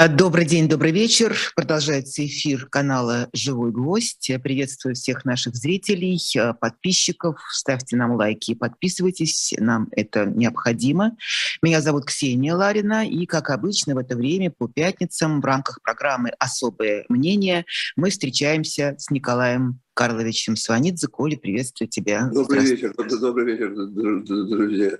А, 0.00 0.08
добрый 0.08 0.46
день, 0.46 0.66
добрый 0.66 0.92
вечер. 0.92 1.36
Продолжается 1.54 2.24
эфир 2.24 2.64
канала 2.70 3.28
«Живой 3.34 3.70
гвоздь». 3.70 4.30
Приветствую 4.42 4.94
всех 4.94 5.26
наших 5.26 5.54
зрителей, 5.54 6.18
а, 6.38 6.54
подписчиков. 6.54 7.38
Ставьте 7.50 7.96
нам 7.96 8.12
лайки 8.12 8.52
и 8.52 8.54
подписывайтесь. 8.54 9.52
Нам 9.58 9.88
это 9.90 10.24
необходимо. 10.24 11.18
Меня 11.60 11.82
зовут 11.82 12.06
Ксения 12.06 12.54
Ларина. 12.54 13.06
И, 13.06 13.26
как 13.26 13.50
обычно, 13.50 13.94
в 13.94 13.98
это 13.98 14.16
время 14.16 14.50
по 14.50 14.68
пятницам 14.68 15.42
в 15.42 15.44
рамках 15.44 15.82
программы 15.82 16.30
«Особое 16.38 17.04
мнение» 17.10 17.66
мы 17.94 18.08
встречаемся 18.08 18.94
с 18.96 19.10
Николаем 19.10 19.80
Карловичем 19.92 20.56
Сванидзе. 20.56 21.08
Коля, 21.08 21.36
приветствую 21.36 21.90
тебя. 21.90 22.30
Добрый 22.32 22.64
вечер. 22.64 22.94
Добрый 22.96 23.52
вечер, 23.52 23.74
друзья. 23.74 24.98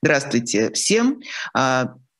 Здравствуйте 0.00 0.72
всем. 0.72 1.20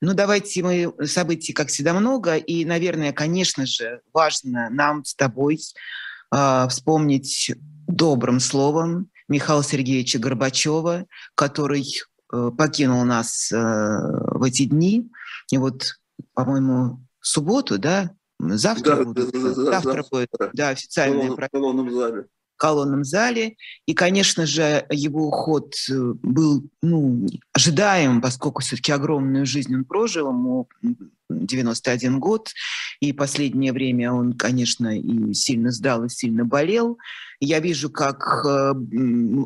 Ну, 0.01 0.15
давайте 0.15 0.63
мы 0.63 1.07
событий, 1.07 1.53
как 1.53 1.69
всегда, 1.69 1.93
много. 1.93 2.37
И, 2.37 2.65
наверное, 2.65 3.13
конечно 3.13 3.67
же, 3.67 4.01
важно 4.13 4.71
нам 4.71 5.05
с 5.05 5.15
тобой 5.15 5.59
э, 6.35 6.67
вспомнить 6.69 7.53
добрым 7.87 8.39
словом 8.39 9.11
Михаила 9.29 9.65
Сергеевича 9.65 10.19
Горбачева, 10.19 11.07
который 11.35 11.85
э, 12.33 12.51
покинул 12.57 13.05
нас 13.05 13.51
э, 13.51 13.57
в 13.57 14.43
эти 14.45 14.67
дни. 14.67 15.11
И 15.51 15.59
вот, 15.59 15.95
по-моему, 16.35 17.01
в 17.21 17.27
субботу, 17.27 17.79
да, 17.79 18.11
завтра, 18.39 18.97
да, 18.97 19.05
будет, 19.05 19.33
да, 19.33 19.41
да, 19.41 19.55
завтра 19.55 20.05
будет 20.11 20.31
да, 20.53 20.69
официальное... 20.69 21.31
В 21.31 21.49
колонном 21.51 21.91
зале 21.91 22.27
колонном 22.59 23.05
зале. 23.05 23.57
И, 23.87 23.95
конечно 23.95 24.45
же, 24.45 24.87
его 24.91 25.29
уход 25.29 25.75
э, 25.91 25.95
был 26.23 26.65
ну, 26.83 27.27
ожидаем, 27.53 28.21
поскольку 28.21 28.61
все-таки 28.63 28.93
огромную 28.93 29.47
жизнь 29.47 29.75
он 29.75 29.85
прожил, 29.85 30.29
ему 30.29 30.69
91 31.29 32.19
год, 32.19 32.51
и 33.01 33.13
последнее 33.13 33.73
время 33.73 34.13
он, 34.13 34.33
конечно, 34.33 34.99
и 34.99 35.35
сильно 35.35 35.71
сдал, 35.71 36.05
и 36.05 36.09
сильно 36.09 36.45
болел. 36.45 36.99
Я 37.41 37.61
вижу, 37.61 37.89
как 37.91 38.45
э, 38.45 38.73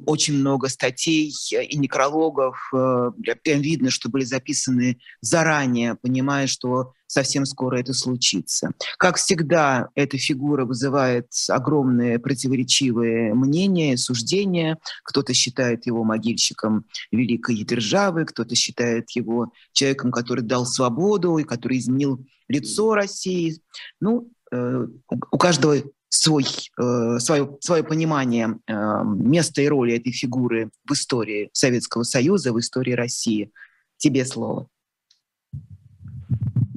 очень 0.07 0.39
много 0.39 0.69
статей 0.69 1.31
и 1.53 1.77
некрологов, 1.77 2.57
э, 2.73 3.11
прям 3.43 3.61
видно, 3.61 3.91
что 3.91 4.09
были 4.09 4.25
записаны 4.25 4.99
заранее, 5.21 5.97
понимая, 5.97 6.47
что 6.47 6.95
совсем 7.13 7.45
скоро 7.45 7.79
это 7.79 7.93
случится. 7.93 8.71
Как 8.99 9.17
всегда, 9.17 9.89
эта 9.95 10.17
фигура 10.17 10.65
вызывает 10.65 11.27
огромные 11.49 12.19
противоречивые 12.19 13.35
мнения, 13.35 13.99
суждения. 13.99 14.79
Кто-то 15.05 15.35
считает 15.35 15.87
его 15.87 16.05
могильщиком 16.05 16.87
великой 17.11 17.57
державы, 17.65 18.25
кто-то 18.25 18.55
считает 18.55 19.11
его 19.11 19.53
человеком, 19.73 20.11
который 20.11 20.43
дал 20.43 20.65
свободу 20.65 21.37
и 21.37 21.45
который 21.45 21.72
изменил 21.79 22.25
лицо 22.49 22.95
России. 22.95 23.61
Ну, 24.01 24.31
э, 24.51 24.87
у 25.31 25.39
каждого 25.39 25.77
свой, 26.09 26.45
э, 26.79 27.19
свое, 27.19 27.57
свое 27.61 27.83
понимание 27.83 28.59
э, 28.67 29.03
места 29.05 29.63
и 29.63 29.69
роли 29.69 29.95
этой 29.95 30.13
фигуры 30.13 30.71
в 30.87 30.93
истории 30.93 31.51
Советского 31.53 32.03
Союза, 32.03 32.53
в 32.53 32.59
истории 32.59 32.93
России. 32.93 33.51
Тебе 33.97 34.25
слово 34.25 34.69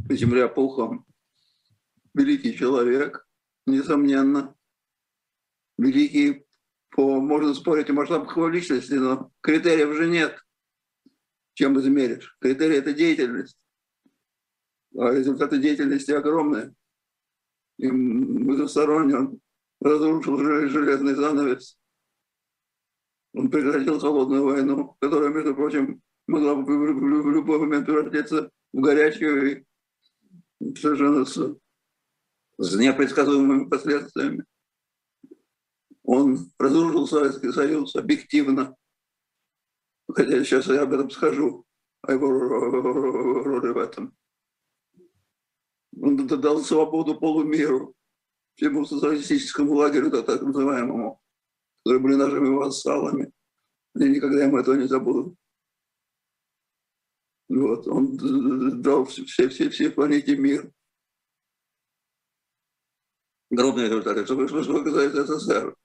земля 0.10 0.48
пухом. 0.48 1.06
Великий 2.14 2.56
человек, 2.56 3.28
несомненно. 3.66 4.56
Великий, 5.78 6.46
по, 6.90 7.20
можно 7.20 7.54
спорить 7.54 7.90
о 7.90 7.94
масштабах 7.94 8.36
его 8.36 8.48
личности, 8.48 8.94
но 8.94 9.32
критериев 9.42 9.96
же 9.96 10.08
нет. 10.08 10.40
Чем 11.54 11.80
измеришь? 11.80 12.38
Критерий– 12.40 12.76
это 12.78 12.94
деятельность. 12.94 13.58
А 14.98 15.12
результаты 15.12 15.58
деятельности 15.58 16.12
огромные. 16.12 16.74
И 17.78 17.92
многосторонне 17.92 19.16
он 19.16 19.40
разрушил 19.82 20.38
железный 20.38 21.16
занавес. 21.16 21.78
Он 23.34 23.50
прекратил 23.52 24.00
холодную 24.00 24.46
войну, 24.46 24.96
которая, 25.00 25.30
между 25.30 25.54
прочим, 25.54 26.02
могла 26.28 26.56
бы 26.56 26.64
в 26.64 27.30
любой 27.30 27.60
момент 27.60 27.86
превратиться 27.86 28.50
в 28.72 28.80
горячую 28.80 29.66
и 30.62 30.76
совершенно 30.76 31.26
с, 31.26 31.58
с 32.58 32.76
непредсказуемыми 32.76 33.70
последствиями. 33.70 34.46
Он 36.04 36.52
разрушил 36.58 37.08
Советский 37.08 37.52
Союз 37.52 37.96
объективно, 37.96 38.76
хотя 40.10 40.44
сейчас 40.44 40.68
я 40.68 40.84
об 40.84 40.94
этом 40.94 41.10
скажу, 41.10 41.66
о 42.04 42.14
его 42.14 42.32
роли 42.32 43.74
в 43.74 43.78
этом. 43.78 44.16
Он 46.02 46.28
дал 46.28 46.60
свободу 46.60 47.20
полумиру, 47.20 47.96
всему 48.56 48.86
социалистическому 48.86 49.74
лагерю, 49.74 50.12
так 50.12 50.42
называемому, 50.42 51.22
которые 51.84 52.02
были 52.02 52.16
нашими 52.16 52.50
вассалами. 52.50 53.32
Я 53.96 54.10
никогда 54.10 54.44
ему 54.44 54.58
этого 54.58 54.76
не 54.76 54.88
забуду. 54.88 55.36
Вот, 57.48 57.88
он 57.88 58.18
дал 58.82 59.06
все, 59.06 59.48
все, 59.48 59.70
все 59.70 59.92
планете 59.92 60.36
мир. 60.36 60.72
Гробные 63.52 63.88
результаты. 63.88 64.26
Что, 64.26 64.48
что, 64.48 64.64
что 64.64 64.84
касается 64.84 65.26
СССР, 65.26 65.76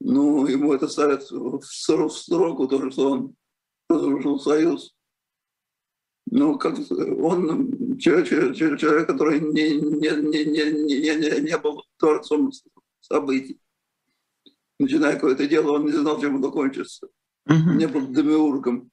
ну, 0.00 0.46
ему 0.46 0.72
это 0.72 0.88
ставят 0.88 1.28
в 1.28 1.62
сроку, 1.64 2.68
то, 2.68 2.90
что 2.90 3.10
он 3.10 3.36
разрушил 3.88 4.38
Союз. 4.38 4.94
Ну, 6.30 6.58
как 6.58 6.78
он 6.90 7.98
человек, 7.98 8.28
человек 8.56 9.06
который 9.06 9.40
не, 9.40 9.76
не, 9.76 10.10
не, 10.10 10.44
не, 10.44 11.14
не, 11.16 11.40
не 11.40 11.58
был 11.58 11.84
творцом 11.96 12.50
событий. 13.00 13.60
Начиная 14.78 15.14
какое-то 15.14 15.46
дело, 15.46 15.72
он 15.72 15.86
не 15.86 15.92
знал, 15.92 16.20
чем 16.20 16.36
оно 16.36 16.52
кончится. 16.52 17.08
Uh-huh. 17.48 17.76
Не 17.76 17.88
был 17.88 18.06
демиургом. 18.08 18.90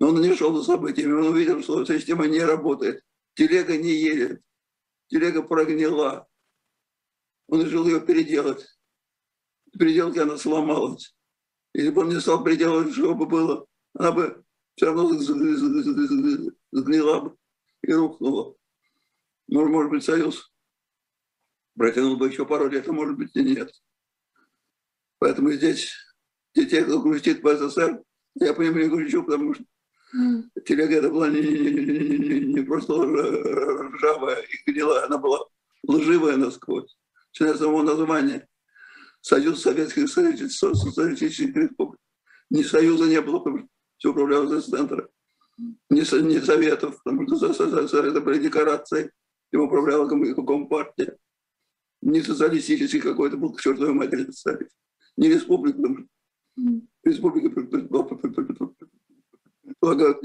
Но 0.00 0.08
он 0.08 0.20
не 0.20 0.34
шел 0.34 0.54
за 0.56 0.64
событиями, 0.64 1.12
он 1.12 1.28
увидел, 1.28 1.62
что 1.62 1.84
система 1.84 2.26
не 2.26 2.40
работает. 2.40 3.02
Телега 3.34 3.76
не 3.76 3.92
едет, 3.92 4.42
телега 5.08 5.42
прогнила. 5.42 6.26
Он 7.48 7.62
решил 7.62 7.86
ее 7.86 8.00
переделать. 8.00 8.66
Переделки 9.78 10.18
она 10.18 10.36
сломалась. 10.36 11.14
Если 11.72 11.90
бы 11.90 12.02
он 12.02 12.08
не 12.08 12.20
стал 12.20 12.42
переделывать, 12.42 12.92
что 12.92 13.14
бы 13.14 13.26
было, 13.26 13.66
она 13.94 14.12
бы 14.12 14.44
все 14.76 14.86
равно 14.86 15.08
сгнила 16.72 17.20
бы 17.20 17.36
и 17.82 17.92
рухнула. 17.92 18.54
Может, 19.48 19.70
может 19.70 19.90
быть, 19.90 20.04
союз 20.04 20.52
протянул 21.76 22.16
бы 22.16 22.28
еще 22.28 22.46
пару 22.46 22.68
лет, 22.68 22.88
а 22.88 22.92
может 22.92 23.16
быть 23.16 23.34
и 23.34 23.42
нет. 23.42 23.70
Поэтому 25.18 25.50
здесь 25.52 25.92
те, 26.54 26.84
кто 26.84 27.00
грустит 27.00 27.42
по 27.42 27.56
СССР, 27.56 28.02
я 28.36 28.54
по 28.54 28.62
ним 28.62 28.78
не 28.78 28.88
грущу, 28.88 29.22
потому 29.22 29.54
что 29.54 29.64
Телега 30.64 30.96
это 30.96 31.10
была 31.10 31.28
не, 31.28 31.40
не, 31.40 31.70
не, 31.70 32.40
не 32.54 32.60
просто 32.62 32.94
ржавая 32.94 34.42
и 34.42 34.70
гнилая, 34.70 35.06
она 35.06 35.18
была 35.18 35.40
лживая 35.86 36.36
насквозь. 36.36 36.96
Начиная 37.32 37.54
с 37.54 37.58
самого 37.58 37.82
названия. 37.82 38.48
Союз 39.20 39.62
Советских 39.62 40.08
Социалистических 40.08 41.54
Республик. 41.54 42.00
Ни 42.50 42.62
Союза 42.62 43.06
не 43.06 43.20
было, 43.20 43.38
потому 43.38 43.58
что 43.58 43.68
все 43.98 44.10
управлялось 44.10 44.64
из 44.64 44.70
центра. 44.70 45.08
Ни, 45.58 46.22
ни 46.22 46.38
Советов, 46.38 47.02
потому 47.02 47.26
что 47.26 47.46
это 47.46 48.20
были 48.20 48.42
декорации, 48.42 49.10
им 49.52 49.62
управляла 49.62 50.08
Компартия. 50.08 51.16
Ни 52.02 52.20
социалистический 52.20 53.00
какой-то 53.00 53.36
был 53.36 53.52
к 53.54 53.60
чертовой 53.60 53.94
матери 53.94 54.30
Совет. 54.30 54.70
Ни 55.16 55.28
республика, 55.28 55.78
потому 55.78 55.98
что 55.98 56.06
республика 57.04 57.50
предполагают 57.50 60.20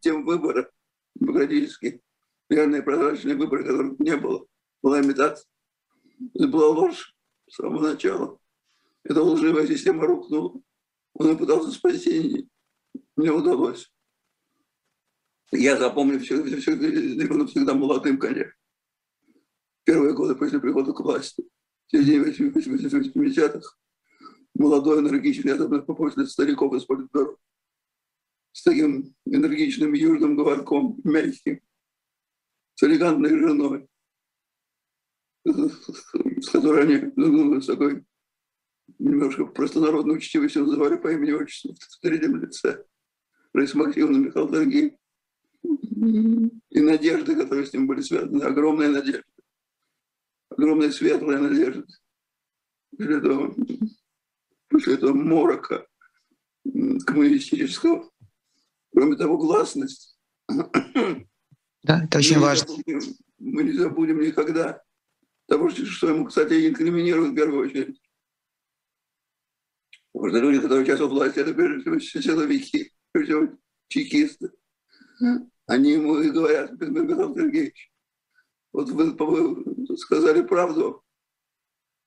тем 0.00 0.24
выборам 0.24 0.66
демократические, 1.14 2.00
реальные 2.50 2.82
прозрачные 2.82 3.36
выборы, 3.36 3.64
которых 3.64 3.98
не 3.98 4.16
было. 4.16 4.46
Была 4.82 5.00
имитация. 5.00 5.46
Это 6.34 6.48
была 6.48 6.68
ложь 6.68 7.14
с 7.48 7.54
самого 7.56 7.88
начала. 7.88 8.38
Эта 9.02 9.22
лживая 9.22 9.66
система 9.66 10.06
рухнула. 10.06 10.60
Он 11.14 11.38
пытался 11.38 11.70
спасти, 11.70 12.46
не 13.18 13.30
удалось. 13.30 13.92
Я 15.50 15.76
запомню 15.76 16.20
все, 16.20 16.42
все, 16.44 16.56
все, 16.58 16.72
он 17.30 17.46
всегда 17.48 17.74
молодым, 17.74 18.18
конечно. 18.18 18.52
Первые 19.84 20.14
годы 20.14 20.34
после 20.34 20.60
прихода 20.60 20.92
к 20.92 21.00
власти, 21.00 21.42
в 21.86 21.90
середине 21.90 22.24
80-х, 22.24 23.76
молодой, 24.54 25.00
энергичный, 25.00 25.54
особенно 25.54 25.82
после 25.82 26.26
стариков 26.26 26.74
из 26.74 26.84
политбюро 26.84 27.38
с 28.52 28.62
таким 28.62 29.14
энергичным 29.24 29.92
южным 29.94 30.36
говорком, 30.36 31.00
мягким, 31.04 31.60
с 32.74 32.82
элегантной 32.82 33.38
женой, 33.38 33.88
с 35.44 36.48
которой 36.50 36.82
они 36.82 37.12
ну, 37.16 37.60
с 37.60 37.66
такой 37.66 38.04
немножко 38.98 39.46
простонародно 39.46 40.14
учтивостью 40.14 40.64
называли 40.64 40.96
по 40.96 41.12
имени 41.12 41.32
отчеству 41.32 41.74
в 41.74 42.00
третьем 42.00 42.40
лице. 42.40 42.84
Раиса 43.58 43.76
Максимовна 43.76 44.18
Михаил 44.18 44.48
Дорогий. 44.48 44.96
и 46.70 46.80
надежды, 46.80 47.34
которые 47.34 47.66
с 47.66 47.72
ним 47.72 47.88
были 47.88 48.00
связаны, 48.02 48.42
огромная 48.42 48.88
надежда, 48.88 49.24
огромная 50.50 50.92
светлая 50.92 51.40
надежда. 51.40 51.84
После 52.96 53.16
этого, 53.16 53.54
после 54.68 54.94
этого 54.94 55.12
морока 55.12 55.86
коммунистического. 57.04 58.08
Кроме 58.92 59.16
того, 59.16 59.38
гласность. 59.38 60.16
Да, 61.82 62.04
это 62.04 62.18
очень 62.18 62.36
мы 62.36 62.42
важно. 62.42 62.70
Не 62.70 62.76
забудем, 62.76 63.16
мы 63.38 63.62
не 63.64 63.72
забудем 63.72 64.20
никогда 64.20 64.82
того, 65.46 65.70
что 65.70 66.08
ему, 66.08 66.26
кстати, 66.26 66.68
инкриминируют 66.68 67.32
в 67.32 67.36
первую 67.36 67.68
очередь. 67.68 68.00
Потому 70.12 70.28
что 70.30 70.38
люди, 70.40 70.60
которые 70.60 70.86
сейчас 70.86 71.00
у 71.00 71.08
власти, 71.08 71.38
это 71.38 71.54
прежде 71.54 71.98
всего 71.98 72.22
силовики, 72.22 72.92
всего 73.24 73.48
чекисты. 73.88 74.50
Они 75.66 75.92
ему 75.92 76.18
и 76.18 76.30
говорят, 76.30 76.72
Михаил 76.80 77.34
Сергеевич, 77.34 77.92
вот 78.72 78.90
вы, 78.90 79.12
вы 79.12 79.96
сказали 79.96 80.42
правду, 80.42 81.02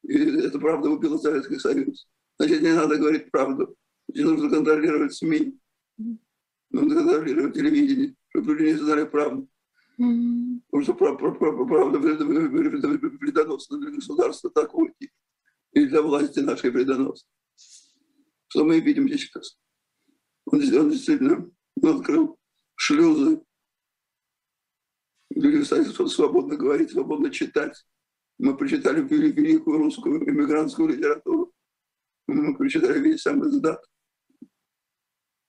и 0.04 0.18
эта 0.18 0.58
правда 0.60 0.90
убила 0.90 1.18
Советский 1.18 1.60
Союз. 1.60 2.08
Значит, 2.40 2.62
не 2.62 2.74
надо 2.74 2.98
говорить 2.98 3.30
правду. 3.30 3.76
Значит, 4.08 4.26
нужно 4.32 4.50
контролировать 4.50 5.14
СМИ, 5.14 5.60
нужно 6.70 6.96
контролировать 6.96 7.54
телевидение, 7.54 8.16
чтобы 8.30 8.56
люди 8.56 8.72
не 8.72 8.78
знали 8.80 9.06
правду. 9.06 9.48
Потому 9.98 10.84
что 10.84 10.94
правда 10.96 12.00
вредоносна 12.00 13.78
для 13.78 13.92
государства 13.92 14.50
такой 14.50 14.94
и 15.74 15.86
для 15.86 16.02
власти 16.02 16.40
нашей 16.40 16.72
вредоносна. 16.72 17.30
Что 18.48 18.64
мы 18.66 18.80
видим 18.80 19.08
сейчас? 19.08 19.60
Он, 20.46 20.60
действительно 20.60 21.50
открыл 21.82 22.38
шлюзы. 22.76 23.42
Люди 25.30 25.64
стали 25.64 25.84
свободно 25.84 26.58
говорить, 26.58 26.92
свободно 26.92 27.30
читать. 27.32 27.86
Мы 28.38 28.58
прочитали 28.58 29.02
великую 29.02 29.78
русскую 29.78 30.28
иммигрантскую 30.30 30.90
литературу. 30.90 31.54
Мы 32.28 32.56
прочитали 32.56 33.00
весь 33.00 33.22
сам 33.22 33.48
издат. 33.48 33.84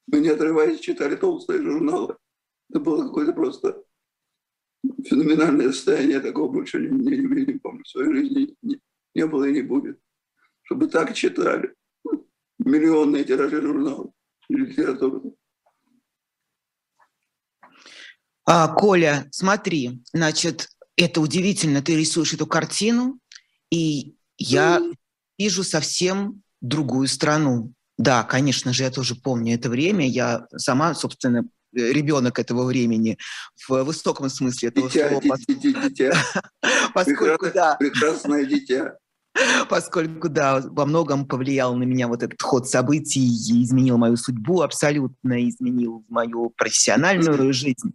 Мы, 0.06 0.20
не 0.20 0.28
отрываясь, 0.28 0.80
читали 0.80 1.16
толстые 1.16 1.62
журналы. 1.62 2.16
Это 2.70 2.80
было 2.80 3.06
какое-то 3.06 3.32
просто 3.32 3.82
феноменальное 5.04 5.72
состояние. 5.72 6.20
Такого 6.20 6.52
больше 6.52 6.80
не, 6.80 6.88
не, 6.88 7.16
не, 7.18 7.46
не 7.46 7.58
помню 7.58 7.82
в 7.82 7.88
своей 7.88 8.12
жизни. 8.12 8.56
Не, 8.62 8.80
не 9.14 9.26
было 9.26 9.44
и 9.44 9.52
не 9.52 9.62
будет. 9.62 9.98
Чтобы 10.62 10.88
так 10.88 11.14
читали. 11.14 11.74
Миллионные 12.58 13.24
тиражи 13.24 13.60
журналов 13.60 14.12
литературы. 14.56 15.32
А, 18.44 18.68
Коля, 18.68 19.28
смотри, 19.30 20.02
значит, 20.12 20.68
это 20.96 21.20
удивительно, 21.20 21.82
ты 21.82 21.96
рисуешь 21.96 22.32
эту 22.32 22.46
картину, 22.46 23.18
и 23.70 24.14
я 24.36 24.82
вижу 25.38 25.62
совсем 25.64 26.42
другую 26.60 27.08
страну. 27.08 27.72
Да, 27.98 28.24
конечно 28.24 28.72
же, 28.72 28.82
я 28.82 28.90
тоже 28.90 29.14
помню 29.14 29.54
это 29.54 29.68
время. 29.68 30.08
Я 30.08 30.46
сама, 30.56 30.94
собственно, 30.94 31.44
ребенок 31.72 32.38
этого 32.38 32.64
времени 32.64 33.18
в 33.68 33.84
высоком 33.84 34.28
смысле 34.28 34.68
этого 34.70 34.88
дитя, 34.90 35.08
слова. 35.08 35.36
Дитя, 35.48 35.88
дитя. 35.88 36.12
Поскольку, 36.94 37.46
да. 37.54 37.76
Прекрасное 37.76 38.44
дитя. 38.44 38.96
Поскольку, 39.68 40.28
да, 40.28 40.60
во 40.60 40.86
многом 40.86 41.26
повлиял 41.26 41.74
на 41.74 41.84
меня 41.84 42.08
вот 42.08 42.22
этот 42.22 42.40
ход 42.42 42.68
событий, 42.68 43.26
изменил 43.62 43.98
мою 43.98 44.16
судьбу 44.16 44.62
абсолютно, 44.62 45.48
изменил 45.48 46.04
мою 46.08 46.50
профессиональную 46.50 47.52
жизнь. 47.52 47.94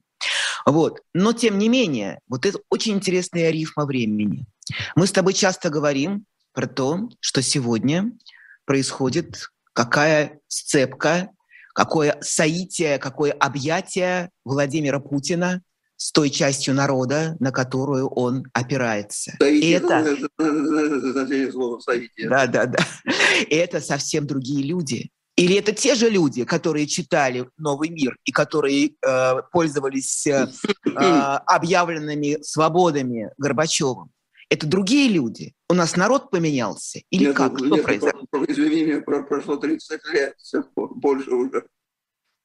Вот. 0.65 1.01
Но, 1.13 1.33
тем 1.33 1.57
не 1.57 1.69
менее, 1.69 2.19
вот 2.27 2.45
это 2.45 2.59
очень 2.69 2.93
интересная 2.93 3.51
рифма 3.51 3.85
времени. 3.85 4.45
Мы 4.95 5.07
с 5.07 5.11
тобой 5.11 5.33
часто 5.33 5.69
говорим 5.69 6.25
про 6.53 6.67
то, 6.67 7.09
что 7.19 7.41
сегодня 7.41 8.11
происходит 8.65 9.49
какая 9.73 10.39
сцепка, 10.47 11.29
какое 11.73 12.17
соитие, 12.21 12.97
какое 12.97 13.31
объятие 13.31 14.31
Владимира 14.43 14.99
Путина 14.99 15.61
с 15.97 16.11
той 16.11 16.29
частью 16.29 16.75
народа, 16.75 17.35
на 17.39 17.51
которую 17.51 18.07
он 18.07 18.43
опирается. 18.53 19.35
И 19.41 19.71
это, 19.71 20.15
значение 20.37 21.51
слова 21.51 21.79
соитие. 21.79 22.29
да, 22.29 22.45
да, 22.47 22.65
да. 22.67 22.77
Это 23.49 23.81
совсем 23.81 24.25
другие 24.27 24.63
люди. 24.63 25.09
Или 25.35 25.55
это 25.55 25.71
те 25.71 25.93
же 25.95 26.09
люди, 26.09 26.45
которые 26.45 26.87
читали 26.87 27.47
«Новый 27.57 27.89
мир» 27.89 28.17
и 28.25 28.31
которые 28.31 28.91
э, 29.05 29.33
пользовались 29.51 30.25
э, 30.25 30.47
э, 30.85 30.99
объявленными 31.45 32.41
свободами 32.41 33.29
Горбачевым? 33.37 34.09
Это 34.49 34.65
другие 34.65 35.09
люди? 35.09 35.53
У 35.69 35.73
нас 35.75 35.95
народ 35.95 36.31
поменялся? 36.31 37.01
Или 37.11 37.25
Нет, 37.25 37.35
как? 37.35 37.57
Что 37.59 37.67
нет, 37.67 37.83
произошло? 37.83 38.25
про- 38.31 38.39
про- 38.45 38.51
Извини 38.53 38.85
меня, 38.85 39.01
про- 39.01 39.23
прошло 39.23 39.57
30 39.57 39.99
лет, 40.13 40.35
пор, 40.73 40.95
больше 40.95 41.29
уже. 41.29 41.65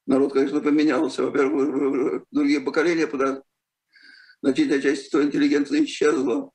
Народ, 0.05 0.33
конечно, 0.33 0.59
поменялся. 0.59 1.23
Во-первых, 1.23 2.25
другие 2.31 2.59
поколения, 2.59 3.07
куда 3.07 3.41
значительная 4.41 4.81
часть 4.81 5.09
той 5.11 5.25
интеллигенции 5.25 5.85
исчезла, 5.85 6.51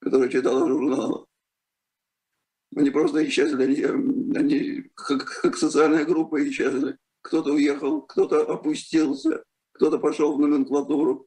которая 0.00 0.28
читала 0.28 0.68
журналы. 0.68 1.24
Они 2.74 2.90
просто 2.90 3.26
исчезли, 3.26 3.62
они, 3.62 4.36
они 4.36 4.90
как, 4.94 5.24
как 5.42 5.56
социальная 5.56 6.04
группа 6.04 6.46
исчезли. 6.46 6.98
Кто-то 7.22 7.54
уехал, 7.54 8.02
кто-то 8.02 8.42
опустился, 8.42 9.42
кто-то 9.72 9.98
пошел 9.98 10.36
в 10.36 10.40
номенклатуру. 10.40 11.26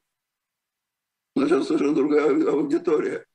Но 1.36 1.48
сейчас 1.48 1.68
совершенно 1.68 1.96
другая 1.96 2.52
аудитория. 2.52 3.26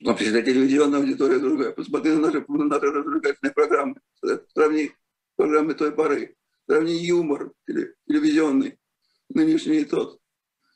Вообще, 0.00 0.42
телевизионная 0.42 1.00
аудитория 1.00 1.40
другая. 1.40 1.72
Посмотри 1.72 2.12
на 2.12 2.20
наши, 2.20 2.44
на 2.46 2.64
наши 2.64 2.86
развлекательные 2.86 3.52
программы. 3.52 3.96
Сравни 4.54 4.92
программы 5.38 5.74
той 5.74 5.92
поры. 5.92 6.34
Сравни 6.66 6.92
юмор 7.06 7.52
теле- 7.66 7.94
телевизионный, 8.06 8.78
нынешний 9.30 9.78
и 9.78 9.84
тот. 9.84 10.18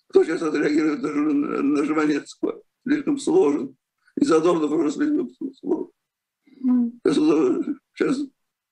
Кто 0.08 0.24
сейчас 0.24 0.40
отреагирует 0.42 1.02
на, 1.02 1.62
на 1.62 1.84
Жванецкого? 1.84 2.62
Слишком 2.86 3.18
сложен. 3.18 3.76
И 4.20 4.24
Задорнов 4.24 4.70
уже 4.70 4.92
слишком 4.92 5.30
сложен. 5.54 5.90
Сейчас, 7.94 8.18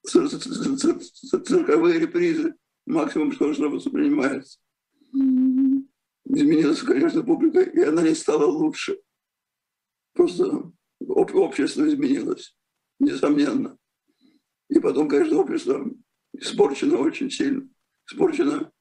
сейчас 0.03 1.43
цирковые 1.45 1.99
репризы. 1.99 2.55
Максимум, 2.85 3.31
что, 3.31 3.53
что 3.53 3.69
воспринимается. 3.69 4.59
Изменилась, 5.13 6.81
конечно, 6.81 7.21
публика, 7.23 7.61
и 7.61 7.79
она 7.81 8.01
не 8.01 8.15
стала 8.15 8.45
лучше. 8.45 8.99
Просто 10.13 10.71
об- 10.99 11.35
общество 11.35 11.87
изменилось, 11.87 12.55
несомненно. 12.99 13.77
И 14.71 14.79
потом, 14.79 15.09
конечно, 15.09 15.37
общество 15.37 15.85
испорчено 16.31 16.97
очень 16.97 17.29
сильно. 17.29 17.67
Испорчено 18.09 18.71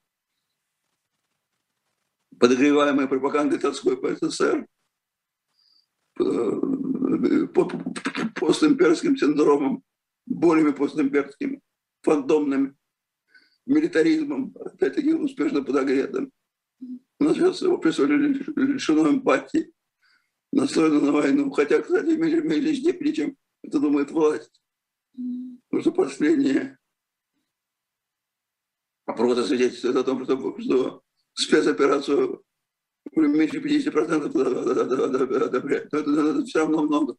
подогреваемой 2.39 3.09
пропагандой 3.09 3.59
Тверской 3.59 4.01
по 4.01 4.15
СССР, 4.15 4.67
э, 6.21 7.47
по- 7.49 7.69
по- 7.69 7.95
постимперским 8.37 9.17
синдромом, 9.17 9.83
болями 10.27 10.71
постимперскими, 10.71 11.61
фантомными, 12.03 12.77
милитаризмом, 13.67 14.55
опять-таки 14.61 15.13
успешно 15.13 15.65
подогретым. 15.65 16.31
У 17.19 17.25
нас 17.25 17.35
сейчас 17.35 17.63
общество 17.65 18.05
лишено 18.05 19.11
эмпатии, 19.11 19.73
настроено 20.53 21.01
на 21.01 21.11
войну. 21.11 21.51
Хотя, 21.51 21.83
кстати, 21.83 22.11
меньшей, 22.11 22.43
меньшей 22.43 22.77
степени, 22.77 23.11
чем 23.11 23.37
это 23.65 23.81
думает 23.81 24.13
власть. 24.13 24.60
Потому 25.69 25.83
что 25.83 25.93
последние 25.93 26.79
опросы 29.07 29.45
свидетельствуют 29.45 29.97
о 29.97 30.05
том, 30.05 30.25
что, 30.25 30.59
что 30.61 31.03
спецоперацию 31.35 32.43
меньше 33.13 33.59
50% 33.59 35.45
одобряют. 35.45 35.93
Но 35.93 35.99
это, 35.99 36.45
все 36.45 36.61
равно 36.61 36.83
много. 36.83 37.17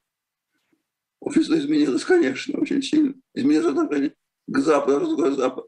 Общество 1.20 1.58
изменилось, 1.58 2.04
конечно, 2.04 2.60
очень 2.60 2.82
сильно. 2.82 3.14
Изменилось 3.34 3.68
отношение 3.68 4.16
к 4.48 4.58
Западу. 4.60 5.06
Что 5.06 5.16
такое 5.16 5.32
Запад? 5.36 5.66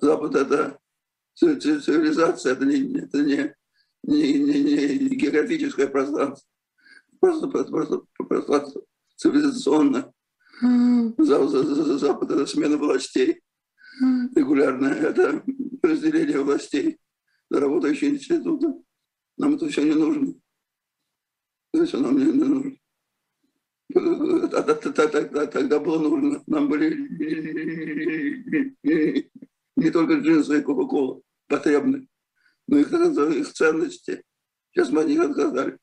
Запад– 0.00 0.34
это 0.36 0.78
ци- 1.34 1.60
ци- 1.60 1.80
цивилизация, 1.80 2.52
это 2.52 2.64
не, 2.64 2.98
это 2.98 3.22
не, 3.22 3.54
не, 4.02 4.38
не, 4.38 4.98
не 4.98 5.16
географическое 5.16 5.88
пространство. 5.88 6.48
Просто, 7.20 7.48
просто 7.48 8.02
пространство 8.16 8.82
цивилизационное. 9.16 10.12
За- 10.60 11.48
за- 11.48 11.62
за- 11.62 11.98
Запад– 11.98 12.30
это 12.32 12.46
смена 12.46 12.76
властей 12.76 13.40
регулярная, 14.34 14.94
это 14.94 15.44
разделение 15.82 16.42
властей, 16.42 16.98
работающие 17.50 18.10
институты. 18.10 18.68
Нам 19.36 19.54
это 19.54 19.68
все 19.68 19.82
не 19.84 19.94
нужно. 19.94 20.34
Это 21.72 21.86
все 21.86 21.98
нам 21.98 22.18
не 22.18 22.24
не 22.24 22.44
нужно. 22.44 22.72
Тогда 23.92 24.74
тогда 25.46 25.80
было 25.80 25.98
нужно. 25.98 26.42
Нам 26.46 26.68
были 26.68 26.96
не 29.76 29.90
только 29.90 30.14
джинсы 30.14 30.58
и 30.58 30.62
Кока-Кола 30.62 31.20
потребны, 31.48 32.08
но 32.66 32.78
и 32.78 32.82
их 33.40 33.52
ценности. 33.52 34.22
Сейчас 34.72 34.90
мы 34.90 35.02
от 35.02 35.08
них 35.08 35.20
отказали. 35.20 35.78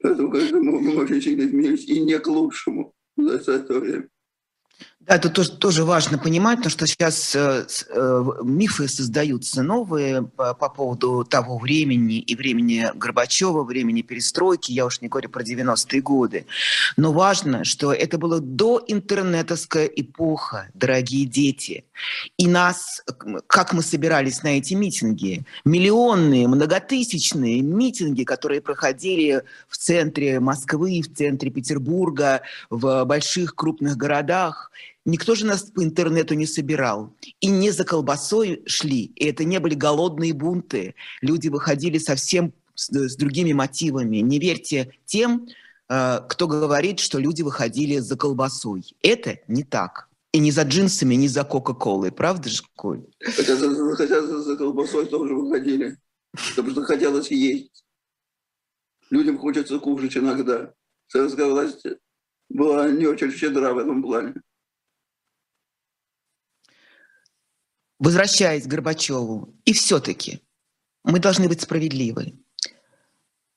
Поэтому, 0.00 0.30
конечно, 0.30 0.62
мы, 0.62 0.80
мы 0.80 0.96
очень 0.96 1.20
сильно 1.20 1.42
изменились 1.42 1.86
и 1.86 2.00
не 2.00 2.18
к 2.18 2.26
лучшему 2.28 2.94
за 3.16 3.52
это 3.52 3.80
время. 3.80 4.08
Да, 5.06 5.14
это 5.14 5.30
тоже, 5.30 5.52
тоже 5.52 5.84
важно 5.84 6.18
понимать, 6.18 6.56
потому 6.56 6.70
что 6.72 6.86
сейчас 6.88 7.36
э, 7.36 7.64
э, 7.90 8.24
мифы 8.42 8.88
создаются 8.88 9.62
новые 9.62 10.22
по, 10.22 10.52
по 10.52 10.68
поводу 10.68 11.22
того 11.22 11.58
времени 11.58 12.18
и 12.18 12.34
времени 12.34 12.90
Горбачева, 12.92 13.62
времени 13.62 14.02
перестройки, 14.02 14.72
я 14.72 14.84
уж 14.84 15.00
не 15.00 15.06
говорю 15.06 15.28
про 15.30 15.44
90-е 15.44 16.00
годы. 16.02 16.46
Но 16.96 17.12
важно, 17.12 17.62
что 17.62 17.92
это 17.92 18.18
было 18.18 18.40
до 18.40 18.82
интернетовская 18.84 19.86
эпоха, 19.86 20.70
дорогие 20.74 21.24
дети. 21.24 21.84
И 22.36 22.48
нас, 22.48 23.04
как 23.46 23.72
мы 23.72 23.82
собирались 23.82 24.42
на 24.42 24.58
эти 24.58 24.74
митинги, 24.74 25.44
миллионные, 25.64 26.48
многотысячные 26.48 27.62
митинги, 27.62 28.24
которые 28.24 28.60
проходили 28.60 29.44
в 29.68 29.76
центре 29.78 30.40
Москвы, 30.40 31.00
в 31.02 31.16
центре 31.16 31.52
Петербурга, 31.52 32.42
в 32.70 33.04
больших 33.04 33.54
крупных 33.54 33.96
городах– 33.96 34.65
Никто 35.06 35.36
же 35.36 35.46
нас 35.46 35.62
по 35.62 35.84
интернету 35.84 36.34
не 36.34 36.46
собирал. 36.46 37.14
И 37.40 37.46
не 37.46 37.70
за 37.70 37.84
колбасой 37.84 38.62
шли. 38.66 39.12
И 39.14 39.24
это 39.24 39.44
не 39.44 39.60
были 39.60 39.74
голодные 39.74 40.34
бунты. 40.34 40.96
Люди 41.20 41.48
выходили 41.48 41.98
совсем 41.98 42.52
с, 42.74 42.92
с 42.92 43.16
другими 43.16 43.52
мотивами. 43.52 44.16
Не 44.16 44.40
верьте 44.40 44.90
тем, 45.04 45.46
э, 45.88 46.20
кто 46.28 46.48
говорит, 46.48 46.98
что 46.98 47.20
люди 47.20 47.42
выходили 47.42 47.98
за 47.98 48.16
колбасой. 48.16 48.82
Это 49.00 49.38
не 49.46 49.62
так. 49.62 50.08
И 50.32 50.40
не 50.40 50.50
за 50.50 50.62
джинсами, 50.62 51.14
не 51.14 51.28
за 51.28 51.44
Кока-Колой. 51.44 52.10
Правда 52.10 52.48
же, 52.48 52.62
Коль? 52.74 53.06
Хотя, 53.20 53.56
хотя 53.94 54.26
за 54.26 54.56
колбасой 54.56 55.06
тоже 55.06 55.34
выходили. 55.34 55.98
Потому 56.32 56.72
что 56.72 56.82
хотелось 56.82 57.30
есть. 57.30 57.84
Людям 59.10 59.38
хочется 59.38 59.78
кушать 59.78 60.16
иногда. 60.16 60.74
Советская 61.06 61.46
власть 61.46 61.86
была 62.48 62.90
не 62.90 63.06
очень 63.06 63.30
щедра 63.30 63.72
в 63.72 63.78
этом 63.78 64.02
плане. 64.02 64.34
Возвращаясь 67.98 68.64
к 68.64 68.68
Горбачеву, 68.68 69.54
и 69.64 69.72
все-таки 69.72 70.42
мы 71.04 71.18
должны 71.18 71.48
быть 71.48 71.62
справедливы. 71.62 72.34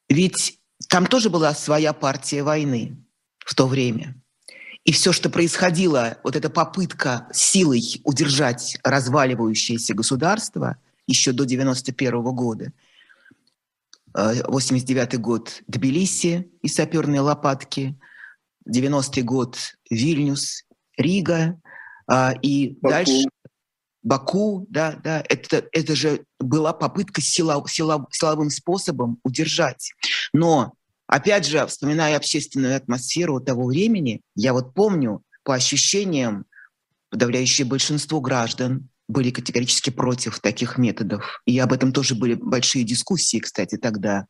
Ведь 0.08 0.60
там 0.88 1.08
тоже 1.08 1.30
была 1.30 1.54
своя 1.54 1.94
партия 1.94 2.44
войны 2.44 2.98
в 3.40 3.54
то 3.56 3.68
время. 3.68 4.16
И 4.86 4.92
все, 4.92 5.12
что 5.12 5.30
происходило, 5.30 6.18
вот 6.24 6.36
эта 6.36 6.50
попытка 6.50 7.28
силой 7.34 8.02
удержать 8.06 8.78
разваливающееся 8.84 9.94
государство 9.94 10.78
еще 11.06 11.32
до 11.32 11.46
91 11.46 12.24
года, 12.24 12.72
89 14.14 15.14
э, 15.14 15.18
год 15.18 15.62
Тбилиси 15.68 16.50
и 16.62 16.68
саперные 16.68 17.22
лопатки, 17.22 18.00
90 18.66 19.22
год 19.24 19.58
Вильнюс, 19.90 20.66
Рига, 20.98 21.60
э, 22.12 22.34
и 22.42 22.78
Баку. 22.82 22.94
дальше 22.94 23.24
Баку, 24.02 24.66
да, 24.70 25.00
да, 25.04 25.24
это, 25.28 25.68
это 25.72 25.96
же 25.96 26.24
была 26.40 26.72
попытка 26.74 27.22
сила, 27.22 27.64
сила, 27.68 28.08
силовым 28.12 28.50
способом 28.50 29.20
удержать. 29.24 29.92
Но, 30.34 30.74
опять 31.08 31.46
же, 31.46 31.66
вспоминая 31.68 32.16
общественную 32.16 32.78
атмосферу 32.78 33.42
того 33.42 33.66
времени, 33.66 34.22
я 34.36 34.54
вот 34.54 34.74
помню 34.74 35.22
по 35.44 35.56
ощущениям, 35.56 36.46
подавляющее 37.10 37.66
большинство 37.66 38.22
граждан 38.22 38.90
были 39.10 39.32
категорически 39.32 39.90
против 39.90 40.40
таких 40.40 40.78
методов. 40.78 41.42
И 41.46 41.58
об 41.60 41.74
этом 41.74 41.92
тоже 41.92 42.16
были 42.16 42.36
большие 42.36 42.86
дискуссии, 42.86 43.40
кстати, 43.40 43.76
тогда. 43.76 44.28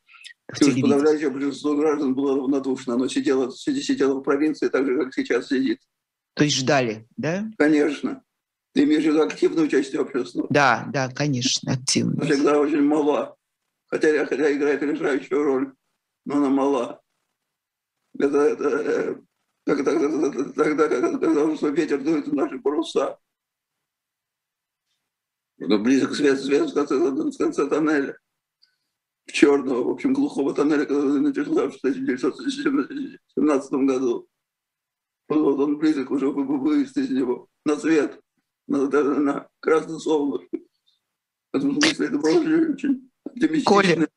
В 0.47 0.57
подавляющее 0.57 1.29
большинство 1.29 1.75
граждан 1.75 2.15
было 2.15 2.37
равнодушно. 2.37 2.95
Оно 2.95 3.07
сидело, 3.07 3.51
сидело 3.51 4.19
в 4.19 4.23
провинции 4.23 4.67
так 4.69 4.85
же, 4.85 4.97
как 4.97 5.13
сейчас 5.13 5.49
сидит. 5.49 5.79
То 6.33 6.45
есть 6.45 6.55
ждали, 6.55 7.07
да? 7.17 7.45
Конечно. 7.57 8.23
Ты 8.73 8.83
имеешь 8.83 9.03
в 9.03 9.07
виду 9.07 9.21
активное 9.21 9.63
участие 9.63 10.01
общества? 10.01 10.45
Да, 10.49 10.87
да, 10.93 11.09
конечно, 11.09 11.73
активное. 11.73 12.25
Всегда 12.27 12.59
очень 12.59 12.81
мала. 12.81 13.35
Хотя, 13.87 14.25
хотя 14.25 14.53
играет 14.53 14.83
решающую 14.83 15.43
роль, 15.43 15.73
но 16.25 16.37
она 16.37 16.49
мала. 16.49 17.01
Это, 18.17 18.37
это 18.37 19.23
тогда, 19.65 19.93
тогда, 20.53 20.87
когда, 20.87 21.17
когда 21.17 21.69
ветер 21.69 22.01
дует 22.03 22.27
в 22.27 22.33
наши 22.33 22.59
паруса. 22.59 23.17
Это 25.57 25.77
близок 25.77 26.15
свет, 26.15 26.39
свет 26.39 26.69
в 26.69 26.73
конце, 26.73 26.95
в 26.95 27.37
конце 27.37 27.67
тоннеля. 27.67 28.17
В 29.25 29.31
черного, 29.31 29.83
в 29.83 29.89
общем, 29.89 30.13
глухого 30.13 30.53
тоннеля, 30.53 30.85
который 30.85 31.21
начался 31.21 31.69
в 31.69 31.75
1917 31.75 33.71
году. 33.71 34.27
Вот 35.27 35.59
он 35.59 35.77
близок 35.77 36.11
уже 36.11 36.29
вывести 36.29 36.99
из 36.99 37.09
него 37.09 37.47
на 37.65 37.75
свет 37.75 38.19
даже 38.69 39.15
на 39.19 39.47
красное 39.59 39.97
солнышко. 39.97 40.57
В 41.51 41.57
этом 41.57 41.81
смысле 41.81 42.07
это 42.07 42.17
было 42.17 42.39
очень 42.39 43.11
оптимистично. 43.25 43.65
Коля, 43.65 44.07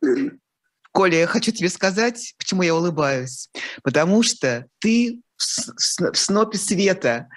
Коля, 0.92 1.18
я 1.20 1.26
хочу 1.26 1.52
тебе 1.52 1.70
сказать, 1.70 2.34
почему 2.38 2.62
я 2.62 2.74
улыбаюсь. 2.74 3.48
Потому 3.82 4.22
что 4.22 4.66
ты 4.78 5.22
в, 5.36 5.42
в, 5.42 6.12
в 6.12 6.18
снопе 6.18 6.58
света, 6.58 7.28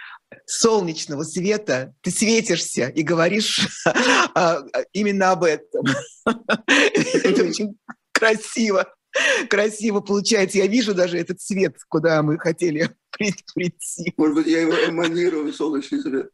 солнечного 0.46 1.24
света, 1.24 1.94
ты 2.02 2.12
светишься 2.12 2.88
и 2.90 3.02
говоришь 3.02 3.68
а, 4.36 4.64
именно 4.92 5.32
об 5.32 5.44
этом. 5.44 5.86
Это 6.68 7.44
очень 7.44 7.78
красиво. 8.12 8.94
Красиво 9.50 10.02
получается. 10.02 10.58
Я 10.58 10.68
вижу 10.68 10.94
даже 10.94 11.18
этот 11.18 11.40
цвет, 11.42 11.78
куда 11.88 12.22
мы 12.22 12.38
хотели 12.38 12.90
прийти. 13.54 14.14
Может 14.18 14.36
быть, 14.36 14.48
я 14.48 14.62
его 14.62 14.74
эманирую, 14.74 15.52
солнечный 15.54 16.02
свет. 16.02 16.30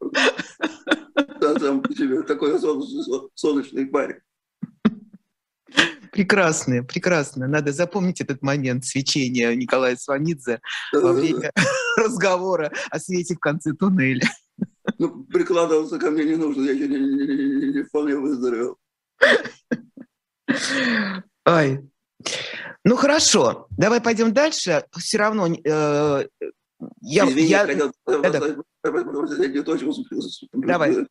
Да, 1.40 1.60
сам 1.60 1.82
по 1.82 1.94
себе. 1.94 2.22
Такой 2.24 2.60
солнечный, 2.60 3.30
солнечный 3.36 3.86
парень. 3.86 4.20
Прекрасно, 6.12 6.84
прекрасно. 6.84 7.48
Надо 7.48 7.72
запомнить 7.72 8.20
этот 8.20 8.42
момент 8.42 8.84
свечения 8.86 9.56
Николая 9.56 9.96
Сванидзе 9.96 10.60
во 10.92 11.14
время 11.14 11.52
разговора 11.98 12.72
о 12.90 13.00
свете 13.00 13.36
в 13.36 13.40
конце 13.40 13.74
туннеля. 13.74 14.28
Ну, 14.98 15.24
прикладываться 15.24 15.98
ко 16.00 16.12
мне 16.12 16.26
не 16.26 16.36
нужно, 16.36 16.64
я 16.64 16.74
еще 16.74 16.88
не, 16.88 17.00
не, 17.00 17.28
не, 17.28 17.74
не 17.74 17.84
вполне 17.84 18.18
выздоровел. 18.18 18.78
Ай. 21.48 21.80
Ну 22.84 22.96
хорошо, 22.96 23.68
давай 23.72 24.02
пойдем 24.02 24.34
дальше. 24.34 24.86
Все 24.98 25.18
равно 25.18 25.48
э, 25.48 26.28
я, 27.02 27.26
Извини, 27.26 27.48
я... 27.48 27.66
хотел 27.66 27.92
точку. 28.06 29.98
Давай. 30.54 31.08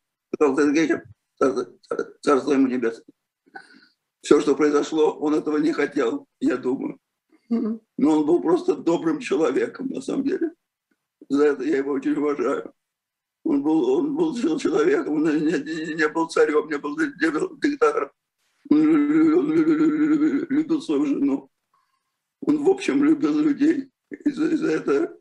Царство 2.21 2.53
ему 2.53 2.67
небесное. 2.67 3.05
Все, 4.21 4.39
что 4.39 4.55
произошло, 4.55 5.13
он 5.13 5.33
этого 5.33 5.57
не 5.57 5.73
хотел, 5.73 6.27
я 6.39 6.57
думаю. 6.57 6.99
Но 7.49 8.19
он 8.19 8.25
был 8.25 8.41
просто 8.41 8.75
добрым 8.75 9.19
человеком, 9.19 9.87
на 9.87 10.01
самом 10.01 10.23
деле. 10.23 10.51
За 11.29 11.45
это 11.47 11.63
я 11.63 11.77
его 11.77 11.91
очень 11.91 12.13
уважаю. 12.13 12.73
Он 13.43 13.63
был, 13.63 13.89
он 13.89 14.15
был 14.15 14.35
человеком, 14.59 15.15
он 15.15 15.23
не, 15.23 15.93
не 15.95 16.07
был 16.09 16.27
царем, 16.27 16.67
не 16.69 16.77
был, 16.77 16.97
не 16.97 17.31
был 17.31 17.57
диктатором. 17.57 18.11
Он 18.71 19.53
любил 19.53 20.81
свою 20.81 21.05
жену. 21.05 21.49
Он, 22.41 22.63
в 22.63 22.69
общем, 22.69 23.03
любил 23.03 23.37
людей. 23.39 23.89
И 24.09 24.31
за, 24.31 24.57
за 24.57 24.71
это 24.71 25.13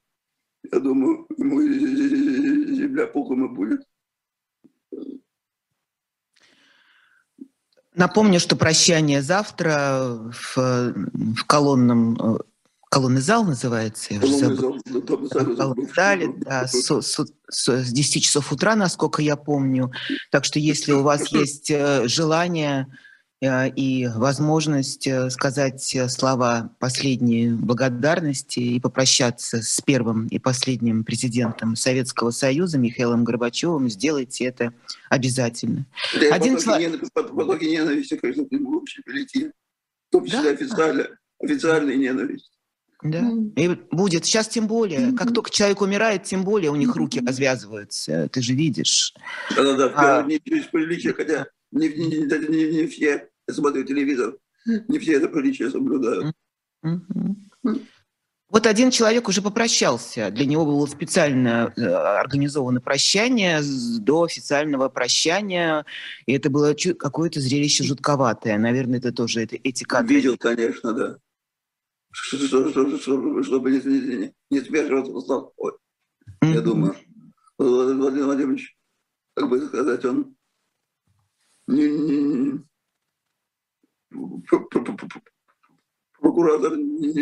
я 0.72 0.78
думаю, 0.78 1.26
ему 1.36 1.60
земля 1.62 3.06
пухом 3.06 3.46
и 3.46 3.54
будет. 3.54 3.82
Напомню, 7.94 8.38
что 8.38 8.54
прощание 8.54 9.20
завтра 9.20 10.30
в, 10.32 10.56
в 10.56 11.44
колонном 11.46 12.38
колонный 12.88 13.20
зал 13.20 13.44
называется. 13.44 14.14
Я 14.14 14.20
колонный 14.20 15.56
зал, 15.56 15.74
в 15.74 15.94
зале, 15.94 16.32
да, 16.38 16.66
с, 16.68 16.88
с, 16.88 17.26
с, 17.48 17.68
с 17.68 17.92
10 17.92 18.22
часов 18.22 18.52
утра, 18.52 18.76
насколько 18.76 19.22
я 19.22 19.36
помню. 19.36 19.92
Так 20.30 20.44
что 20.44 20.60
если 20.60 20.92
у 20.92 21.02
вас 21.02 21.32
есть 21.32 21.70
э, 21.70 22.06
желание 22.06 22.86
Э, 22.86 22.96
и 23.42 24.06
возможность 24.14 25.06
э, 25.06 25.30
сказать 25.30 25.94
э, 25.94 26.08
слова 26.10 26.74
последней 26.78 27.48
благодарности 27.48 28.60
и 28.60 28.78
попрощаться 28.78 29.62
с 29.62 29.80
первым 29.80 30.26
и 30.26 30.38
последним 30.38 31.04
президентом 31.04 31.74
Советского 31.74 32.32
Союза 32.32 32.76
Михаилом 32.76 33.24
Горбачевым, 33.24 33.88
сделайте 33.88 34.44
это 34.44 34.74
обязательно. 35.08 35.86
Да, 36.20 36.34
Один 36.34 36.56
потоки, 36.56 36.82
ненависти, 36.82 37.10
потоки 37.14 37.64
ненависти, 37.64 38.16
конечно, 38.16 38.44
к 38.44 38.50
нему 38.50 38.78
вообще 38.78 39.00
перейти. 39.02 39.46
В 39.46 40.12
том 40.12 40.26
числе 40.26 40.42
да? 40.42 40.50
официально, 40.50 41.06
официальной 41.42 41.96
ненависти. 41.96 42.50
Да. 43.02 43.26
И 43.56 43.68
будет. 43.90 44.26
Сейчас 44.26 44.48
тем 44.48 44.66
более. 44.66 45.12
Как 45.12 45.32
только 45.32 45.50
человек 45.50 45.80
умирает, 45.80 46.24
тем 46.24 46.44
более 46.44 46.70
у 46.70 46.76
них 46.76 46.94
руки 46.94 47.22
развязываются. 47.26 48.28
Ты 48.28 48.42
же 48.42 48.52
видишь. 48.52 49.14
Да-да-да. 49.56 49.92
А... 49.96 50.22
Не 50.24 50.38
через 50.44 50.66
приличие, 50.66 51.14
хотя 51.14 51.46
не, 51.72 51.88
не, 51.88 52.06
не, 52.06 52.48
не, 52.48 52.76
не 52.76 52.86
все, 52.88 53.29
я 53.50 53.54
смотрю 53.54 53.84
телевизор, 53.84 54.36
не 54.66 54.98
все 54.98 55.14
это 55.14 55.28
приличие 55.28 55.70
соблюдают. 55.70 56.34
Вот 58.48 58.66
один 58.66 58.90
человек 58.90 59.28
уже 59.28 59.42
попрощался. 59.42 60.30
Для 60.32 60.44
него 60.44 60.64
было 60.66 60.84
специально 60.86 61.72
э, 61.76 61.82
организовано 61.82 62.80
прощание 62.80 63.60
до 64.00 64.24
официального 64.24 64.88
прощания. 64.88 65.84
И 66.26 66.32
это 66.32 66.50
было 66.50 66.74
какое-то 66.74 67.40
зрелище 67.40 67.84
жутковатое. 67.84 68.58
Наверное, 68.58 68.98
это 68.98 69.12
тоже 69.12 69.42
это, 69.42 69.56
эти 69.62 69.84
кадры. 69.84 70.16
Видел, 70.16 70.36
конечно, 70.36 70.92
да. 70.92 71.18
Чтобы 72.10 73.70
не, 73.70 74.32
не, 74.50 74.60
смешиваться 74.60 75.20
с 75.20 75.26
толпой. 75.26 75.72
Mm-hmm. 76.42 76.52
Я 76.52 76.60
думаю, 76.60 76.96
Владимир 77.56 78.24
Владимирович, 78.24 78.76
как 79.34 79.48
бы 79.48 79.64
сказать, 79.64 80.04
он 80.04 80.34
не, 81.68 81.88
не, 81.88 82.60
прокуратор 86.20 86.76
не, 86.76 87.12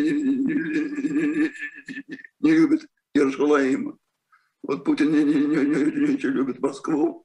любит 2.41 2.89
Ершалаима. 3.15 3.97
Вот 4.63 4.85
Путин 4.85 5.13
не, 5.13 5.25
не, 5.25 5.35
не, 5.35 5.57
не, 5.57 6.17
не 6.17 6.17
любит 6.17 6.61
Москву. 6.61 7.25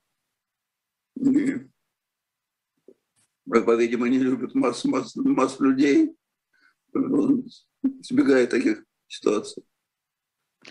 И, 1.16 1.68
по-видимому, 3.46 4.08
не 4.08 4.20
любит 4.20 4.56
масс, 4.56 4.86
масс, 4.86 5.16
масс 5.16 5.60
людей. 5.60 6.16
Он 6.94 7.46
избегает 7.82 8.52
таких 8.52 8.84
ситуаций. 9.08 9.64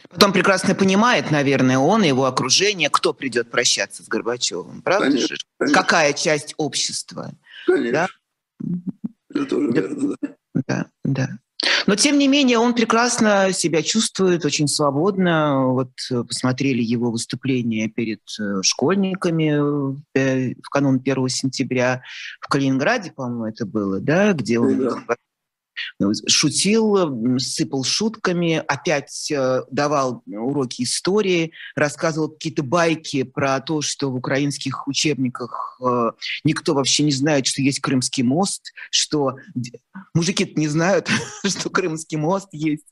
Потом 0.08 0.32
прекрасно 0.32 0.74
понимает, 0.74 1.30
наверное, 1.30 1.78
он 1.78 2.02
и 2.02 2.08
его 2.08 2.24
окружение, 2.24 2.88
кто 2.88 3.12
придет 3.12 3.50
прощаться 3.50 4.02
с 4.02 4.08
Горбачевым. 4.08 4.80
Правда 4.80 5.08
конечно, 5.08 5.36
же? 5.36 5.42
Конечно. 5.58 5.82
Какая 5.82 6.12
часть 6.14 6.54
общества? 6.56 7.32
Конечно. 7.66 7.92
Да? 7.92 8.06
Это 9.30 9.46
тоже 9.46 9.70
верно, 9.70 10.16
да. 10.20 10.36
Да, 10.66 10.86
да. 11.04 11.28
Но 11.86 11.96
тем 11.96 12.18
не 12.18 12.28
менее 12.28 12.58
он 12.58 12.74
прекрасно 12.74 13.52
себя 13.52 13.82
чувствует, 13.82 14.44
очень 14.44 14.68
свободно. 14.68 15.66
Вот 15.68 15.90
э, 16.10 16.22
посмотрели 16.24 16.82
его 16.82 17.10
выступление 17.10 17.88
перед 17.88 18.20
э, 18.40 18.62
школьниками 18.62 19.96
э, 20.14 20.54
в 20.62 20.68
канун 20.70 20.96
1 21.04 21.28
сентября 21.28 22.02
в 22.40 22.48
Калининграде, 22.48 23.12
по-моему, 23.12 23.46
это 23.46 23.66
было, 23.66 24.00
да, 24.00 24.32
где 24.32 24.58
он 24.58 24.78
да 24.78 25.16
шутил, 26.28 27.38
сыпал 27.38 27.84
шутками, 27.84 28.62
опять 28.66 29.30
э, 29.30 29.62
давал 29.70 30.22
уроки 30.26 30.82
истории, 30.82 31.52
рассказывал 31.74 32.30
какие-то 32.30 32.62
байки 32.62 33.22
про 33.22 33.60
то, 33.60 33.82
что 33.82 34.10
в 34.10 34.16
украинских 34.16 34.86
учебниках 34.86 35.78
э, 35.84 36.10
никто 36.44 36.74
вообще 36.74 37.02
не 37.04 37.12
знает, 37.12 37.46
что 37.46 37.62
есть 37.62 37.80
Крымский 37.80 38.22
мост, 38.22 38.72
что 38.90 39.36
мужики 40.14 40.52
не 40.56 40.68
знают, 40.68 41.08
что 41.46 41.70
Крымский 41.70 42.18
мост 42.18 42.48
есть. 42.52 42.86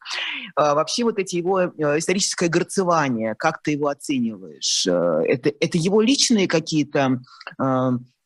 А 0.57 0.75
вообще 0.75 1.05
вот 1.05 1.19
эти 1.19 1.37
его 1.37 1.61
э, 1.61 1.71
историческое 1.99 2.49
горцевание, 2.49 3.35
как 3.37 3.63
ты 3.63 3.73
его 3.73 3.89
оцениваешь? 3.89 4.87
Это, 4.87 5.53
это 5.61 5.79
его 5.79 6.01
личные 6.01 6.49
какие-то 6.49 7.21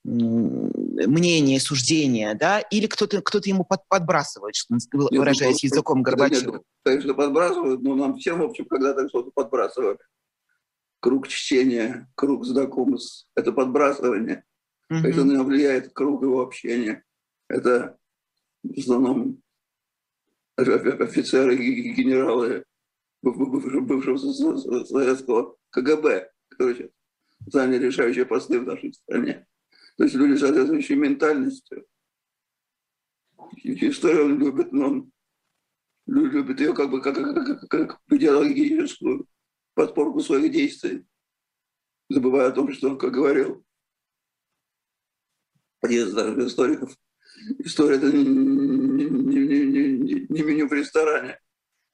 мнение, 0.04 1.58
суждение, 1.60 2.34
да, 2.34 2.60
или 2.60 2.86
кто-то 2.86 3.22
кто 3.22 3.40
ему 3.44 3.64
под, 3.64 3.88
подбрасывает, 3.88 4.54
что, 4.54 4.76
ну, 4.92 5.08
выражаясь 5.10 5.62
нет, 5.62 5.72
языком 5.72 6.02
Горбачева? 6.02 6.52
Нет, 6.52 6.62
конечно, 6.84 7.14
подбрасывают, 7.14 7.82
но 7.82 7.94
нам 7.94 8.18
всем, 8.18 8.40
в 8.40 8.44
общем, 8.44 8.66
когда-то 8.66 9.08
что-то 9.08 9.30
подбрасывали. 9.34 9.98
Круг 11.00 11.28
чтения, 11.28 12.08
круг 12.14 12.44
знакомств– 12.44 13.26
это 13.34 13.52
подбрасывание. 13.52 14.44
Угу. 14.90 14.98
Это 14.98 15.24
на 15.24 15.42
влияет 15.42 15.92
круг 15.92 16.22
его 16.22 16.42
общения. 16.42 17.02
Это 17.48 17.96
в 18.62 18.78
основном 18.78 19.42
офицеры 20.56 21.56
и 21.56 21.92
генералы 21.94 22.64
бывшего 23.22 24.16
советского 24.84 25.56
КГБ, 25.70 26.30
которые 26.48 26.90
заняли 27.46 27.86
решающие 27.86 28.26
посты 28.26 28.60
в 28.60 28.66
нашей 28.66 28.92
стране. 28.92 29.46
То 29.96 30.04
есть 30.04 30.16
люди 30.16 30.38
соответствующей 30.38 30.96
ментальностью. 30.96 31.86
Историю 33.62 34.36
любит, 34.36 34.72
но 34.72 34.86
он 34.88 35.12
любит 36.06 36.60
ее 36.60 36.74
как 36.74 36.90
бы 36.90 37.00
как, 37.00 37.14
как, 37.14 37.68
как, 37.68 38.00
идеологическую 38.10 39.26
подпорку 39.74 40.20
своих 40.20 40.52
действий, 40.52 41.04
забывая 42.08 42.48
о 42.48 42.52
том, 42.52 42.72
что 42.72 42.90
он, 42.90 42.98
как 42.98 43.12
говорил 43.12 43.64
из 45.82 46.14
наших 46.14 46.38
историков, 46.38 46.96
история 47.58 47.96
это 47.96 48.10
не, 48.10 48.24
не, 48.24 49.04
не, 49.04 49.96
не, 49.96 50.26
не 50.28 50.42
меню 50.42 50.68
в 50.68 50.72
ресторане, 50.72 51.38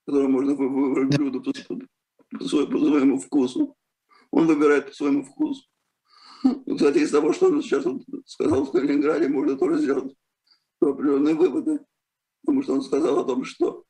которое 0.06 0.28
можно 0.28 0.54
выбрать 0.54 1.16
блюдо 1.16 1.40
по, 1.40 1.52
по, 1.52 2.38
по 2.38 2.78
своему 2.78 3.18
вкусу. 3.18 3.76
Он 4.30 4.46
выбирает 4.46 4.86
по 4.86 4.92
своему 4.92 5.24
вкусу. 5.24 5.69
Кстати, 6.42 6.98
из 6.98 7.10
того, 7.10 7.32
что 7.32 7.48
он 7.48 7.62
сейчас 7.62 7.84
сказал 8.24 8.64
в 8.64 8.72
Калининграде, 8.72 9.28
можно 9.28 9.56
тоже 9.56 9.80
сделать 9.80 10.14
определенные 10.80 11.34
выводы. 11.34 11.80
Потому 12.42 12.62
что 12.62 12.74
он 12.74 12.82
сказал 12.82 13.18
о 13.18 13.24
том, 13.24 13.44
что 13.44 13.84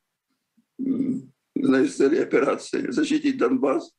значит, 1.55 1.95
цели 1.95 2.17
операции 2.17 2.91
защитить 2.91 3.39
Донбасс, 3.39 3.95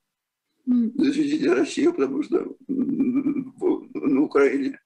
защитить 0.65 1.45
Россию, 1.45 1.93
потому 1.93 2.23
что 2.23 2.57
на 2.67 4.21
Украине, 4.21 4.79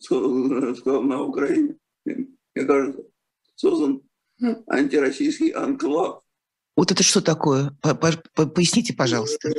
сказал 0.00 1.02
на 1.02 1.22
Украине, 1.22 1.76
мне 2.04 2.64
кажется, 2.66 3.04
создан 3.54 4.02
антироссийский 4.66 5.50
анклав. 5.50 6.22
Вот 6.76 6.92
это 6.92 7.02
что 7.02 7.22
такое? 7.22 7.76
Поясните, 8.34 8.94
пожалуйста. 8.94 9.50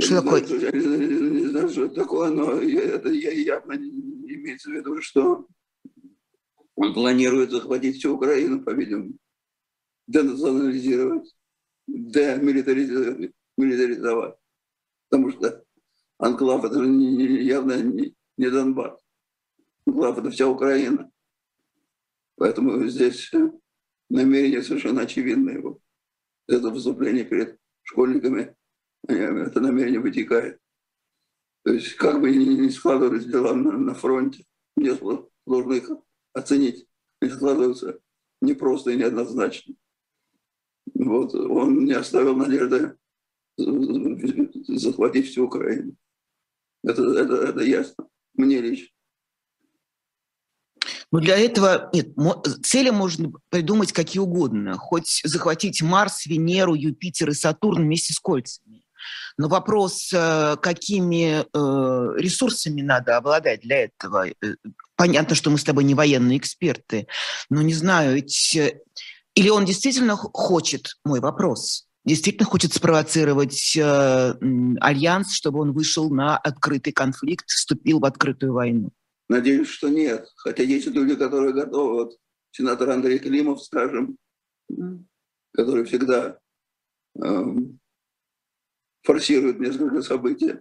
Что 0.00 0.22
такое? 0.22 0.44
Я 0.44 0.72
не 0.72 1.46
знаю, 1.46 1.68
что 1.68 1.88
такое, 1.88 2.30
но 2.30 2.54
это 2.60 3.10
явно 3.10 3.74
имеется 3.74 4.70
в 4.70 4.72
виду, 4.72 5.00
что 5.00 5.46
он 6.74 6.94
планирует 6.94 7.50
захватить 7.50 7.96
всю 7.98 8.14
Украину, 8.14 8.62
по-видимому, 8.64 9.12
денационализировать, 10.08 11.32
демилитаризовать, 11.86 13.30
милитаризовать. 13.56 14.34
Потому 15.08 15.30
что 15.30 15.62
анклав– 16.18 16.64
это 16.66 16.82
явно 16.82 17.82
не, 17.82 18.14
не 18.38 18.50
Донбасс. 18.50 18.98
Анклав– 19.86 20.18
это 20.18 20.30
вся 20.30 20.48
Украина. 20.48 21.10
Поэтому 22.36 22.88
здесь 22.88 23.30
намерение 24.08 24.62
совершенно 24.62 25.02
очевидное 25.02 25.58
его. 25.58 25.78
Это 26.48 26.70
выступление 26.70 27.24
перед 27.24 27.58
школьниками 27.82 28.54
это 29.08 29.60
намерение 29.60 30.00
вытекает. 30.00 30.60
То 31.64 31.72
есть 31.72 31.94
как 31.94 32.20
бы 32.20 32.30
ни 32.34 32.68
складывались 32.68 33.26
дела 33.26 33.54
на, 33.54 33.72
на 33.72 33.94
фронте, 33.94 34.44
мне 34.76 34.94
сложно 34.94 35.72
их 35.74 35.90
оценить. 36.32 36.86
Они 37.20 37.30
складываются 37.30 38.00
непросто 38.40 38.90
и 38.90 38.96
неоднозначно. 38.96 39.74
Вот, 40.94 41.34
он 41.34 41.84
не 41.84 41.92
оставил 41.92 42.36
надежды 42.36 42.96
захватить 43.56 45.28
всю 45.28 45.46
Украину. 45.46 45.96
Это, 46.82 47.02
это, 47.02 47.34
это 47.34 47.60
ясно, 47.60 48.08
мне 48.34 48.60
лично. 48.60 48.88
Но 51.12 51.20
для 51.20 51.38
этого 51.38 51.90
нет, 51.92 52.08
цели 52.64 52.88
можно 52.90 53.32
придумать 53.50 53.92
какие 53.92 54.20
угодно. 54.20 54.78
Хоть 54.78 55.20
захватить 55.24 55.82
Марс, 55.82 56.24
Венеру, 56.24 56.74
Юпитер 56.74 57.30
и 57.30 57.34
Сатурн 57.34 57.82
вместе 57.82 58.14
с 58.14 58.18
кольцами. 58.18 58.82
Но 59.36 59.48
вопрос, 59.48 60.10
э, 60.12 60.56
какими 60.60 61.42
э, 61.42 62.20
ресурсами 62.20 62.80
надо 62.82 63.16
обладать 63.16 63.60
для 63.60 63.84
этого. 63.84 64.28
Э, 64.28 64.34
понятно, 64.96 65.34
что 65.34 65.50
мы 65.50 65.58
с 65.58 65.64
тобой 65.64 65.84
не 65.84 65.94
военные 65.94 66.38
эксперты, 66.38 67.06
но 67.50 67.62
не 67.62 67.74
знаю, 67.74 68.14
ведь... 68.14 68.58
Или 69.34 69.48
он 69.48 69.64
действительно 69.64 70.14
хочет, 70.14 70.98
мой 71.06 71.20
вопрос, 71.20 71.86
действительно 72.04 72.44
хочет 72.44 72.74
спровоцировать 72.74 73.74
альянс, 73.78 75.32
чтобы 75.32 75.60
он 75.60 75.72
вышел 75.72 76.10
на 76.10 76.36
открытый 76.36 76.92
конфликт, 76.92 77.48
вступил 77.48 77.98
в 78.00 78.04
открытую 78.04 78.52
войну? 78.52 78.90
Надеюсь, 79.32 79.68
что 79.68 79.88
нет. 79.88 80.30
Хотя 80.36 80.62
есть 80.62 80.88
люди, 80.88 81.16
которые 81.16 81.54
готовы. 81.54 81.94
Вот 81.94 82.18
сенатор 82.50 82.90
Андрей 82.90 83.18
Климов, 83.18 83.62
скажем, 83.62 84.18
который 85.52 85.86
всегда 85.86 86.38
эм, 87.14 87.80
форсирует 89.02 89.58
несколько 89.58 90.02
событий 90.02 90.56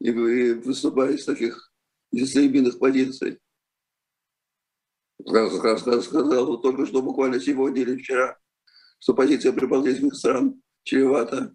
и 0.00 0.10
выступает 0.12 1.20
с 1.20 1.26
таких 1.26 1.70
истребительных 2.10 2.78
позиций. 2.78 3.38
Сказал 5.22 6.58
только 6.62 6.86
что 6.86 7.02
буквально 7.02 7.38
сегодня 7.38 7.82
или 7.82 7.98
вчера, 7.98 8.38
что 8.98 9.12
позиция 9.12 9.52
прибалтийских 9.52 10.14
стран 10.14 10.62
чревата 10.84 11.54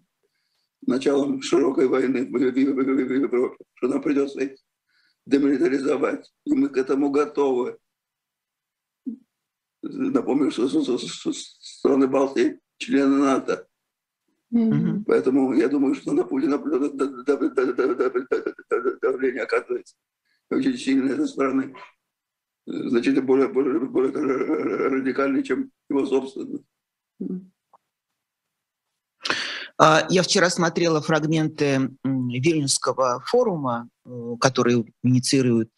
началом 0.82 1.42
широкой 1.42 1.88
войны 1.88 2.24
в 2.24 2.36
Европе, 2.38 3.64
что 3.74 3.88
нам 3.88 4.00
придется 4.00 4.40
демилитаризовать. 5.26 6.32
И 6.44 6.54
мы 6.54 6.68
к 6.68 6.76
этому 6.76 7.10
готовы. 7.10 7.78
Напомню, 9.82 10.50
что 10.50 10.68
страны 10.68 12.08
Балтии 12.08 12.60
члены 12.78 13.18
НАТО. 13.18 13.66
Mm-hmm. 14.52 15.04
Поэтому 15.06 15.52
я 15.54 15.68
думаю, 15.68 15.94
что 15.94 16.12
на 16.12 16.24
Путина 16.24 16.58
давление 19.00 19.42
оказывается 19.42 19.96
очень 20.50 20.76
сильное 20.76 21.16
со 21.16 21.26
стороны, 21.26 21.74
значительно 22.64 23.22
более, 23.22 23.48
более, 23.48 23.80
более 23.80 24.12
радикальный, 24.12 25.42
чем 25.42 25.72
его 25.88 26.06
собственный. 26.06 26.64
Я 29.78 30.22
вчера 30.22 30.48
смотрела 30.48 31.02
фрагменты 31.02 31.90
Вильнюсского 32.02 33.22
форума, 33.26 33.88
который 34.40 34.86
инициирует 35.02 35.70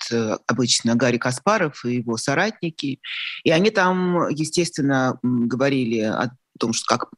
обычно 0.47 0.95
Гарри 0.95 1.19
Каспаров 1.19 1.85
и 1.85 1.97
его 1.97 2.17
соратники. 2.17 3.01
И 3.43 3.51
они 3.51 3.71
там, 3.71 4.29
естественно, 4.29 5.19
говорили 5.23 6.01
о 6.01 6.31
том, 6.59 6.73
что 6.73 6.87
как 6.87 7.11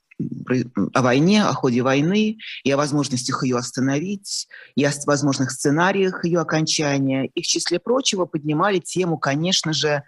о 0.95 1.03
войне, 1.03 1.45
о 1.45 1.53
ходе 1.53 1.83
войны 1.83 2.39
и 2.65 2.71
о 2.71 2.77
возможностях 2.77 3.43
ее 3.43 3.57
остановить, 3.57 4.49
и 4.75 4.85
о 4.85 4.93
возможных 5.07 5.51
сценариях 5.51 6.25
ее 6.25 6.41
окончания. 6.41 7.31
И 7.35 7.43
в 7.43 7.47
числе 7.47 7.79
прочего 7.79 8.27
поднимали 8.27 8.79
тему, 8.79 9.19
конечно 9.19 9.73
же, 9.73 10.03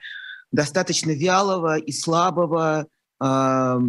достаточно 0.50 1.12
вялого 1.12 1.78
и 1.78 1.92
слабого 1.92 2.86
э, 3.22 3.80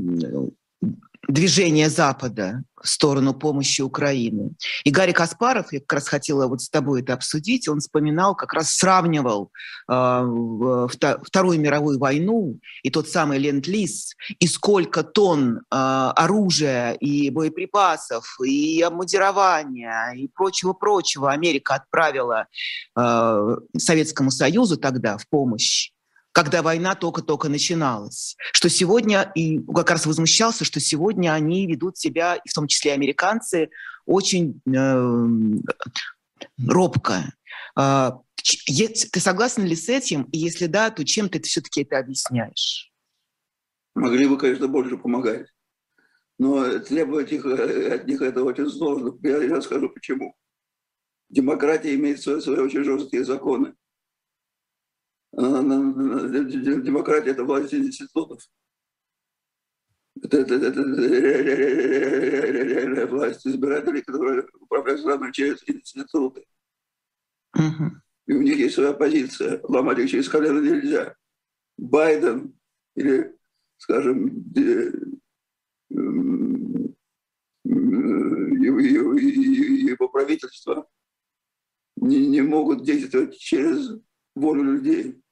движения 1.27 1.89
Запада 1.89 2.63
в 2.81 2.87
сторону 2.87 3.33
помощи 3.33 3.81
Украины. 3.81 4.51
И 4.83 4.91
Гарри 4.91 5.13
Каспаров, 5.13 5.71
я 5.71 5.79
как 5.79 5.93
раз 5.93 6.07
хотела 6.09 6.47
вот 6.47 6.61
с 6.61 6.69
тобой 6.69 7.01
это 7.01 7.13
обсудить, 7.13 7.69
он 7.69 7.79
вспоминал, 7.79 8.35
как 8.35 8.53
раз 8.53 8.75
сравнивал 8.75 9.51
э, 9.89 10.87
Вторую 11.23 11.61
мировую 11.61 11.97
войну 11.97 12.59
и 12.83 12.89
тот 12.89 13.07
самый 13.07 13.39
Ленд-Лиз, 13.39 14.15
и 14.37 14.47
сколько 14.47 15.03
тонн 15.03 15.59
э, 15.59 15.61
оружия 15.71 16.91
и 16.91 17.29
боеприпасов, 17.29 18.37
и 18.45 18.81
обмундирования, 18.81 20.11
и 20.15 20.27
прочего-прочего 20.27 21.31
Америка 21.31 21.75
отправила 21.75 22.47
э, 22.97 23.57
Советскому 23.77 24.29
Союзу 24.29 24.75
тогда 24.75 25.17
в 25.17 25.27
помощь 25.29 25.92
когда 26.33 26.63
война 26.63 26.95
только-только 26.95 27.47
начиналась. 27.47 28.35
Что 28.51 28.67
сегодня, 28.67 29.31
и 29.35 29.59
как 29.59 29.91
раз 29.91 30.05
возмущался, 30.05 30.65
что 30.65 30.79
сегодня 30.79 31.31
они 31.31 31.67
ведут 31.67 31.97
себя, 31.97 32.39
в 32.45 32.53
том 32.53 32.67
числе 32.67 32.93
американцы, 32.93 33.69
очень 34.05 34.59
э, 34.65 35.67
робко. 36.67 37.33
Э, 37.79 38.11
ты 38.35 39.19
согласен 39.19 39.63
ли 39.63 39.75
с 39.75 39.87
этим? 39.87 40.23
И 40.23 40.39
если 40.39 40.65
да, 40.65 40.89
то 40.89 41.05
чем 41.05 41.29
ты 41.29 41.39
все-таки 41.41 41.83
это 41.83 41.99
объясняешь? 41.99 42.91
Могли 43.93 44.27
бы, 44.27 44.37
конечно, 44.37 44.67
больше 44.67 44.97
помогать. 44.97 45.47
Но 46.39 46.79
требовать 46.79 47.31
их, 47.31 47.45
э, 47.45 47.93
от 47.93 48.07
них 48.07 48.21
это 48.21 48.43
очень 48.43 48.69
сложно. 48.71 49.15
Я, 49.21 49.37
я 49.43 49.61
скажу 49.61 49.87
почему. 49.87 50.35
Демократия 51.29 51.93
имеет 51.93 52.21
свои, 52.21 52.41
свои 52.41 52.57
очень 52.57 52.83
жесткие 52.83 53.23
законы. 53.23 53.75
Демократия– 55.35 57.31
это 57.33 57.43
власть 57.43 57.73
институтов. 57.73 58.39
Это, 60.21 60.37
это, 60.37 60.55
это, 60.55 60.67
это 60.67 60.81
реальная 60.81 63.07
власть 63.07 63.47
избирателей, 63.47 64.03
которые 64.03 64.45
управляют 64.59 65.01
страной 65.01 65.31
через 65.31 65.67
институты. 65.67 66.45
Uh-huh. 67.57 67.89
И 68.27 68.33
у 68.33 68.41
них 68.41 68.57
есть 68.57 68.75
своя 68.75 68.93
позиция. 68.93 69.59
Ломать 69.63 69.99
их 69.99 70.11
через 70.11 70.29
колено 70.29 70.59
нельзя. 70.59 71.15
Байден 71.77 72.53
или, 72.95 73.35
скажем, 73.77 74.43
его 79.93 80.09
правительство 80.09 80.87
не, 81.95 82.27
не 82.27 82.41
могут 82.41 82.83
действовать 82.83 83.37
через 83.37 83.99
волю 84.35 84.63
людей. 84.63 85.22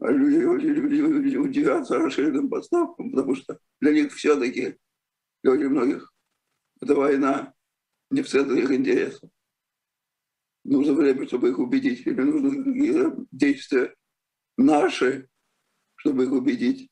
А 0.00 0.10
люди, 0.10 0.36
люди, 0.36 0.94
люди 0.96 1.36
удивятся 1.36 1.98
расширенным 1.98 2.48
поставкам, 2.48 3.10
потому 3.10 3.34
что 3.34 3.58
для 3.80 3.92
них 3.92 4.12
все-таки, 4.12 4.78
для 5.42 5.52
очень 5.52 5.68
многих, 5.68 6.12
эта 6.80 6.94
война 6.94 7.54
не 8.10 8.22
в 8.22 8.28
центре 8.28 8.62
их 8.62 8.70
интересов. 8.72 9.30
Нужно 10.64 10.94
время, 10.94 11.26
чтобы 11.26 11.50
их 11.50 11.58
убедить, 11.58 12.06
или 12.06 12.20
нужны 12.20 12.64
какие-то 12.64 13.26
действия 13.30 13.94
наши, 14.56 15.28
чтобы 15.96 16.24
их 16.24 16.32
убедить, 16.32 16.90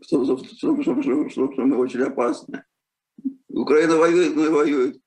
что, 0.00 0.24
что, 0.24 0.38
что, 0.38 0.82
что, 0.82 0.82
что, 0.82 1.28
что, 1.28 1.52
что 1.52 1.64
мы 1.64 1.76
очень 1.76 2.02
опасны. 2.02 2.64
Украина 3.48 3.96
воюет, 3.96 4.34
мы 4.34 4.50
воюет. 4.50 5.00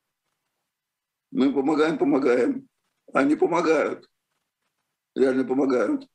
Мы 1.31 1.53
помогаем, 1.53 1.97
помогаем. 1.97 2.67
Они 3.13 3.35
помогают. 3.35 4.09
Реально 5.15 5.43
помогают. 5.43 6.07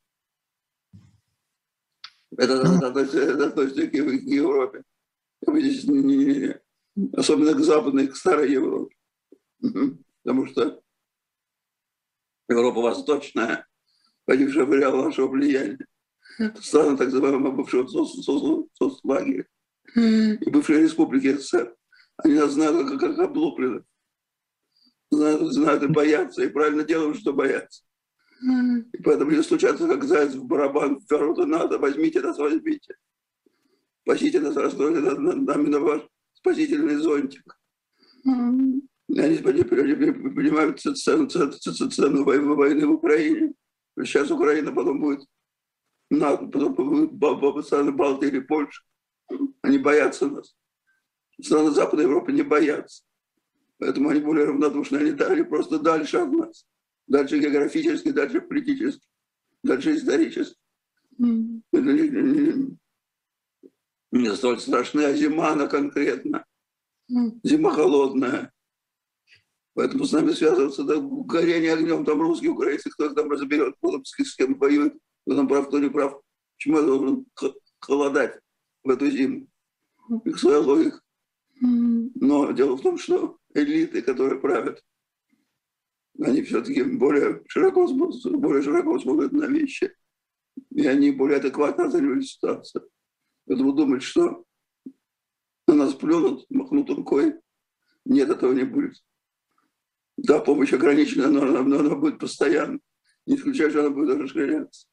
Это 2.36 2.62
ну. 2.62 2.86
относится 2.86 3.86
к 3.88 3.94
Европе. 3.94 4.84
Особенно 7.14 7.54
к 7.54 7.60
западной, 7.60 8.08
к 8.08 8.16
старой 8.16 8.52
Европе. 8.52 8.94
Потому 9.60 10.46
что 10.46 10.80
Европа 12.48 12.80
восточная, 12.80 13.66
погибшая 14.24 14.66
потеряла 14.66 15.04
нашего 15.04 15.28
влияния. 15.28 15.78
Страны 16.60 16.96
так 16.96 17.08
называемого 17.08 17.52
бывшего 17.52 17.86
соцлагеря 17.86 19.46
и 19.94 20.50
бывшие 20.50 20.82
республики 20.82 21.36
СССР. 21.36 21.74
Они 22.16 22.34
нас 22.34 22.52
знают 22.52 22.88
как, 22.88 23.00
как 23.00 23.18
облуплены. 23.18 23.84
Знают, 25.10 25.52
знают 25.52 25.82
и 25.82 25.88
боятся, 25.88 26.42
и 26.42 26.48
правильно 26.48 26.84
делают, 26.84 27.18
что 27.18 27.32
боятся. 27.32 27.84
И 28.42 29.02
поэтому 29.02 29.30
не 29.30 29.42
случаться, 29.42 29.86
как 29.86 30.02
заяц 30.04 30.34
в 30.34 30.44
барабан, 30.44 30.98
в 30.98 31.08
ворота 31.10 31.46
надо, 31.46 31.78
возьмите 31.78 32.20
нас, 32.20 32.38
возьмите. 32.38 32.96
Спасите 34.02 34.40
нас, 34.40 34.56
расстроили 34.56 34.98
нами 34.98 35.68
на 35.68 35.78
ваш 35.78 36.02
спасительный 36.32 36.96
зонтик. 36.96 37.56
Они 38.24 39.38
понимают 39.38 40.80
цену, 40.80 41.28
цену, 41.28 41.52
цену 41.52 42.24
войны 42.24 42.86
в 42.86 42.92
Украине. 42.92 43.52
Сейчас 43.96 44.30
Украина 44.30 44.72
потом 44.72 45.00
будет 45.00 45.24
НАТО, 46.10 46.46
потом 46.46 47.62
страны 47.62 47.92
Балтии 47.92 48.26
или 48.26 48.40
Польша. 48.40 48.82
Они 49.62 49.78
боятся 49.78 50.26
нас. 50.28 50.56
Страны 51.40 51.70
Западной 51.70 52.06
Европы 52.06 52.32
не 52.32 52.42
боятся. 52.42 53.04
Поэтому 53.78 54.08
они 54.08 54.20
более 54.20 54.46
равнодушны. 54.46 54.96
Они 54.96 55.12
дали 55.12 55.42
просто 55.42 55.78
дальше 55.78 56.18
от 56.18 56.32
нас 56.32 56.66
дальше 57.12 57.38
географически, 57.38 58.10
дальше 58.10 58.40
политически, 58.40 59.06
дальше 59.62 59.94
исторически. 59.94 60.56
Mm. 61.20 61.60
Не, 61.72 62.08
не, 62.08 62.78
не 64.12 64.34
столь 64.34 64.58
страшная 64.58 65.14
зима, 65.14 65.50
она 65.50 65.66
конкретно. 65.66 66.44
Mm. 67.10 67.40
Зима 67.44 67.70
холодная. 67.70 68.50
Поэтому 69.74 70.04
с 70.04 70.12
нами 70.12 70.32
связываться, 70.32 70.84
да, 70.84 70.96
горение 70.98 71.74
огнем, 71.74 72.04
там 72.04 72.20
русские, 72.20 72.50
украинцы, 72.50 72.90
кто 72.90 73.10
там 73.14 73.30
разберет, 73.30 73.74
кто 73.76 74.02
с 74.04 74.34
кем 74.34 74.58
воюет, 74.58 74.94
кто 75.24 75.36
там 75.36 75.48
прав, 75.48 75.68
кто 75.68 75.78
не 75.78 75.90
прав. 75.90 76.20
Почему 76.56 76.78
я 76.78 76.82
должен 76.82 77.26
холодать 77.80 78.38
в 78.84 78.90
эту 78.90 79.10
зиму? 79.10 79.48
Их 80.24 80.38
своя 80.38 80.60
логика. 80.60 81.00
Но 81.60 82.52
дело 82.52 82.76
в 82.76 82.82
том, 82.82 82.98
что 82.98 83.38
элиты, 83.54 84.02
которые 84.02 84.40
правят, 84.40 84.82
они 86.24 86.42
все-таки 86.42 86.82
более 86.82 87.42
широко, 87.48 87.86
более 87.86 88.62
широко 88.62 88.98
смотрят 88.98 89.32
на 89.32 89.46
вещи, 89.46 89.94
и 90.70 90.86
они 90.86 91.10
более 91.10 91.38
адекватно 91.38 91.86
оценивают 91.86 92.26
ситуацию. 92.26 92.88
Поэтому 93.46 93.72
думать, 93.72 94.02
что 94.02 94.44
на 95.66 95.74
нас 95.74 95.94
плюнут, 95.94 96.46
махнут 96.50 96.90
рукой, 96.90 97.34
нет, 98.04 98.30
этого 98.30 98.52
не 98.52 98.64
будет. 98.64 98.94
Да, 100.16 100.40
помощь 100.40 100.72
ограничена, 100.72 101.28
но 101.28 101.42
она, 101.42 101.62
но 101.62 101.80
она 101.80 101.94
будет 101.94 102.18
постоянно. 102.18 102.78
Не 103.26 103.36
исключаю, 103.36 103.70
что 103.70 103.80
она 103.80 103.90
будет 103.90 104.18
расширяться. 104.18 104.86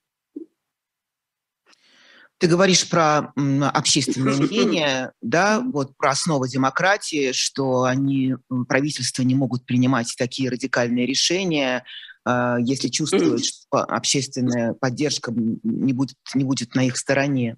Ты 2.40 2.48
говоришь 2.48 2.88
про 2.90 3.34
общественное 3.36 4.36
мнение, 4.38 5.12
да, 5.22 5.60
вот 5.60 5.96
про 5.98 6.12
основу 6.12 6.48
демократии, 6.48 7.32
что 7.34 7.84
они, 7.84 8.36
правительства 8.68 9.24
не 9.24 9.36
могут 9.36 9.66
принимать 9.66 10.16
такие 10.18 10.50
радикальные 10.50 11.06
решения, 11.06 11.84
а, 12.26 12.58
если 12.60 12.88
чувствуют, 12.88 13.46
что 13.46 13.80
общественная 13.80 14.74
поддержка 14.74 15.32
не 15.36 15.94
будет, 15.94 16.16
не 16.34 16.44
будет 16.44 16.76
на 16.76 16.86
их 16.86 16.98
стороне. 16.98 17.58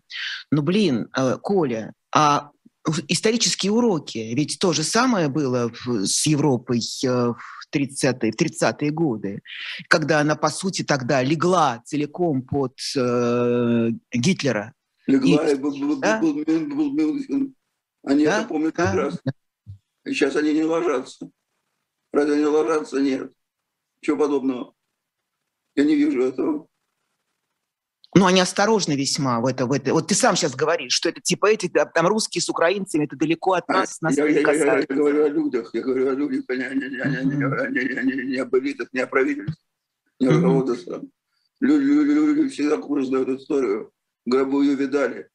Но, 0.52 0.62
блин, 0.62 1.10
э, 1.16 1.38
Коля, 1.42 1.94
А 2.14 2.50
исторические 3.08 3.72
уроки, 3.72 4.34
ведь 4.36 4.58
то 4.60 4.74
же 4.74 4.84
самое 4.84 5.30
было 5.30 5.72
с 5.86 6.26
Европой 6.26 6.80
э, 7.04 7.08
в 7.08 7.68
30-е, 7.74 8.32
в 8.32 8.36
30 8.36 8.94
годы, 8.94 9.42
когда 9.88 10.20
она, 10.20 10.36
по 10.36 10.50
сути, 10.50 10.84
тогда 10.84 11.22
легла 11.22 11.82
целиком 11.86 12.42
под 12.42 12.74
э, 12.96 13.90
Гитлера. 14.14 14.74
Легла, 15.08 15.48
и, 15.48 15.54
и 15.54 15.56
был, 15.58 15.78
был, 15.78 16.00
да? 16.00 16.20
был, 16.20 16.34
был, 16.34 16.66
был, 16.68 16.92
был, 16.94 17.54
они 18.04 18.26
да? 18.26 18.40
это 18.40 18.48
помнят 18.48 18.76
да? 18.76 18.92
прекрасно. 18.92 19.32
И 20.06 20.14
сейчас 20.14 20.36
они 20.36 20.54
не 20.54 20.64
ложатся. 20.64 21.30
Разве 22.12 22.36
они 22.36 22.46
ложатся? 22.46 23.00
Нет. 23.00 23.32
Чего 24.02 24.18
подобного? 24.18 24.74
Я 25.76 25.86
не 25.86 25.96
вижу 25.96 26.24
этого. 26.24 26.68
Ну, 28.14 28.26
они 28.26 28.42
осторожны 28.42 28.94
весьма 28.94 29.40
в 29.40 29.46
это, 29.46 29.66
в 29.66 29.72
это. 29.72 29.94
Вот 29.94 30.08
ты 30.08 30.16
сам 30.16 30.36
сейчас 30.36 30.54
говоришь, 30.54 30.92
что 30.92 31.08
это 31.08 31.22
типа 31.22 31.46
эти, 31.46 31.70
там 31.70 32.08
русские 32.08 32.42
с 32.42 32.50
украинцами, 32.50 33.06
это 33.06 33.16
далеко 33.16 33.54
от 33.54 33.70
нас. 33.70 34.02
нас 34.02 34.18
я, 34.18 34.28
я, 34.28 34.42
я, 34.42 34.54
я, 34.54 34.80
я 34.80 34.86
говорю 34.86 35.24
о 35.24 35.30
людях, 35.30 35.70
я 35.74 35.82
говорю 35.82 36.10
о 36.10 36.14
людях, 36.14 36.44
а 36.50 36.56
не, 36.56 36.64
не, 36.64 36.90
не, 36.90 36.90
не, 36.90 37.36
не, 37.36 37.84
не, 37.84 38.16
не, 38.16 38.24
не 38.32 38.38
об 38.38 38.54
элитах, 38.56 38.90
не 38.92 39.00
о 39.00 39.08
правительстве, 39.08 39.56
не 40.20 40.28
о 40.28 40.34
руководстве. 40.34 41.02
Люди, 41.62 41.84
люди, 41.86 42.12
люди 42.12 42.50
всегда 42.50 42.78
курс 42.78 43.08
знают 43.08 43.30
историю, 43.30 43.92
гробу 44.26 44.62
ее 44.62 44.76
видали. 44.76 45.30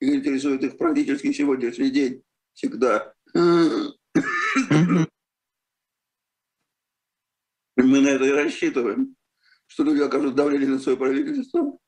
И 0.00 0.14
интересует 0.14 0.62
их 0.62 0.76
практически 0.76 1.32
сегодняшний 1.32 1.90
день. 1.90 2.22
Всегда. 2.52 3.14
Мы 3.34 3.86
на 7.76 8.08
это 8.08 8.24
и 8.24 8.30
рассчитываем, 8.30 9.16
что 9.66 9.84
люди 9.84 10.02
окажут 10.02 10.34
давление 10.34 10.68
на 10.68 10.78
свое 10.78 10.98
правительство, 10.98 11.78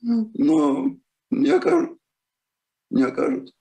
но 0.00 0.96
не 1.30 1.50
окажут. 1.50 1.98
Не 2.90 3.02
окажут. 3.04 3.52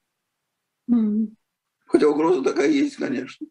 Хотя 1.85 2.09
угроза 2.09 2.43
такая 2.43 2.69
есть, 2.69 2.95
конечно. 2.95 3.47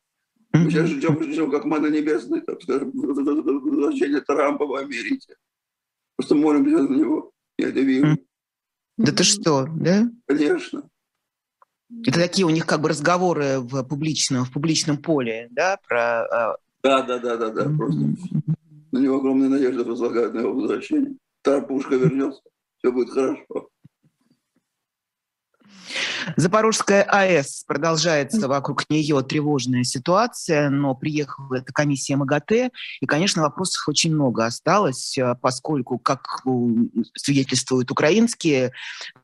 Мы 0.53 0.71
сейчас 0.71 0.89
ждем, 0.89 1.23
ждем 1.23 1.51
как 1.51 1.65
мана 1.65 1.89
небесная, 1.89 2.41
так 2.41 2.63
скажем, 2.63 2.91
возвращение 2.93 4.21
Трампа 4.23 4.67
в 4.67 4.75
Америке. 4.75 5.37
Просто 6.17 6.35
молимся 6.35 6.83
на 6.83 6.95
него. 6.97 7.33
Я 7.59 7.69
это 7.69 7.81
вижу. 7.81 8.19
Да 8.97 9.13
ты 9.13 9.23
что, 9.25 9.67
да? 9.69 10.11
Конечно. 10.27 10.89
Это 12.07 12.19
такие 12.19 12.47
у 12.47 12.51
них 12.51 12.67
как 12.67 12.81
бы 12.81 12.89
разговоры 12.89 13.61
в 13.61 13.83
публичном, 13.85 14.45
в 14.45 14.53
публичном 14.53 14.97
поле, 14.97 15.49
да, 15.51 15.79
про... 15.87 16.25
А, 16.25 16.57
да, 16.83 17.03
да, 17.03 17.19
да, 17.19 17.37
да, 17.37 17.51
да, 17.51 17.65
просто 17.77 18.01
на 18.93 18.99
него 18.99 19.19
огромная 19.19 19.49
надежда 19.49 19.85
возлагают 19.85 20.35
на 20.35 20.41
его 20.41 20.55
возвращение. 20.55 21.17
Тарпушка 21.43 21.95
вернется 21.97 22.43
все 22.79 22.93
будет 22.93 23.11
хорошо. 23.11 23.71
Запорожская 26.37 27.03
АЭС 27.03 27.65
продолжается 27.67 28.49
вокруг 28.49 28.89
нее 28.91 29.23
тревожная 29.23 29.85
ситуация, 29.85 30.71
но 30.71 30.95
приехала 30.95 31.57
эта 31.57 31.73
комиссия 31.73 32.17
МАГАТЭ, 32.17 32.71
и, 33.01 33.07
конечно, 33.07 33.43
вопросов 33.43 33.89
очень 33.89 34.13
много 34.13 34.45
осталось, 34.45 35.17
э, 35.19 35.35
поскольку, 35.41 35.99
как 35.99 36.43
свидетельствуют 37.15 37.91
украинские 37.91 38.73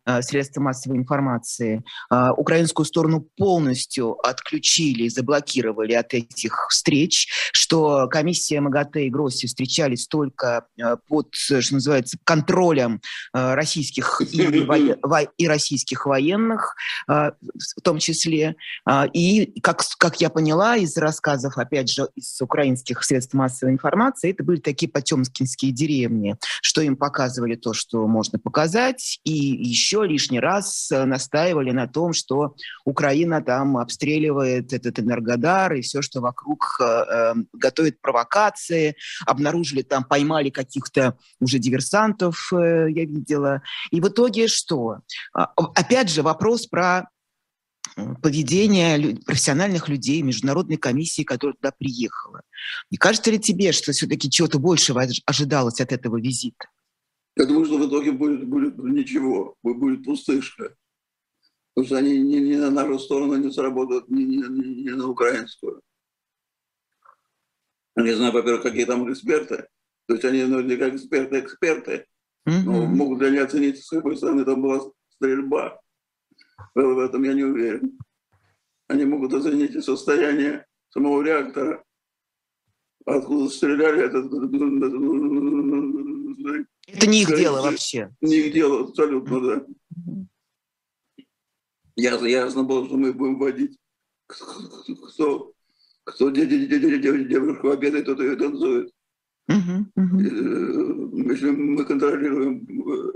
э, 0.07 0.22
средства 0.22 0.61
массовой 0.61 0.98
информации, 0.98 1.83
э, 2.11 2.31
украинскую 2.37 2.87
сторону 2.87 3.27
полностью 3.37 4.14
отключили 4.27 5.09
заблокировали 5.09 5.94
от 5.94 6.14
этих 6.14 6.66
встреч, 6.70 7.29
что 7.53 8.07
комиссия 8.09 8.61
МАГАТЭ 8.61 9.07
и 9.07 9.11
Гросси 9.11 9.46
встречались 9.46 10.07
только 10.07 10.66
под, 11.09 11.35
что 11.35 11.75
называется, 11.75 12.18
контролем 12.25 13.01
российских 13.33 14.20
и, 14.20 14.42
и 15.38 15.48
российских 15.48 16.07
военных, 16.07 16.52
а, 17.07 17.33
в 17.77 17.81
том 17.83 17.99
числе. 17.99 18.57
А, 18.85 19.07
и, 19.12 19.61
как, 19.61 19.83
как 19.99 20.21
я 20.21 20.31
поняла 20.31 20.77
из 20.77 20.97
рассказов, 20.97 21.59
опять 21.59 21.91
же, 21.91 22.09
из 22.15 22.41
украинских 22.41 23.03
средств 23.05 23.35
массовой 23.35 23.73
информации, 23.73 24.33
это 24.33 24.45
были 24.45 24.61
такие 24.61 24.91
потемкинские 24.91 25.73
деревни, 25.73 26.37
что 26.62 26.81
им 26.81 26.97
показывали 26.97 27.57
то, 27.57 27.73
что 27.73 28.07
можно 28.07 28.38
показать, 28.38 29.21
и 29.25 29.33
еще 29.33 30.05
лишний 30.07 30.41
раз 30.41 30.91
настаивали 30.91 31.71
на 31.71 31.87
том, 31.87 32.12
что 32.12 32.55
Украина 32.85 33.43
там 33.43 33.77
обстреливает 33.77 34.73
этот 34.73 34.99
Энергодар 34.99 35.73
и 35.75 35.83
все, 35.83 36.03
что 36.03 36.21
вокруг 36.21 36.79
э, 36.81 37.35
готовит 37.53 38.01
провокации, 38.01 38.97
обнаружили 39.27 39.83
там, 39.83 40.05
поймали 40.05 40.51
каких-то 40.51 41.17
уже 41.41 41.59
диверсантов, 41.59 42.53
э, 42.53 42.91
я 42.91 43.05
видела. 43.05 43.62
И 43.91 44.01
в 44.01 44.09
итоге 44.09 44.49
что? 44.49 44.99
Опять 45.33 46.11
же, 46.11 46.23
вопрос 46.23 46.42
про 46.43 46.57
про 46.71 47.09
э, 47.97 48.15
поведение 48.21 49.17
профессиональных 49.25 49.89
людей, 49.89 50.23
международной 50.23 50.77
комиссии, 50.77 51.23
которая 51.23 51.55
туда 51.55 51.73
приехала. 51.79 52.43
Не 52.91 52.99
кажется 52.99 53.31
ли 53.31 53.39
тебе, 53.39 53.73
что 53.73 53.93
все-таки 53.93 54.29
чего-то 54.29 54.59
большего 54.59 55.07
ожидалось 55.27 55.81
от 55.81 55.93
этого 55.93 56.19
визита? 56.19 56.67
Я 57.37 57.47
думаю, 57.47 57.65
что 57.65 57.79
в 57.79 57.89
итоге 57.89 58.13
будет, 58.13 58.47
будет 58.47 58.77
ничего, 58.79 59.57
будет 59.63 60.05
пустышка. 60.05 60.75
Потому 61.75 61.87
что 61.87 61.97
они 61.97 62.19
ни, 62.21 62.37
ни 62.37 62.57
на 62.57 62.71
нашу 62.71 62.99
сторону 62.99 63.37
не 63.37 63.51
сработают, 63.51 64.09
ни, 64.11 64.23
ни, 64.25 64.83
ни 64.83 64.91
на 64.91 65.09
украинскую. 65.09 65.81
Не 67.97 68.15
знаю, 68.17 68.33
во-первых, 68.33 68.63
какие 68.63 68.85
там 68.85 69.11
эксперты. 69.11 69.69
То 70.07 70.15
есть 70.15 70.25
они 70.25 70.43
ну, 70.43 70.61
не 70.61 70.77
как 70.77 70.95
эксперты, 70.95 71.41
эксперты. 71.41 72.07
Mm-hmm. 72.49 72.63
Но 72.65 72.87
могут 72.87 73.21
ли 73.21 73.29
они 73.29 73.39
оценить, 73.39 73.83
с 73.83 73.89
какой 73.89 74.17
стороны 74.17 74.45
там 74.45 74.61
была 74.61 74.91
стрельба. 75.15 75.82
В 76.75 76.98
этом 76.98 77.22
я 77.22 77.35
не 77.35 77.44
уверен. 77.44 77.98
Они 78.88 79.05
могут 79.05 79.33
оценить 79.35 79.85
состояние 79.85 80.66
самого 80.90 81.22
реактора. 81.22 81.85
Откуда 83.05 83.48
стреляли, 83.48 84.03
это... 84.05 84.18
Это 86.87 87.07
не 87.07 87.22
их 87.22 87.29
дело 87.29 87.62
вообще. 87.62 88.14
Не 88.20 88.37
их 88.37 88.53
дело, 88.53 88.85
абсолютно, 88.85 89.40
да. 89.40 89.66
Ясно, 91.96 92.27
ясно 92.27 92.64
было, 92.64 92.87
что 92.87 92.96
мы 92.96 93.12
будем 93.12 93.38
водить. 93.38 93.79
Кто, 94.27 95.53
кто 96.05 96.31
девушку 96.31 97.70
обедает, 97.70 98.07
тот 98.07 98.20
ее 98.20 98.37
танцует. 98.37 98.92
Uh-huh, 99.51 99.85
uh-huh. 99.98 101.33
Если 101.33 101.51
мы 101.51 101.85
контролируем 101.85 102.64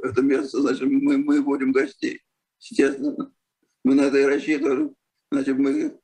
это 0.03 0.23
место, 0.23 0.61
значит, 0.61 0.89
мы, 0.89 1.19
мы 1.19 1.41
водим 1.41 1.73
гостей. 1.73 2.21
Естественно. 2.59 3.33
Мы 3.87 3.95
на 3.95 4.01
это 4.01 4.19
и 4.19 4.25
рассчитывали. 4.25 4.93
Значит, 5.31 5.59
мы 5.59 5.97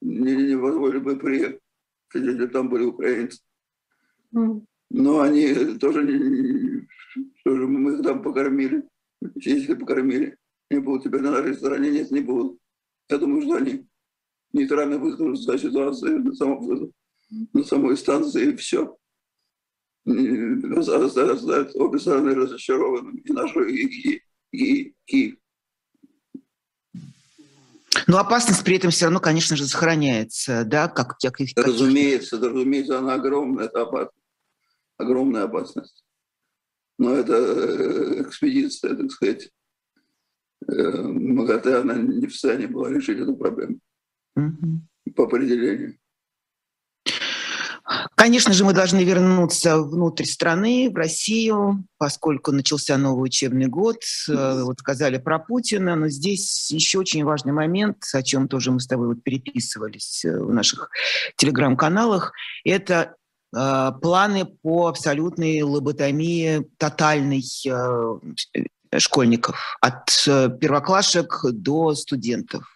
не, 0.00 0.36
не 0.36 0.58
позволили 0.58 1.00
бы 1.00 1.16
приехать, 1.16 1.60
если 2.14 2.46
там 2.46 2.70
были 2.70 2.84
украинцы. 2.84 3.42
Но 4.32 5.20
они 5.20 5.76
тоже, 5.78 6.02
не, 6.04 6.88
тоже 7.44 7.66
мы 7.66 7.92
их 7.92 8.02
там 8.02 8.22
покормили. 8.22 8.88
Если 9.34 9.74
покормили, 9.74 10.38
не 10.70 10.78
будут 10.78 11.04
теперь 11.04 11.20
на 11.20 11.30
нашей 11.30 11.54
стороне, 11.56 11.90
нет, 11.90 12.10
не 12.10 12.20
будут. 12.20 12.58
Я 13.10 13.18
думаю, 13.18 13.42
что 13.42 13.56
они 13.56 13.86
нейтрально 14.54 14.96
выскажутся 14.96 15.58
ситуацию 15.58 16.24
на, 16.24 16.32
самом, 16.32 16.90
на 17.52 17.64
самой 17.64 17.98
станции, 17.98 18.52
и 18.52 18.56
все. 18.56 18.96
Оставят 20.06 21.76
обе 21.76 21.98
стороны 21.98 22.34
разочарованными, 22.34 23.20
и 23.20 23.32
нашу, 23.34 23.62
и, 23.66 23.74
и, 23.74 24.22
и 24.52 24.94
Киев. 25.04 25.36
Но 28.06 28.18
опасность 28.18 28.64
при 28.64 28.76
этом 28.76 28.90
все 28.90 29.06
равно, 29.06 29.20
конечно 29.20 29.56
же, 29.56 29.66
сохраняется, 29.66 30.64
да, 30.64 30.88
как, 30.88 31.18
как 31.18 31.38
Разумеется, 31.56 32.38
да, 32.38 32.48
разумеется, 32.48 32.98
она 32.98 33.14
огромная, 33.14 33.66
это 33.66 33.82
опасность, 33.82 34.24
огромная 34.96 35.42
опасность. 35.44 36.04
Но 36.98 37.14
это 37.14 37.34
э, 37.34 38.22
экспедиция, 38.22 38.94
так 38.94 39.10
сказать, 39.10 39.50
э, 40.68 41.02
МАГАТЭ, 41.02 41.80
она 41.80 41.94
не 41.94 42.26
в 42.26 42.32
состоянии 42.32 42.66
была 42.66 42.90
решить 42.90 43.18
эту 43.18 43.36
проблему 43.36 43.80
угу. 44.36 44.80
по 45.14 45.24
определению. 45.24 45.98
Конечно 48.16 48.52
же, 48.52 48.64
мы 48.64 48.72
должны 48.72 49.04
вернуться 49.04 49.80
внутрь 49.80 50.24
страны, 50.24 50.90
в 50.90 50.96
Россию, 50.96 51.84
поскольку 51.98 52.50
начался 52.50 52.98
новый 52.98 53.26
учебный 53.26 53.66
год. 53.66 53.98
Э, 54.28 54.62
вот 54.64 54.80
сказали 54.80 55.18
про 55.18 55.38
Путина, 55.38 55.94
но 55.94 56.08
здесь 56.08 56.70
еще 56.72 56.98
очень 56.98 57.24
важный 57.24 57.52
момент, 57.52 57.98
о 58.12 58.22
чем 58.22 58.48
тоже 58.48 58.72
мы 58.72 58.80
с 58.80 58.88
тобой 58.88 59.08
вот 59.08 59.22
переписывались 59.22 60.24
э, 60.24 60.36
в 60.36 60.52
наших 60.52 60.90
телеграм-каналах, 61.36 62.32
это 62.64 63.14
э, 63.56 63.92
планы 64.02 64.46
по 64.46 64.88
абсолютной 64.88 65.62
лоботомии 65.62 66.68
тотальной 66.78 67.44
э, 67.68 68.98
школьников, 68.98 69.78
от 69.80 70.10
э, 70.26 70.48
первоклашек 70.60 71.40
до 71.52 71.94
студентов. 71.94 72.75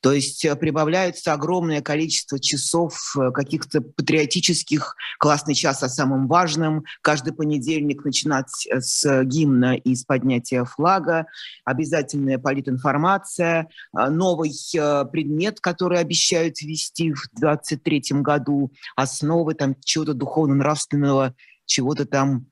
То 0.00 0.12
есть 0.12 0.44
э, 0.44 0.54
прибавляется 0.56 1.32
огромное 1.32 1.80
количество 1.80 2.38
часов 2.38 3.16
э, 3.16 3.30
каких-то 3.32 3.80
патриотических, 3.80 4.96
классный 5.18 5.54
час 5.54 5.82
о 5.82 5.88
самом 5.88 6.28
важном, 6.28 6.84
каждый 7.02 7.32
понедельник 7.32 8.04
начинать 8.04 8.66
с 8.70 9.24
гимна 9.24 9.76
и 9.76 9.94
с 9.94 10.04
поднятия 10.04 10.64
флага, 10.64 11.26
обязательная 11.64 12.38
политинформация, 12.38 13.68
новый 13.92 14.50
предмет, 15.12 15.60
который 15.60 15.98
обещают 15.98 16.60
ввести 16.60 17.12
в 17.12 17.28
2023 17.34 18.20
году, 18.20 18.72
основы 18.96 19.54
там 19.54 19.76
чего-то 19.84 20.14
духовно-нравственного, 20.14 21.34
чего-то 21.66 22.06
там 22.06 22.46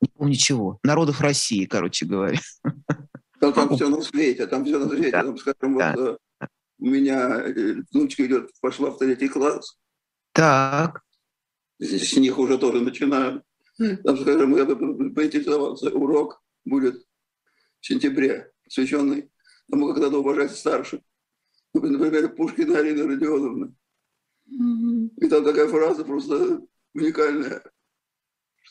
не 0.00 0.08
помню 0.14 0.34
чего, 0.34 0.78
народов 0.82 1.20
России, 1.20 1.64
короче 1.64 2.06
говоря. 2.06 2.38
Там, 3.40 3.52
там 3.52 3.74
все 3.74 3.88
на 3.88 4.00
свете, 4.00 4.46
там 4.46 4.64
все 4.64 4.78
на 4.78 4.88
свете. 4.88 5.10
Да. 5.10 5.22
Там, 5.22 5.38
скажем, 5.38 5.78
да. 5.78 5.94
вот 5.96 6.20
э, 6.40 6.46
у 6.78 6.86
меня 6.86 7.40
э, 7.40 7.76
внучка 7.92 8.26
идет, 8.26 8.50
пошла 8.60 8.90
в 8.90 8.98
третий 8.98 9.28
класс. 9.28 9.78
Так. 10.32 11.02
С 11.78 12.16
них 12.16 12.38
уже 12.38 12.58
тоже 12.58 12.80
начинают. 12.80 13.42
Там, 14.04 14.16
скажем, 14.18 14.56
я 14.56 14.64
бы 14.64 15.12
поинтересовался, 15.12 15.90
урок 15.90 16.42
будет 16.64 16.96
в 17.80 17.86
сентябре, 17.86 18.50
посвященный 18.64 19.30
тому, 19.70 19.88
как 19.88 20.02
надо 20.02 20.18
уважать 20.18 20.56
старших. 20.56 21.00
Например, 21.74 22.34
Пушкина 22.34 22.78
Арина 22.78 23.06
Родионовна. 23.06 23.74
И 24.46 25.28
там 25.28 25.44
такая 25.44 25.68
фраза 25.68 26.04
просто 26.04 26.62
уникальная 26.94 27.62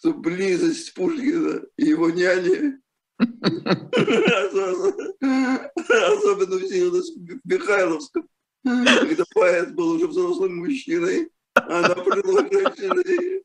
что 0.06 0.14
близость 0.14 0.94
Пушкина 0.94 1.64
и 1.78 1.86
его 1.86 2.10
няни 2.10 2.80
особенно 5.88 6.56
усилилась 6.56 7.12
в 7.12 7.40
Михайловском, 7.46 8.28
когда 8.64 9.24
поэт 9.34 9.74
был 9.74 9.92
уже 9.92 10.08
взрослым 10.08 10.58
мужчиной, 10.58 11.30
а 11.56 11.80
она 11.80 11.96
была 11.96 12.42
женщиной. 12.50 13.44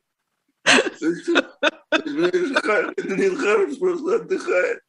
Лин 3.15 3.35
Хармс 3.35 3.77
просто 3.77 4.15
отдыхает. 4.15 4.81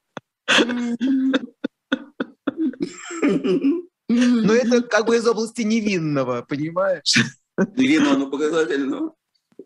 Но 4.09 4.53
это 4.53 4.83
как 4.83 5.07
бы 5.07 5.17
из 5.17 5.27
области 5.27 5.63
невинного, 5.63 6.43
понимаешь? 6.43 7.15
Невинного, 7.77 8.17
но 8.19 8.31
показательного. 8.31 9.15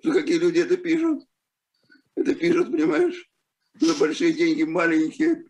Что 0.00 0.12
какие 0.12 0.38
люди 0.38 0.60
это 0.60 0.76
пишут. 0.76 1.24
Это 2.14 2.34
пишут, 2.34 2.70
понимаешь, 2.70 3.28
за 3.80 3.98
большие 3.98 4.32
деньги 4.32 4.62
маленькие, 4.62 5.44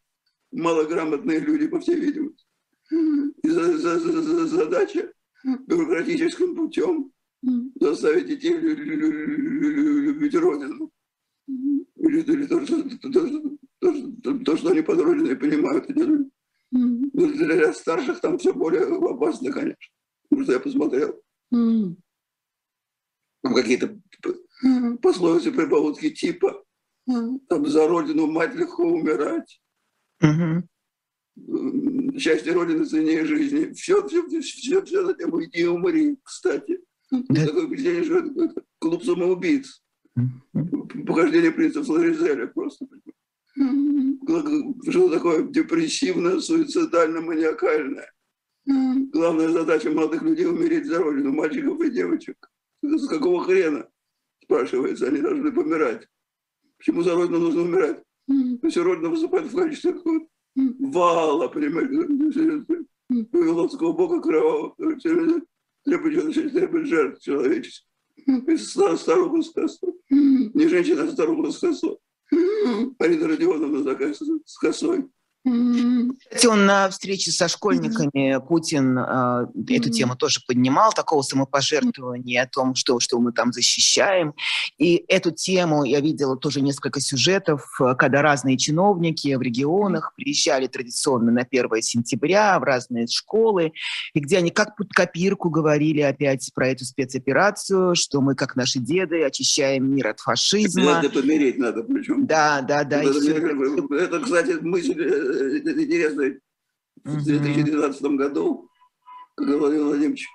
малограмотные 0.53 1.41
люди, 1.41 1.67
по 1.67 1.81
всей 1.81 1.97
видимости. 1.97 2.45
И 2.91 3.49
за, 3.49 3.79
за, 3.79 3.99
за, 3.99 4.23
за 4.23 4.47
задача 4.47 5.13
бюрократическим 5.45 6.55
путем 6.55 7.13
заставить 7.81 8.27
детей 8.27 8.57
любить 8.59 10.35
Родину. 10.35 10.91
Или, 11.97 12.21
или 12.23 12.47
то, 12.47 12.65
что, 12.65 12.83
то, 12.99 13.51
то, 14.23 14.39
то, 14.39 14.57
что 14.57 14.71
они 14.71 14.83
под 14.83 15.01
Родиной 15.01 15.37
понимают. 15.37 15.89
Но 16.71 17.27
для 17.27 17.73
старших 17.73 18.21
там 18.21 18.39
все 18.39 18.53
более 18.53 18.83
опасно, 18.83 19.53
конечно. 19.53 19.77
Потому 20.29 20.45
что 20.45 20.53
я 20.53 20.61
посмотрел. 20.61 21.23
Какие-то 23.43 23.99
пословицы 25.01 25.53
прибаутки 25.53 26.11
типа 26.11 26.65
там 27.07 27.67
за 27.67 27.87
родину 27.89 28.27
мать 28.27 28.55
легко 28.55 28.85
умирать. 28.85 29.61
Счастье 32.19 32.53
Родины 32.53 32.87
ценнее 32.87 33.27
жизни. 33.27 33.73
Все, 33.75 34.07
все, 34.09 34.27
все, 34.27 34.41
все, 34.41 34.83
все 34.83 35.05
затем 35.05 35.35
уйди 35.35 35.61
и 35.61 35.67
умри, 35.67 36.17
кстати. 36.23 36.81
Да. 37.11 37.47
Такое 37.47 37.67
впечатление, 37.67 38.05
что 38.05 38.19
это 38.19 38.63
клуб 38.79 39.05
самоубийц. 39.05 39.83
Похождение 41.07 41.53
принца 41.53 41.85
Флоризеля 41.85 42.47
просто. 42.47 42.87
Что 43.55 45.11
такое 45.11 45.43
депрессивно, 45.49 46.41
суицидально, 46.41 47.21
маниакальное. 47.21 48.11
Главная 49.13 49.51
задача 49.51 49.91
молодых 49.91 50.23
людей 50.23 50.47
умереть 50.47 50.87
за 50.87 50.99
родину, 50.99 51.33
мальчиков 51.33 51.81
и 51.83 51.91
девочек. 51.91 52.51
С 52.83 53.07
какого 53.07 53.45
хрена? 53.45 53.89
спрашивается, 54.47 55.09
они 55.09 55.21
должны 55.21 55.53
помирать. 55.53 56.09
Почему 56.79 57.03
за 57.03 57.15
Родину 57.15 57.39
нужно 57.39 57.63
умирать? 57.63 58.03
Все 58.69 58.83
Родина 58.83 59.09
выступает 59.09 59.47
в 59.47 59.57
качестве 59.57 59.95
вала, 60.55 61.49
понимаете, 61.49 62.65
Вавилонского 63.09 63.93
бога 63.93 64.21
кровавого, 64.21 64.75
требует, 64.97 65.45
требует 65.85 66.87
жертв 66.87 67.23
человеческих. 67.23 67.87
Старуху 68.59 69.43
с 69.43 69.53
Не 70.11 70.69
женщина, 70.69 71.05
а 71.05 71.09
старуху 71.09 71.53
с 71.53 71.59
косой. 71.59 71.99
Арина 72.99 73.29
Родионовна 73.29 73.85
такая 73.85 74.15
с 74.15 74.59
косой. 74.59 75.09
Кстати, 75.47 76.47
он 76.47 76.67
на 76.67 76.91
встрече 76.91 77.31
со 77.31 77.47
школьниками 77.47 78.41
Путин 78.49 78.99
э, 78.99 79.47
эту 79.69 79.91
тему 79.91 80.17
тоже 80.17 80.41
поднимал, 80.47 80.93
такого 80.93 81.23
самопожертвования 81.23 82.43
о 82.43 82.49
том, 82.49 82.75
что, 82.75 82.99
что 82.99 83.21
мы 83.21 83.33
там 83.33 83.53
защищаем. 83.53 84.35
И 84.79 85.05
эту 85.09 85.31
тему 85.31 85.85
я 85.85 86.01
видела 86.01 86.37
тоже 86.37 86.61
несколько 86.61 87.01
сюжетов, 87.01 87.79
когда 87.97 88.23
разные 88.23 88.57
чиновники 88.57 89.35
в 89.35 89.43
регионах 89.43 90.15
приезжали 90.17 90.67
традиционно 90.67 91.31
на 91.31 91.43
1 91.43 91.83
сентября 91.83 92.59
в 92.59 92.65
разные 92.65 93.07
школы, 93.07 93.73
и 94.15 94.21
где 94.21 94.39
они 94.39 94.51
как 94.51 94.77
под 94.77 94.93
копирку 94.93 95.49
говорили 95.49 96.01
опять 96.01 96.51
про 96.55 96.69
эту 96.69 96.85
спецоперацию, 96.85 97.95
что 97.95 98.21
мы, 98.21 98.35
как 98.35 98.57
наши 98.57 98.81
деды, 98.81 99.23
очищаем 99.23 99.95
мир 99.95 100.09
от 100.09 100.21
фашизма. 100.21 101.01
Это 101.03 101.11
помереть 101.11 101.59
надо 101.59 101.85
причем. 101.85 102.27
Да, 102.27 102.63
да, 102.63 102.83
да. 102.83 103.03
Это, 103.03 103.95
это 103.95 104.21
кстати, 104.21 104.59
мысль 104.61 104.95
э, 104.99 105.36
интересно, 105.37 106.39
в 107.05 107.25
2012 107.25 108.03
году, 108.03 108.69
когда 109.35 109.57
Владимир 109.57 109.85
Владимирович 109.85 110.27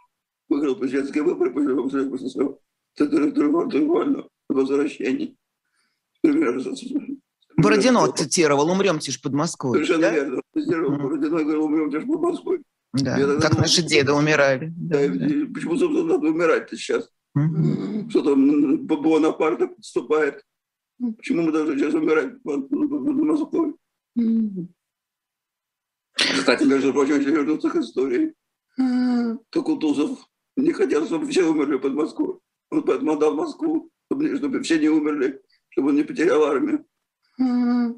выиграл 0.47 0.75
президентские 0.75 1.23
выборы 1.23 1.51
после, 1.51 2.05
после 2.05 2.29
своего 2.29 2.59
центрального 2.95 4.29
возвращения. 4.49 5.35
Бородино 7.57 8.11
цитировал, 8.11 8.69
умремте 8.69 9.11
ж 9.11 9.21
под 9.21 9.33
Москвой. 9.33 9.73
Совершенно 9.73 10.01
да? 10.01 10.11
верно. 10.11 10.41
Цитировал. 10.53 10.97
Бородино 10.97 11.39
и 11.39 11.43
говорил, 11.43 11.63
умремте 11.65 11.99
ж 11.99 12.05
под 12.05 12.21
Москвой. 12.21 12.61
Да, 12.93 13.17
Я 13.17 13.25
как 13.39 13.51
думал, 13.51 13.61
наши 13.61 13.81
деды 13.83 14.11
умирали. 14.11 14.73
Да, 14.75 15.07
да. 15.07 15.27
Почему, 15.53 15.77
собственно, 15.77 16.03
надо 16.03 16.27
умирать-то 16.27 16.75
сейчас? 16.75 17.09
Mm-hmm. 17.37 18.09
Что 18.09 18.21
там 18.23 18.85
Бонапарта 18.85 19.67
подступает? 19.67 20.43
Почему 21.17 21.43
мы 21.43 21.51
должны 21.51 21.77
сейчас 21.77 21.93
умирать 21.93 22.41
под, 22.43 22.67
под 22.69 22.79
Москвой? 22.89 23.75
Mm-hmm. 24.19 24.67
Кстати, 26.21 26.63
между 26.63 26.93
прочим, 26.93 27.15
если 27.15 27.31
вернуться 27.31 27.69
к 27.69 27.75
истории, 27.75 28.33
то 28.77 29.63
Кутузов 29.63 30.27
не 30.55 30.71
хотел, 30.73 31.05
чтобы 31.05 31.27
все 31.27 31.43
умерли 31.43 31.77
под 31.77 31.93
Москву. 31.93 32.41
Он 32.69 32.83
поэтому 32.83 33.13
отдал 33.13 33.35
Москву, 33.35 33.89
чтобы, 34.05 34.35
чтобы 34.37 34.61
все 34.61 34.79
не 34.79 34.89
умерли, 34.89 35.41
чтобы 35.69 35.89
он 35.89 35.95
не 35.95 36.03
потерял 36.03 36.43
армию. 36.43 36.85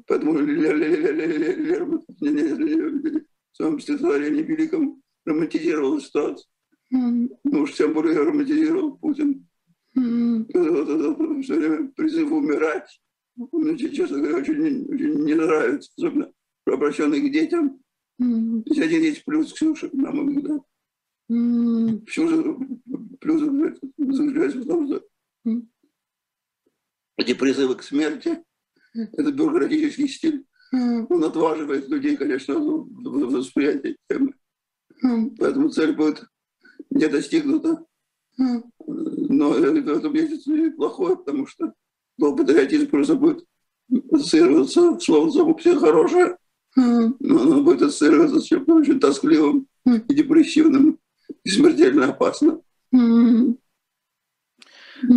Поэтому 0.06 0.38
Лермонтов 0.38 2.04
в 2.08 3.56
своем 3.56 3.78
стихотворении 3.80 4.42
великом 4.42 5.02
романтизировал 5.24 6.00
ситуацию. 6.00 6.46
Ну 6.90 7.30
уж 7.60 7.72
тем 7.74 7.92
более 7.92 8.18
романтизировал 8.18 8.96
Путин. 8.96 9.46
Все 9.92 11.54
время 11.54 11.92
призыв 11.94 12.32
умирать. 12.32 13.00
Мне, 13.52 13.76
честно 13.76 14.18
говоря, 14.18 14.36
очень, 14.38 14.86
очень 14.86 15.24
не 15.24 15.34
нравится, 15.34 15.90
особенно 15.98 16.32
обращенный 16.66 17.20
к 17.20 17.32
детям. 17.32 17.80
Есть 18.18 19.24
плюс, 19.24 19.52
Ксюша, 19.52 19.90
на 19.92 20.12
мой 20.12 20.34
взгляд. 20.34 20.62
Mm. 21.30 21.98
Почему 22.00 22.28
же 22.28 22.56
плюс 23.20 23.40
заключается 23.40 24.58
в 24.60 24.66
том, 24.66 24.86
что 24.86 25.02
эти 27.16 27.34
призывы 27.34 27.76
к 27.76 27.82
смерти, 27.82 28.42
это 28.92 29.32
бюрократический 29.32 30.08
стиль, 30.08 30.44
он 30.72 31.24
отваживает 31.24 31.88
людей, 31.88 32.16
конечно, 32.16 32.58
в 32.58 33.32
восприятии 33.32 33.96
темы. 34.08 34.34
Поэтому 35.38 35.68
цель 35.68 35.94
будет 35.94 36.24
не 36.90 37.08
достигнута. 37.08 37.84
Но 38.36 39.50
в 39.50 39.62
этом 39.62 40.14
есть 40.14 40.76
плохое, 40.76 41.16
потому 41.16 41.46
что 41.46 41.72
слово 42.18 42.36
патриотизм 42.36 42.88
просто 42.88 43.14
будет 43.14 43.44
ассоциироваться 44.10 44.98
словом 44.98 45.30
само 45.30 45.56
все 45.56 45.76
хорошее. 45.76 46.36
Но 46.76 47.42
оно 47.42 47.62
будет 47.62 47.82
ассоциироваться 47.82 48.40
с 48.40 48.44
чем-то 48.44 48.74
очень 48.74 49.00
тоскливым 49.00 49.66
и 49.84 50.14
депрессивным, 50.14 50.98
и 51.44 51.50
смертельно 51.50 52.08
опасным. 52.08 52.62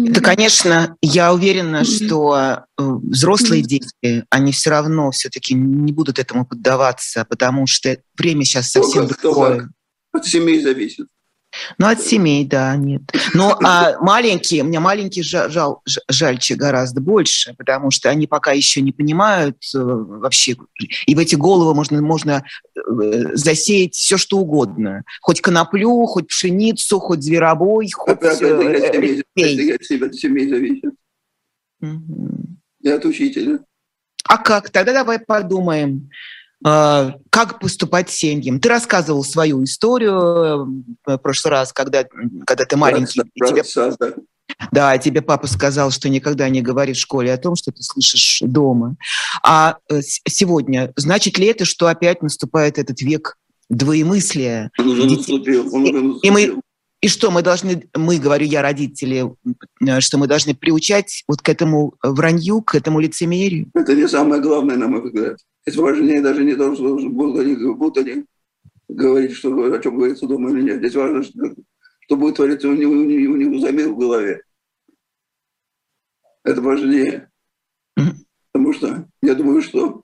Это, 0.05 0.22
конечно, 0.22 0.97
я 1.01 1.34
уверена, 1.34 1.86
что 1.86 2.36
э, 2.36 2.58
взрослые 2.78 3.64
дети, 3.64 4.26
они 4.30 4.51
все 4.51 4.70
равно 4.70 5.12
все-таки 5.12 5.53
не 5.53 5.93
будут 5.93 6.20
этому 6.20 6.45
поддаваться, 6.45 7.26
потому 7.30 7.68
что 7.68 7.97
время 8.18 8.43
сейчас 8.43 8.72
совсем 8.72 9.08
другое. 9.08 9.70
От 10.12 10.26
семьи 10.26 10.60
зависит. 10.60 11.08
Ну, 11.78 11.88
от 11.88 12.01
семей, 12.01 12.45
да, 12.45 12.76
нет. 12.76 13.01
Но 13.34 13.58
а 13.64 13.97
маленькие, 13.99 14.64
мне 14.64 14.80
маленькие 14.80 15.24
жал, 15.24 15.49
жал, 15.49 15.84
жальче 16.10 16.55
гораздо 16.55 17.01
больше, 17.01 17.53
потому 17.58 17.91
что 17.91 18.10
они 18.10 18.28
пока 18.28 18.51
еще 18.51 18.82
не 18.82 18.91
понимают 18.91 19.58
э, 19.76 19.80
вообще, 19.80 20.55
и 21.05 21.16
в 21.16 21.20
эти 21.20 21.36
головы 21.36 21.74
можно, 21.74 22.01
можно 22.01 22.43
э, 22.76 23.36
засеять 23.36 23.95
все, 23.95 24.18
что 24.18 24.38
угодно. 24.38 25.03
Хоть 25.22 25.41
коноплю, 25.41 26.05
хоть 26.05 26.28
пшеницу, 26.28 26.99
хоть 26.99 27.24
зверобой, 27.24 27.89
хоть 27.91 28.16
опять, 28.16 28.41
э, 28.41 29.24
опять, 29.36 30.01
от 30.01 30.16
семей 30.16 30.49
зависит. 30.49 30.93
Угу. 31.82 32.30
И 32.82 32.89
от 32.89 33.05
учителя. 33.05 33.60
А 34.28 34.38
как? 34.38 34.70
Тогда 34.70 34.93
давай 34.93 35.20
подумаем. 35.20 36.10
А, 36.66 37.14
как 37.30 37.60
поступать 37.60 38.10
семьям. 38.10 38.60
Ты 38.60 38.70
рассказывал 38.70 39.24
свою 39.24 39.64
историю 39.64 40.86
э, 41.05 41.14
в 41.14 41.18
прошлый 41.18 41.51
раз, 41.51 41.72
когда, 41.72 42.05
когда 42.45 42.66
ты 42.66 42.76
маленький. 42.76 43.22
Брат, 43.38 43.64
тебе, 43.64 43.95
да. 43.99 44.14
да, 44.72 44.97
тебе 44.97 45.22
папа 45.22 45.45
сказал, 45.45 45.91
что 45.91 46.10
никогда 46.10 46.49
не 46.49 46.62
говори 46.62 46.93
в 46.93 46.97
школе 46.97 47.32
о 47.32 47.38
том, 47.38 47.55
что 47.55 47.72
ты 47.72 47.84
слышишь 47.84 48.41
дома. 48.41 48.95
А 49.43 49.78
э, 49.89 50.01
сегодня, 50.28 50.91
значит 50.95 51.38
ли 51.38 51.45
это, 51.45 51.64
что 51.64 51.88
опять 51.88 52.24
наступает 52.24 52.80
этот 52.80 53.01
век 53.01 53.38
двоемыслия? 53.70 54.72
Он 54.80 54.88
уже 54.88 55.05
наступил, 55.05 55.76
он 55.76 55.84
уже 55.84 55.93
наступил. 55.93 56.20
И 56.24 56.32
мы, 56.32 56.62
и 57.01 57.08
что 57.08 57.30
мы 57.30 57.43
должны, 57.43 57.88
мы, 57.95 58.18
говорю 58.18 58.47
я, 58.47 58.64
родители, 58.64 59.32
э, 59.86 59.99
что 59.99 60.18
мы 60.18 60.26
должны 60.26 60.55
приучать 60.55 61.24
вот 61.28 61.43
к 61.43 61.49
этому 61.49 61.93
вранью, 62.01 62.64
к 62.64 62.74
этому 62.74 62.99
лицемерию? 62.99 63.70
Это 63.76 63.93
не 63.93 64.08
самое 64.08 64.41
главное, 64.41 64.76
на 64.76 64.88
мой 64.88 65.03
взгляд. 65.03 65.38
Это 65.68 65.82
важнее 65.82 66.22
даже 66.22 66.45
не 66.45 66.55
то, 66.55 66.74
что 66.74 66.97
будут 67.09 67.41
они, 67.41 67.53
будут 67.74 67.97
они 67.97 68.26
говорить, 68.88 69.34
что, 69.34 69.49
о 69.74 69.80
чем 69.80 69.97
говорится 69.97 70.26
дома 70.26 70.49
или 70.51 70.61
нет. 70.61 70.78
Здесь 70.78 70.95
важно, 70.95 71.24
что, 71.24 71.53
что 71.99 72.15
будет 72.15 72.38
твориться 72.38 72.70
у 72.70 72.74
них, 72.74 72.88
у 72.88 72.93
них, 72.93 73.30
у 73.30 73.36
них 73.36 73.61
самих 73.61 73.88
в 73.88 73.97
голове. 73.97 74.43
Это 76.45 76.61
важнее. 76.61 77.30
Потому 78.53 78.72
что 78.72 79.09
я 79.22 79.36
думаю, 79.36 79.61
что 79.61 80.03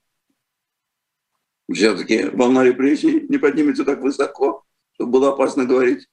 все-таки 1.71 2.25
волна 2.33 2.65
репрессий 2.65 3.25
не 3.29 3.37
поднимется 3.37 3.85
так 3.85 4.01
высоко, 4.01 4.65
чтобы 4.95 5.13
было 5.13 5.29
опасно 5.29 5.63
говорить, 5.63 6.09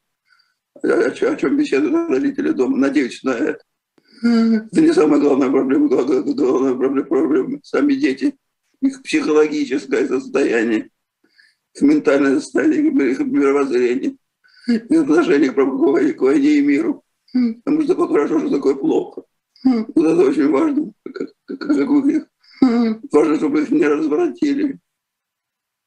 о, 0.81 0.87
о 0.87 1.37
чем 1.37 1.57
беседуют 1.57 2.09
родители 2.09 2.53
дома. 2.53 2.77
Надеюсь 2.77 3.25
на 3.25 3.31
это. 3.31 3.65
Это 4.23 4.81
не 4.81 4.93
самая 4.93 5.21
главная 5.21 5.51
проблема. 5.51 5.89
Главная 5.89 6.75
проблема, 6.77 7.09
проблема 7.09 7.59
сами 7.65 7.95
дети– 7.95 8.37
их 8.81 9.03
психологическое 9.03 10.07
состояние, 10.07 10.91
их 11.75 11.83
ментальное 11.83 12.41
состояние, 12.41 13.13
их 13.13 13.21
мировоззрение, 13.21 14.17
их 14.67 15.01
отношение 15.03 15.51
к 15.51 15.55
к 15.55 16.21
войне 16.21 16.55
и 16.55 16.63
миру. 16.63 17.05
Потому 17.33 17.83
что 17.83 17.95
такое 17.95 18.09
хорошо, 18.09 18.41
что 18.41 18.51
такое 18.51 18.75
плохо. 18.75 19.23
Вот 19.65 19.97
это 19.97 20.23
очень 20.23 20.51
важно, 20.51 20.93
как, 21.05 21.29
как, 21.45 21.59
как 21.59 21.91
у 21.91 22.03
них. 22.03 22.27
Важно, 23.13 23.37
чтобы 23.37 23.63
их 23.63 23.71
не 23.71 23.87
развратили. 23.87 24.79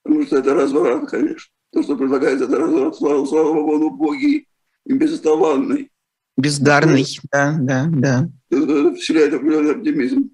Потому 0.03 0.23
что 0.25 0.37
это 0.37 0.53
разврат, 0.53 1.09
конечно. 1.09 1.51
То, 1.71 1.81
что 1.81 1.97
предлагается, 1.97 2.45
это 2.45 2.57
разврат. 2.57 2.95
Слава, 2.95 3.25
слава 3.25 3.53
Богу, 3.53 3.75
он 3.75 3.83
убогий 3.83 4.47
и 4.85 4.93
бесталанный. 4.93 5.89
Бездарный, 6.37 7.05
да, 7.31 7.57
да, 7.59 7.89
да. 7.91 8.29
Это 8.49 8.93
вселяет 8.95 9.33
определенный 9.33 9.71
оптимизм. 9.75 10.31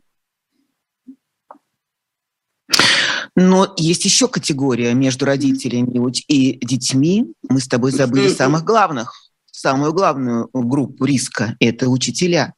Но 3.42 3.74
есть 3.78 4.04
еще 4.04 4.28
категория 4.28 4.94
между 4.94 5.26
родителями 5.26 6.12
и 6.28 6.58
детьми. 6.66 7.34
Мы 7.48 7.62
с 7.62 7.70
тобой 7.70 7.92
забыли 7.92 8.28
самых 8.28 8.66
главных, 8.66 9.14
самую 9.50 9.94
главную 9.94 10.50
группу 10.52 11.06
риска– 11.06 11.56
это 11.62 11.88
учителя. 11.88 12.54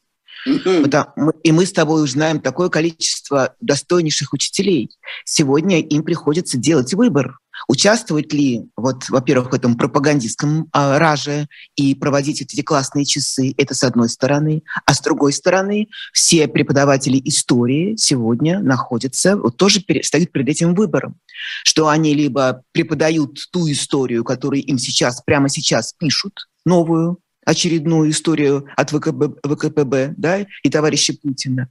И 1.43 1.51
мы 1.51 1.65
с 1.67 1.71
тобой 1.71 2.03
узнаем 2.03 2.39
такое 2.41 2.69
количество 2.69 3.53
достойнейших 3.61 4.33
учителей. 4.33 4.89
Сегодня 5.23 5.81
им 5.81 6.01
приходится 6.01 6.57
делать 6.57 6.95
выбор. 6.95 7.37
Участвовать 7.67 8.33
ли, 8.33 8.63
вот, 8.75 9.09
во-первых, 9.09 9.51
в 9.51 9.55
этом 9.55 9.77
пропагандистском 9.77 10.63
э, 10.63 10.97
раже 10.97 11.47
и 11.75 11.95
проводить 11.95 12.41
эти 12.41 12.61
классные 12.61 13.05
часы, 13.05 13.53
это 13.57 13.73
с 13.73 13.83
одной 13.83 14.09
стороны. 14.09 14.63
А 14.85 14.93
с 14.93 15.01
другой 15.01 15.33
стороны, 15.33 15.87
все 16.13 16.47
преподаватели 16.47 17.21
истории 17.25 17.95
сегодня 17.97 18.59
находятся, 18.59 19.37
вот 19.37 19.57
тоже 19.57 19.83
стоят 20.01 20.31
перед 20.31 20.49
этим 20.49 20.75
выбором, 20.75 21.15
что 21.63 21.87
они 21.87 22.13
либо 22.13 22.63
преподают 22.71 23.39
ту 23.51 23.69
историю, 23.71 24.23
которую 24.23 24.63
им 24.63 24.77
сейчас, 24.77 25.21
прямо 25.21 25.49
сейчас 25.49 25.93
пишут, 25.93 26.47
новую, 26.65 27.19
очередную 27.45 28.11
историю 28.11 28.67
от 28.77 28.91
ВКБ, 28.91 29.39
ВКПБ 29.43 30.13
да, 30.17 30.45
и 30.63 30.69
товарища 30.69 31.13
Путина? 31.21 31.69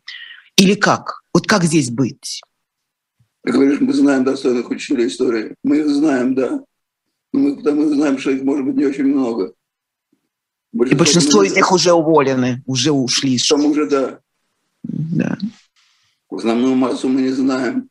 Или 0.57 0.74
как? 0.74 1.22
Вот 1.32 1.47
как 1.47 1.64
здесь 1.64 1.91
быть? 1.91 2.43
Ты 3.43 3.53
говоришь, 3.53 3.80
мы 3.80 3.93
знаем 3.93 4.24
достойных 4.24 4.70
учителей 4.70 5.07
истории. 5.07 5.55
Мы 5.62 5.78
их 5.78 5.88
знаем, 5.88 6.34
да. 6.34 6.62
Но 7.32 7.41
мы, 7.41 7.57
потому 7.57 7.88
знаем, 7.88 8.18
что 8.18 8.30
их 8.30 8.43
может 8.43 8.66
быть 8.66 8.76
не 8.76 8.84
очень 8.84 9.05
много. 9.05 9.55
Большинство, 10.72 10.95
и 10.95 10.99
большинство 10.99 11.43
из 11.43 11.55
них 11.55 11.72
уже 11.72 11.93
уволены, 11.93 12.62
уже 12.66 12.93
ушли. 12.93 13.38
Там 13.38 13.64
уже, 13.64 13.88
да. 13.88 14.20
Да. 14.82 15.38
Основную 16.30 16.74
массу 16.76 17.09
мы 17.09 17.22
не 17.22 17.30
знаем, 17.30 17.88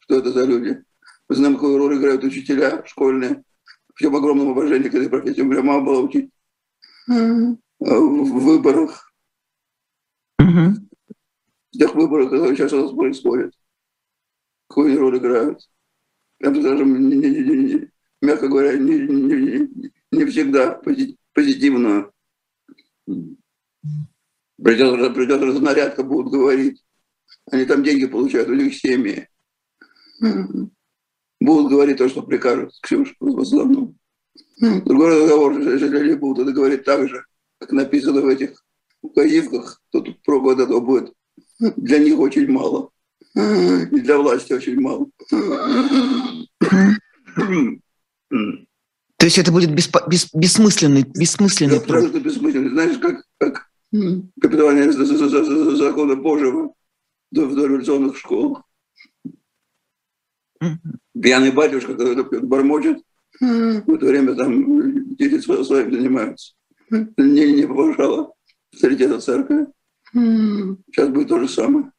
что 0.00 0.16
это 0.18 0.32
за 0.32 0.44
люди. 0.44 0.82
Мы 1.28 1.34
знаем, 1.36 1.54
какую 1.54 1.78
роль 1.78 1.96
играют 1.96 2.24
учителя 2.24 2.82
школьные. 2.86 3.42
В 3.88 3.96
всем 3.96 4.14
огромном 4.14 4.48
уважении 4.48 4.88
к 4.88 4.94
этой 4.94 5.08
профессии. 5.08 5.42
Прямо 5.42 5.80
было 5.80 6.00
учить 6.00 6.30
в 7.06 7.56
выборах, 7.78 9.12
в 10.38 10.76
тех 11.72 11.94
выборах, 11.94 12.30
которые 12.30 12.56
сейчас 12.56 12.72
у 12.72 12.82
нас 12.82 12.92
происходят, 12.92 13.54
какую 14.70 14.98
роль 14.98 15.18
играют. 15.18 15.68
Я 16.38 16.50
бы 16.50 16.62
даже, 16.62 16.84
мягко 18.22 18.48
говоря, 18.48 18.78
не, 18.78 19.00
не, 19.00 19.92
не 20.12 20.24
всегда 20.26 20.80
позитивную. 21.34 22.12
Придет, 24.62 25.14
придет 25.14 25.42
разнарядка, 25.42 26.04
будут 26.04 26.32
говорить. 26.32 26.84
Они 27.50 27.64
там 27.64 27.82
деньги 27.82 28.06
получают, 28.06 28.48
у 28.48 28.54
них 28.54 28.74
семьи. 28.76 29.28
Будут 31.40 31.72
говорить 31.72 31.98
то, 31.98 32.08
что 32.08 32.22
прикажут, 32.22 32.72
Ксюша, 32.80 33.14
в 33.18 33.40
основном. 33.40 33.98
Другой 34.60 35.20
разговор, 35.20 35.58
если 35.58 36.14
будут 36.14 36.46
это 36.46 36.52
говорить 36.52 36.84
так 36.84 37.08
же, 37.08 37.24
как 37.58 37.72
написано 37.72 38.20
в 38.20 38.26
этих 38.28 38.64
указивках, 39.02 39.82
то 39.90 40.00
тут 40.00 40.22
проба 40.22 40.52
этого 40.52 40.80
будет 40.80 41.12
для 41.58 41.98
них 41.98 42.18
очень 42.18 42.48
мало. 42.50 42.89
И 43.34 44.00
для 44.00 44.18
власти 44.18 44.52
очень 44.52 44.80
мало. 44.80 45.06
То 48.28 49.26
есть 49.26 49.38
это 49.38 49.52
будет 49.52 49.70
беспо- 49.70 50.08
бес- 50.08 50.30
бессмысленный, 50.34 51.02
бессмысленный 51.02 51.74
Я 51.74 51.80
труд. 51.80 52.22
бессмысленный. 52.22 52.70
Знаешь, 52.70 52.98
как, 52.98 53.22
как 53.38 53.70
капиталование 54.40 54.90
закона 55.76 56.16
Божьего 56.16 56.72
в 57.30 57.54
дореволюционных 57.54 58.16
школах. 58.16 58.62
Пьяный 61.20 61.52
батюшка, 61.52 61.94
который 61.94 62.40
бормочет, 62.40 62.98
в 63.40 63.94
это 63.94 64.06
время 64.06 64.34
там 64.34 65.14
дети 65.16 65.38
своим 65.40 65.92
занимаются. 65.92 66.54
Не, 66.90 67.52
не 67.52 67.66
повышало 67.66 68.32
авторитета 68.72 69.20
церкви. 69.20 69.66
Сейчас 70.12 71.08
будет 71.10 71.28
то 71.28 71.38
же 71.40 71.48
самое. 71.48 71.92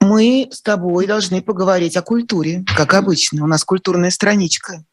Мы 0.00 0.48
с 0.50 0.62
тобой 0.62 1.06
должны 1.06 1.42
поговорить 1.42 1.96
о 1.96 2.02
культуре, 2.02 2.64
как 2.76 2.94
обычно. 2.94 3.44
У 3.44 3.46
нас 3.46 3.64
культурная 3.64 4.10
страничка. 4.10 4.84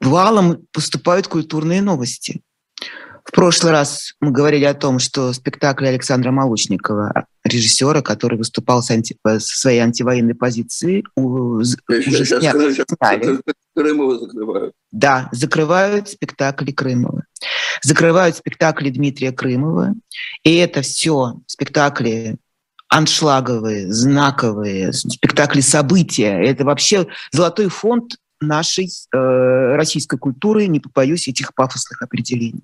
Валом 0.00 0.66
поступают 0.72 1.28
культурные 1.28 1.80
новости. 1.80 2.42
В 3.24 3.32
прошлый 3.32 3.72
раз 3.72 4.12
мы 4.20 4.32
говорили 4.32 4.64
о 4.64 4.74
том, 4.74 4.98
что 4.98 5.32
спектакль 5.32 5.86
Александра 5.86 6.30
Молочникова, 6.30 7.26
режиссера, 7.42 8.02
который 8.02 8.36
выступал 8.36 8.82
с, 8.82 8.90
анти, 8.90 9.16
со 9.24 9.40
своей 9.40 9.78
антивоенной 9.80 10.34
позиции, 10.34 11.04
уже 11.16 11.76
сняли. 12.26 13.40
Крымова 13.74 14.18
закрывают. 14.18 14.74
Да, 14.92 15.30
закрывают 15.32 16.10
спектакли 16.10 16.70
Крымова. 16.70 17.24
Закрывают 17.82 18.36
спектакли 18.36 18.90
Дмитрия 18.90 19.32
Крымова. 19.32 19.94
И 20.42 20.54
это 20.54 20.82
все 20.82 21.40
спектакли 21.46 22.36
аншлаговые, 22.88 23.92
знаковые, 23.92 24.92
спектакли 24.92 25.60
события. 25.60 26.40
Это 26.44 26.64
вообще 26.64 27.06
золотой 27.32 27.68
фонд 27.68 28.16
нашей 28.40 28.88
э, 29.12 29.76
российской 29.76 30.18
культуры, 30.18 30.66
не 30.66 30.80
побоюсь 30.80 31.28
этих 31.28 31.54
пафосных 31.54 32.02
определений. 32.02 32.62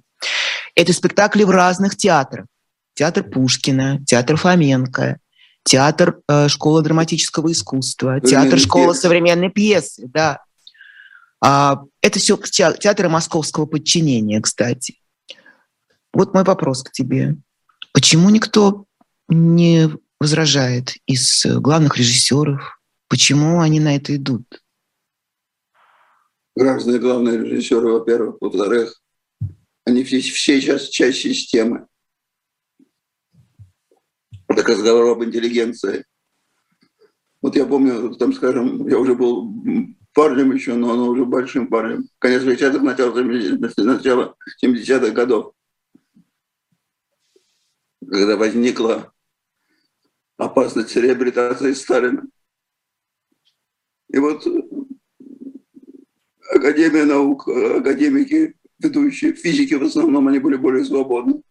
Это 0.75 0.93
спектакли 0.93 1.45
в 1.45 1.51
разных 1.51 1.97
театрах. 1.97 2.47
Театр 2.95 3.25
Пушкина, 3.25 4.05
театр 4.07 4.37
Фоменко, 4.37 5.19
театр 5.65 6.19
э, 6.29 6.49
школа 6.49 6.83
драматического 6.83 7.51
искусства, 7.51 8.21
театр 8.21 8.59
школа 8.59 8.93
современной 8.93 9.51
пьесы, 9.51 10.07
да. 10.07 10.41
А, 11.43 11.83
это 12.03 12.19
все 12.19 12.37
театры 12.37 13.09
московского 13.09 13.67
подчинения, 13.67 14.41
кстати. 14.41 15.01
Вот 16.13 16.35
мой 16.35 16.45
вопрос 16.45 16.83
к 16.83 16.93
тебе. 16.93 17.37
Почему 17.93 18.31
никто 18.31 18.85
не 19.29 19.89
возражает 20.19 20.95
из 21.07 21.47
главных 21.47 21.97
режиссеров? 21.97 22.81
Почему 23.09 23.61
они 23.61 23.81
на 23.81 23.97
это 23.97 24.15
идут? 24.17 24.63
Разные 26.57 26.99
главные 26.99 27.39
режиссеры, 27.39 27.93
во-первых. 27.93 28.37
Во-вторых, 28.41 29.01
они 29.85 30.05
все, 30.05 30.21
все 30.21 30.61
часть, 30.61 30.93
часть 30.93 31.21
системы. 31.21 31.87
Это 34.49 34.63
разговор 34.63 35.17
об 35.17 35.25
интеллигенции. 35.25 36.05
Вот 37.41 37.57
я 37.57 37.65
помню, 37.65 38.15
там, 38.17 38.35
скажем, 38.35 38.87
я 38.89 38.99
уже 38.99 39.15
был 39.15 39.49
парнем 40.15 40.53
еще, 40.53 40.75
но 40.75 40.93
он 40.93 41.01
уже 41.01 41.25
большим 41.25 41.69
парнем. 41.69 42.09
Конец 42.19 42.43
60-х, 42.43 42.83
начало 42.83 43.19
70-х, 43.19 43.83
начало 43.83 44.37
70-х 44.63 45.11
годов. 45.11 45.55
Когда 48.07 48.37
возникла 48.37 49.13
опасность 50.37 50.97
реабилитации 50.97 51.73
Сталина. 51.73 52.23
И 54.13 54.19
вот 54.19 54.45
Академия 56.51 57.05
наук, 57.05 57.47
академики, 57.49 58.57
ведущие, 58.81 59.35
физики 59.35 59.75
в 59.75 59.85
основном, 59.85 60.27
они 60.27 60.41
были 60.41 60.57
более 60.57 60.85
свободны. 60.85 61.43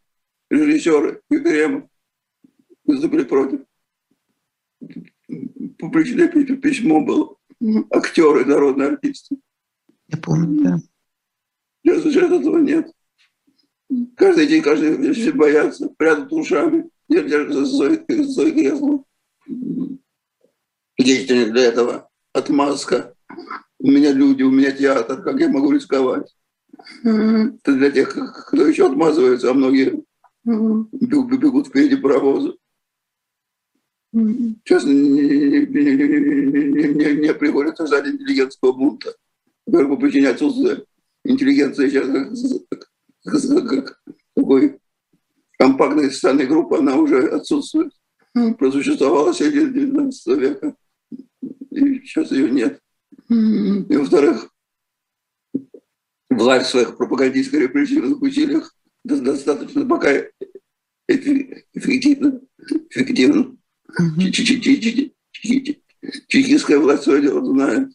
Режиссеры, 0.49 1.21
Ефремов, 1.29 1.89
выступили 2.83 3.23
против. 3.23 3.61
Публичное 5.77 6.27
письмо 6.27 6.99
было. 6.99 7.37
Актеры, 7.91 8.45
народные 8.45 8.89
артисты. 8.89 9.37
Я 10.07 10.17
помню, 10.17 10.63
да. 10.63 10.79
Сейчас, 11.83 12.03
сейчас 12.03 12.31
этого 12.31 12.57
нет. 12.57 12.91
Каждый 14.15 14.47
день, 14.47 14.61
каждый 14.61 14.97
день 14.97 15.13
все 15.13 15.31
боятся, 15.31 15.89
прятают 15.97 16.31
ушами, 16.31 16.89
держатся 17.07 17.65
за 17.65 17.97
кресло. 18.51 19.03
Деятельность 20.97 21.51
для 21.51 21.63
этого 21.63 22.09
отмазка. 22.33 23.15
У 23.79 23.89
меня 23.89 24.11
люди, 24.11 24.43
у 24.43 24.51
меня 24.51 24.71
театр, 24.71 25.21
как 25.23 25.39
я 25.39 25.49
могу 25.49 25.71
рисковать? 25.71 26.35
Это 27.03 27.73
для 27.73 27.91
тех, 27.91 28.13
кто 28.47 28.67
еще 28.67 28.87
отмазывается, 28.87 29.49
а 29.49 29.53
многие 29.53 30.03
бегут 30.43 31.67
впереди 31.67 31.95
паровоза. 31.95 32.53
Сейчас 34.11 34.85
не, 34.85 34.93
не, 34.93 35.65
не, 35.67 36.93
не, 36.93 37.21
не 37.21 37.33
приходится 37.33 37.85
ждать 37.85 38.07
интеллигентского 38.07 38.71
бунта. 38.73 39.15
Бы 39.67 39.97
причине 39.97 40.29
отсутствия 40.29 40.83
интеллигенции 41.23 41.89
сейчас 41.89 42.07
как, 43.23 44.01
такой 44.35 44.79
компактной 45.57 46.11
социальной 46.11 46.47
группы, 46.47 46.77
она 46.77 46.95
уже 46.95 47.27
отсутствует. 47.29 47.91
Просуществовала 48.57 49.33
с 49.33 49.37
19 49.37 50.27
века. 50.39 50.75
И 51.71 51.99
сейчас 52.01 52.31
ее 52.31 52.49
нет. 52.49 52.81
И 53.29 53.95
во-вторых, 53.95 54.51
власть 56.29 56.67
в 56.67 56.69
своих 56.69 56.97
пропагандистско-репрессивных 56.97 58.21
усилиях 58.21 58.75
достаточно 59.03 59.85
пока 59.85 60.09
эффективно. 61.07 62.41
эффективно. 62.89 63.57
Чекистская 66.27 66.79
власть 66.79 67.03
свое 67.03 67.21
дело 67.21 67.45
знает. 67.45 67.89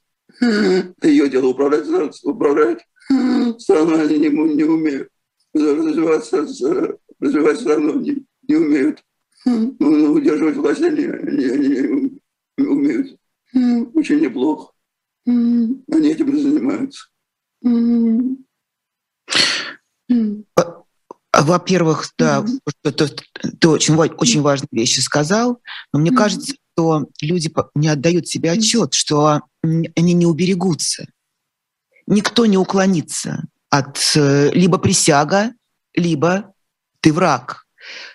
Ее 1.03 1.28
дело 1.28 1.49
управлять, 1.49 1.86
управлять 2.22 2.84
страной 3.59 4.03
они 4.03 4.18
не, 4.18 4.28
не 4.28 4.64
умеют. 4.64 5.09
Развивать, 5.53 6.30
развивать 7.20 7.61
страну 7.61 8.01
не, 8.01 8.24
не 8.49 8.57
умеют. 8.57 9.05
Удерживать 9.47 10.57
власть 10.57 10.82
они, 10.82 11.05
они, 11.05 11.45
они 11.45 12.20
не 12.59 12.66
умеют. 12.66 13.18
Очень 13.95 14.20
неплохо. 14.20 14.72
Они 15.26 16.09
этим 16.09 16.30
и 16.30 16.40
занимаются. 16.40 17.09
Во-первых, 21.43 22.12
да, 22.18 22.45
ты, 22.82 22.93
ты 22.93 23.68
очень, 23.68 23.95
очень 23.95 24.43
важные 24.43 24.68
вещи 24.72 25.01
сказал, 25.01 25.61
но 25.93 26.01
мне 26.01 26.11
кажется, 26.11 26.55
что 26.72 27.09
люди 27.20 27.53
не 27.74 27.89
отдают 27.89 28.28
себе 28.28 28.53
отчет, 28.53 28.95
что 28.95 29.43
они 29.62 30.12
не 30.12 30.26
уберегутся. 30.26 31.07
Никто 32.07 32.47
не 32.47 32.59
уклонится 32.59 33.45
от 33.70 33.99
э, 34.14 34.51
либо 34.53 34.78
присяга, 34.78 35.53
либо 35.95 36.53
ты 37.01 37.12
враг. 37.12 37.64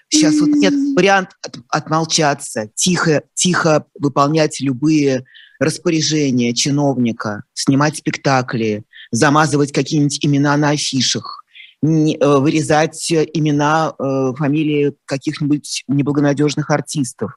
Сейчас 0.09 0.39
вот 0.39 0.49
нет 0.49 0.73
вариант 0.95 1.29
от, 1.41 1.57
отмолчаться, 1.69 2.69
тихо, 2.75 3.23
тихо 3.33 3.85
выполнять 3.99 4.59
любые 4.59 5.25
распоряжения 5.59 6.53
чиновника, 6.53 7.43
снимать 7.53 7.97
спектакли, 7.97 8.83
замазывать 9.11 9.71
какие-нибудь 9.71 10.23
имена 10.25 10.55
на 10.57 10.69
афишах, 10.69 11.43
вырезать 11.81 13.11
имена, 13.11 13.93
э, 13.97 14.33
фамилии 14.35 14.93
каких-нибудь 15.05 15.85
неблагонадежных 15.87 16.69
артистов. 16.71 17.35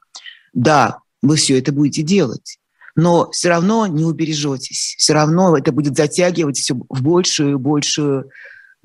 Да, 0.53 0.99
вы 1.21 1.37
все 1.37 1.57
это 1.57 1.71
будете 1.71 2.01
делать, 2.01 2.59
но 2.95 3.31
все 3.31 3.49
равно 3.49 3.87
не 3.87 4.03
убережетесь, 4.03 4.95
все 4.97 5.13
равно 5.13 5.57
это 5.57 5.71
будет 5.71 5.95
затягивать 5.95 6.57
все 6.57 6.75
в 6.75 7.01
большую 7.01 7.53
и 7.53 7.57
большую 7.57 8.29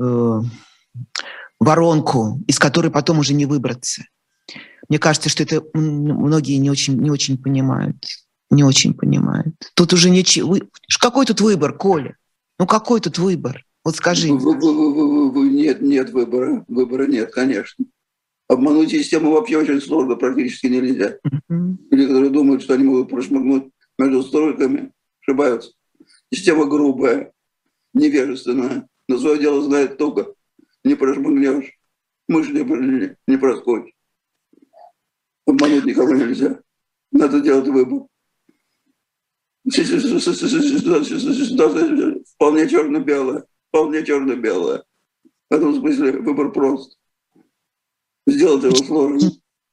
э, 0.00 0.40
воронку, 1.59 2.40
из 2.46 2.59
которой 2.59 2.90
потом 2.90 3.18
уже 3.18 3.34
не 3.34 3.46
выбраться. 3.46 4.04
Мне 4.88 4.98
кажется, 4.98 5.28
что 5.28 5.42
это 5.42 5.62
многие 5.74 6.56
не 6.56 6.70
очень, 6.70 6.96
не 6.98 7.11
очень 7.11 7.36
понимают. 7.36 8.06
Не 8.50 8.64
очень 8.64 8.94
понимают. 8.94 9.54
Тут 9.74 9.92
уже 9.92 10.09
ничего. 10.09 10.56
Какой 10.98 11.26
тут 11.26 11.42
выбор, 11.42 11.76
Коля? 11.76 12.16
Ну 12.59 12.66
какой 12.66 13.00
тут 13.00 13.18
выбор? 13.18 13.64
Вот 13.84 13.96
скажи. 13.96 14.28
Нет, 15.69 15.83
нет 15.83 16.11
выбора. 16.11 16.64
Выбора 16.66 17.07
нет, 17.07 17.31
конечно. 17.31 17.85
Обмануть 18.49 18.91
систему 18.91 19.33
вообще 19.33 19.59
очень 19.59 19.83
сложно, 19.83 20.16
практически 20.16 20.66
нельзя. 20.66 21.19
Mm-hmm. 21.27 21.77
Люди, 21.91 22.07
которые 22.07 22.31
думают, 22.31 22.62
что 22.62 22.73
они 22.73 22.85
могут 22.85 23.11
прошмыгнуть 23.11 23.71
между 23.99 24.23
стройками, 24.23 24.93
ошибаются. 25.21 25.73
Система 26.33 26.64
грубая, 26.64 27.33
невежественная. 27.93 28.89
Но 29.09 29.19
свое 29.19 29.39
дело 29.39 29.61
знает 29.61 29.99
только 29.99 30.33
не 30.85 30.95
прошмыгнешь, 30.95 31.79
мышь 32.27 32.49
не, 32.49 33.16
не, 33.27 33.37
проскочит. 33.37 33.95
Обмануть 35.47 35.85
никого 35.85 36.14
нельзя. 36.14 36.62
Надо 37.12 37.41
делать 37.41 37.69
выбор. 37.69 38.07
Вполне 42.37 42.66
черно-белое. 42.66 43.45
Вполне 43.69 44.05
черно-белое. 44.05 44.85
В 45.51 45.55
этом 45.55 45.74
смысле 45.74 46.12
выбор 46.20 46.53
прост. 46.53 46.99
Сделать 48.26 48.62
его 48.64 48.76
сложно 48.76 49.30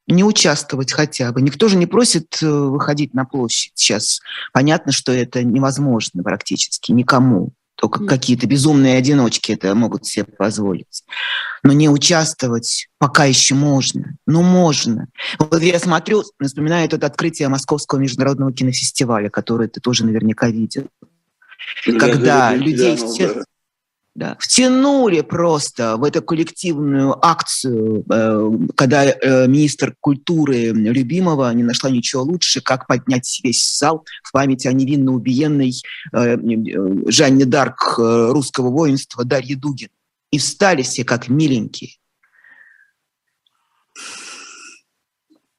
не 0.08 0.24
участвовать 0.24 0.92
хотя 0.92 1.32
бы. 1.32 1.42
Никто 1.42 1.68
же 1.68 1.78
не 1.78 1.88
просит 1.88 2.38
э, 2.42 2.48
выходить 2.48 3.14
на 3.14 3.26
площадь 3.26 3.72
сейчас. 3.76 4.20
Понятно, 4.54 4.92
что 4.92 5.12
это 5.12 5.44
невозможно 5.44 6.24
практически 6.24 6.92
никому. 6.92 7.54
Только 7.76 8.06
какие-то 8.06 8.48
безумные 8.48 8.98
одиночки 8.98 9.52
это 9.52 9.76
могут 9.76 10.06
себе 10.06 10.24
позволить. 10.24 11.04
Но 11.62 11.74
не 11.74 11.90
участвовать 11.90 12.88
пока 13.00 13.26
еще 13.26 13.54
можно. 13.56 14.16
Ну, 14.26 14.44
можно. 14.44 15.08
Вот 15.40 15.62
я 15.62 15.78
смотрю, 15.80 16.24
вспоминаю 16.42 16.86
это 16.86 17.06
открытие 17.06 17.50
Московского 17.50 18.00
международного 18.00 18.54
кинофестиваля, 18.54 19.30
который 19.30 19.68
ты 19.68 19.82
тоже 19.82 20.06
наверняка 20.06 20.48
видел. 20.48 20.88
Когда 22.00 22.56
людей 22.56 22.96
все, 22.96 23.44
да, 24.16 24.38
втянули 24.40 25.20
просто 25.20 25.98
в 25.98 26.04
эту 26.06 26.22
коллективную 26.22 27.14
акцию, 27.24 28.06
э, 28.10 28.50
когда 28.76 29.04
э, 29.04 29.46
министр 29.48 29.94
культуры 30.00 30.72
Любимова 30.72 31.54
не 31.54 31.64
нашла 31.64 31.90
ничего 31.90 32.24
лучше, 32.24 32.62
как 32.62 32.88
поднять 32.88 33.42
весь 33.44 33.78
зал 33.78 34.06
в 34.24 34.32
память 34.32 34.66
о 34.66 34.72
невинно 34.72 35.14
убиенной 35.14 35.74
э, 36.14 36.38
Жанне 37.08 37.46
Дарк 37.46 37.96
русского 37.98 38.70
воинства 38.70 39.26
Дарье 39.26 39.58
Дугин. 39.58 39.90
И 40.32 40.38
встали 40.38 40.82
все 40.82 41.04
как 41.04 41.28
миленькие. 41.28 41.92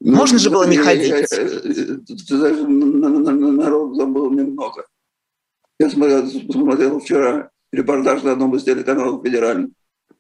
Ну, 0.01 0.17
Можно 0.17 0.39
же 0.39 0.49
было 0.49 0.67
не 0.67 0.79
ходить. 0.79 1.29
Ты 1.29 2.37
знаешь, 2.37 2.57
народ 2.67 3.99
там 3.99 4.15
было 4.15 4.31
немного. 4.31 4.87
Я 5.79 5.91
смотрел, 5.91 6.27
смотрел 6.51 7.01
вчера 7.01 7.51
репортаж 7.77 8.23
на 8.23 8.33
одном 8.33 8.55
из 8.57 8.65
телеканалов 8.65 9.25
федеральных. 9.25 9.71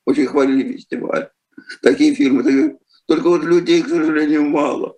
Очень 0.05 0.27
хвалили 0.27 0.73
фестиваль. 0.75 1.31
Такие 1.83 2.15
фильмы. 2.15 2.79
Только 3.07 3.29
вот 3.29 3.45
людей, 3.45 3.83
к 3.83 3.89
сожалению, 3.89 4.49
мало. 4.49 4.97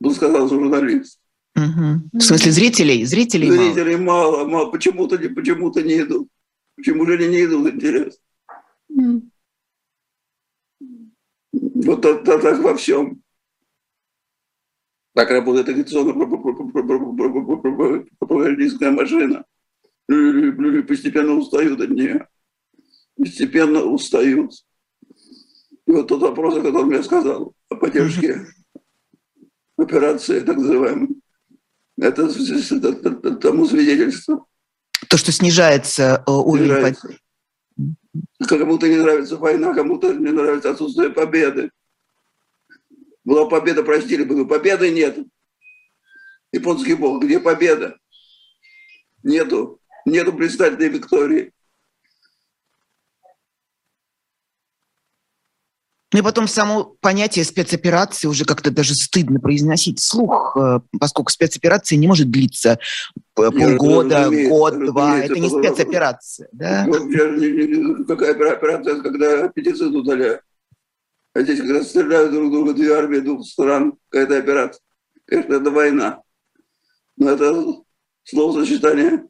Был 0.00 0.12
сказал 0.12 0.48
журналист. 0.48 1.20
Угу. 1.56 2.18
В 2.18 2.20
смысле 2.20 2.52
зрителей? 2.52 3.04
Зрителей, 3.04 3.50
зрителей 3.50 3.96
мало. 3.96 4.38
мало, 4.38 4.48
мало. 4.48 4.70
Почему-то 4.70 5.16
не, 5.16 5.28
почему-то 5.28 5.82
не 5.82 6.00
идут. 6.00 6.28
Почему 6.76 7.06
же 7.06 7.14
они 7.14 7.28
не 7.28 7.44
идут, 7.44 7.72
интересно. 7.72 8.20
Вот 11.52 12.02
так, 12.02 12.24
так, 12.24 12.42
так 12.42 12.60
во 12.60 12.74
всем. 12.74 13.22
Так 15.14 15.30
работает 15.30 15.68
агитационная 15.68 16.14
пропагандистская 18.18 18.90
машина. 18.90 19.44
Люди 20.08 20.82
постепенно 20.82 21.34
устают 21.34 21.80
от 21.80 21.90
нее. 21.90 22.28
Постепенно 23.16 23.82
устают. 23.82 24.52
И 25.86 25.92
вот 25.92 26.08
тот 26.08 26.20
вопрос, 26.22 26.56
о 26.56 26.62
котором 26.62 26.90
я 26.92 27.02
сказал, 27.02 27.54
о 27.68 27.76
поддержке 27.76 28.46
операции, 29.76 30.40
так 30.40 30.56
называемой, 30.56 31.08
это, 31.98 32.22
это, 32.22 32.88
это 32.88 33.36
тому 33.36 33.66
свидетельство. 33.66 34.46
То, 35.08 35.16
что 35.16 35.32
снижается 35.32 36.24
уровень 36.26 36.66
снижается. 36.66 37.18
Кому-то 38.48 38.88
не 38.88 38.96
нравится 38.96 39.36
война, 39.36 39.74
кому-то 39.74 40.12
не 40.12 40.30
нравится 40.30 40.70
отсутствие 40.70 41.10
победы. 41.10 41.70
Была 43.24 43.46
победа, 43.46 43.82
простили 43.82 44.24
бы, 44.24 44.46
победы 44.46 44.90
нет. 44.90 45.18
Японский 46.52 46.94
бог, 46.94 47.22
где 47.22 47.40
победа? 47.40 47.98
Нету. 49.22 49.80
Нету 50.04 50.32
блистательной 50.32 50.88
Виктории. 50.88 51.52
Ну 56.14 56.20
и 56.20 56.22
потом 56.22 56.46
само 56.46 56.96
понятие 57.00 57.44
спецоперации 57.44 58.28
уже 58.28 58.44
как-то 58.44 58.70
даже 58.70 58.94
стыдно 58.94 59.40
произносить 59.40 59.98
вслух, 59.98 60.56
э, 60.56 60.78
поскольку 61.00 61.32
спецоперация 61.32 61.98
не 61.98 62.06
может 62.06 62.30
длиться 62.30 62.78
полгода, 63.34 64.30
год, 64.48 64.78
два. 64.78 65.18
Это 65.18 65.40
не 65.40 65.48
спецоперация. 65.48 66.48
Да? 66.52 66.86
Ну, 66.86 68.04
какая 68.06 68.30
операция, 68.30 69.02
когда 69.02 69.48
петицид 69.48 69.92
удаляют? 69.92 70.42
А 71.34 71.42
здесь, 71.42 71.58
когда 71.58 71.82
стреляют 71.82 72.30
друг 72.30 72.52
друга 72.52 72.74
две 72.74 72.94
армии 72.94 73.18
двух 73.18 73.44
стран, 73.44 73.94
какая-то 74.08 74.38
операция. 74.38 74.80
Конечно, 75.26 75.54
это 75.54 75.70
война. 75.72 76.22
Но 77.16 77.30
это 77.30 77.74
словосочетание, 78.22 79.24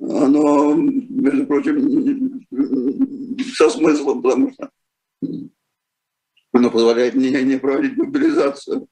оно, 0.00 0.74
между 0.74 1.46
прочим, 1.46 2.46
со 3.54 3.68
смыслом, 3.70 4.22
потому 4.22 4.52
что 4.52 4.70
оно 6.52 6.70
позволяет 6.70 7.14
мне 7.14 7.30
не 7.42 7.58
проводить 7.58 7.96
мобилизацию, 7.96 8.88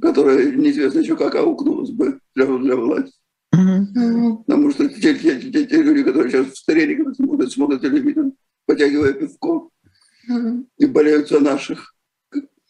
которая 0.00 0.52
неизвестно 0.52 1.00
еще 1.00 1.16
как 1.16 1.34
аукнулась 1.36 1.90
бы 1.90 2.20
для, 2.34 2.46
для 2.46 2.76
власти. 2.76 3.16
Потому 3.50 4.70
что 4.70 4.88
те, 4.88 5.14
те, 5.14 5.40
те, 5.40 5.66
те 5.66 5.82
люди, 5.82 6.02
которые 6.04 6.30
сейчас 6.30 6.48
в 6.48 6.56
стареньких 6.56 7.16
смотрят, 7.16 7.50
смотрят 7.50 7.80
телевизор, 7.80 8.26
потягивая 8.66 9.14
пивко, 9.14 9.68
и 10.78 10.86
болеют 10.86 11.28
за 11.28 11.40
наших. 11.40 11.94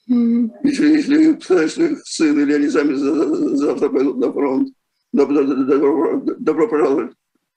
Если, 0.07 0.89
если 0.89 1.33
представляешь, 1.33 1.73
что 1.73 1.85
их 1.85 2.01
сын 2.05 2.41
или 2.41 2.53
они 2.53 2.69
сами 2.69 2.95
завтра 2.95 3.89
пойдут 3.89 4.19
на 4.19 4.33
фронт, 4.33 4.73
добро, 5.13 5.43
добро, 5.43 6.23
добро 6.39 6.69
пожаловать 6.69 7.13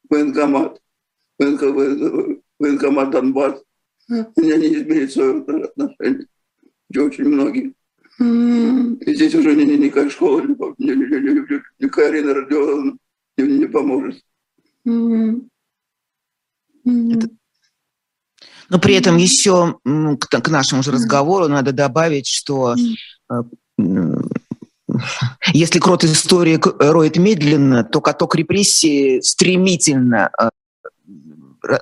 военкомат, 0.10 0.82
военкомат 1.40 3.12
Донбасс, 3.12 3.64
они 4.10 4.28
не 4.38 4.76
изменят 4.76 5.12
свое 5.12 5.42
отношение. 5.42 6.28
Очень 6.96 7.26
многие. 7.26 7.74
И 8.20 9.16
здесь 9.16 9.34
уже 9.34 9.56
ни, 9.56 9.64
ни, 9.64 9.76
никакая 9.76 10.10
школа, 10.10 10.42
ни, 10.42 10.92
ни, 10.92 10.92
ни, 10.94 11.30
ни, 11.30 11.62
никакая 11.80 12.10
Арина 12.10 12.34
Родионовна 12.34 12.98
не, 13.38 13.58
не 13.58 13.66
поможет. 13.66 14.22
Это 16.86 17.30
но 18.70 18.80
при 18.80 18.96
этом 18.96 19.18
еще 19.18 19.78
к, 19.84 20.42
к 20.42 20.50
нашему 20.50 20.84
же 20.84 20.92
разговору 20.92 21.48
надо 21.48 21.74
добавить, 21.74 22.28
что 22.28 22.74
э, 22.74 23.44
если 25.54 25.80
крот 25.80 26.04
истории 26.04 26.60
роет 26.80 27.18
медленно, 27.18 27.84
то 27.84 28.02
каток 28.02 28.36
репрессии 28.36 29.20
стремительно 29.22 30.30
э, 30.40 30.50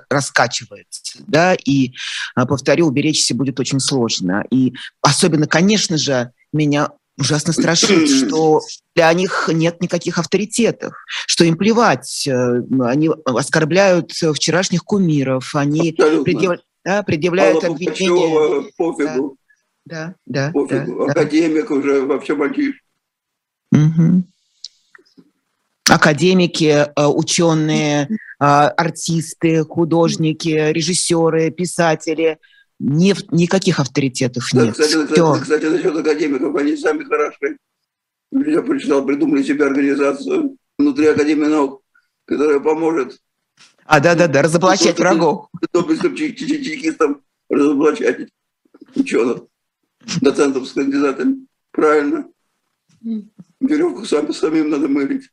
раскачивается, 0.08 1.18
да, 1.26 1.54
и, 1.54 1.92
э, 2.36 2.46
повторю, 2.46 2.86
уберечься 2.86 3.34
будет 3.34 3.58
очень 3.60 3.80
сложно. 3.80 4.44
И 4.50 4.74
особенно, 5.00 5.46
конечно 5.46 5.96
же, 5.96 6.32
меня 6.52 6.90
ужасно 7.18 7.52
страшит, 7.52 8.08
что 8.08 8.62
для 8.94 9.12
них 9.12 9.48
нет 9.52 9.80
никаких 9.82 10.18
авторитетов, 10.18 10.94
что 11.26 11.44
им 11.44 11.56
плевать, 11.56 12.26
они 12.26 13.10
оскорбляют 13.26 14.12
вчерашних 14.12 14.82
кумиров, 14.82 15.54
они 15.54 15.92
предъявляют 15.92 16.64
да, 16.84 17.02
предъявляют 17.02 17.62
Алла 17.64 17.74
обвинения. 17.74 18.70
пофигу. 18.76 19.36
Да, 19.84 20.14
да, 20.26 20.50
пофигу. 20.52 21.06
да. 21.06 21.12
Академик 21.12 21.68
да. 21.68 21.74
уже 21.74 22.00
вообще 22.02 22.34
мальчиш. 22.34 22.82
Угу. 23.72 24.24
Академики, 25.88 26.86
э, 26.86 27.06
ученые, 27.06 28.08
э, 28.08 28.44
артисты, 28.44 29.64
художники, 29.64 30.70
режиссеры, 30.72 31.50
писатели. 31.50 32.38
Не, 32.78 33.14
никаких 33.30 33.80
авторитетов 33.80 34.52
нет. 34.52 34.72
Кстати, 34.72 35.04
кстати, 35.04 35.40
кстати, 35.42 35.64
насчет 35.66 35.96
академиков, 35.96 36.54
они 36.56 36.76
сами 36.76 37.04
хороши. 37.04 37.56
Я 38.32 38.62
прочитал, 38.62 39.04
придумали 39.04 39.42
себе 39.42 39.66
организацию 39.66 40.56
внутри 40.78 41.06
Академии 41.06 41.46
наук, 41.46 41.82
которая 42.24 42.60
поможет 42.60 43.18
а, 43.84 44.00
да-да-да, 44.00 44.42
разоблачать 44.42 44.98
врагов. 44.98 45.48
Допустим, 45.72 46.14
чекистам 46.14 47.20
разоблачать 47.48 48.28
ученых, 48.94 49.42
доцентов 50.20 50.68
с 50.68 50.72
кандидатами. 50.72 51.46
Правильно. 51.72 52.26
Веревку 53.62 54.04
сами, 54.04 54.32
самим 54.32 54.70
надо 54.70 54.88
мырить. 54.88 55.28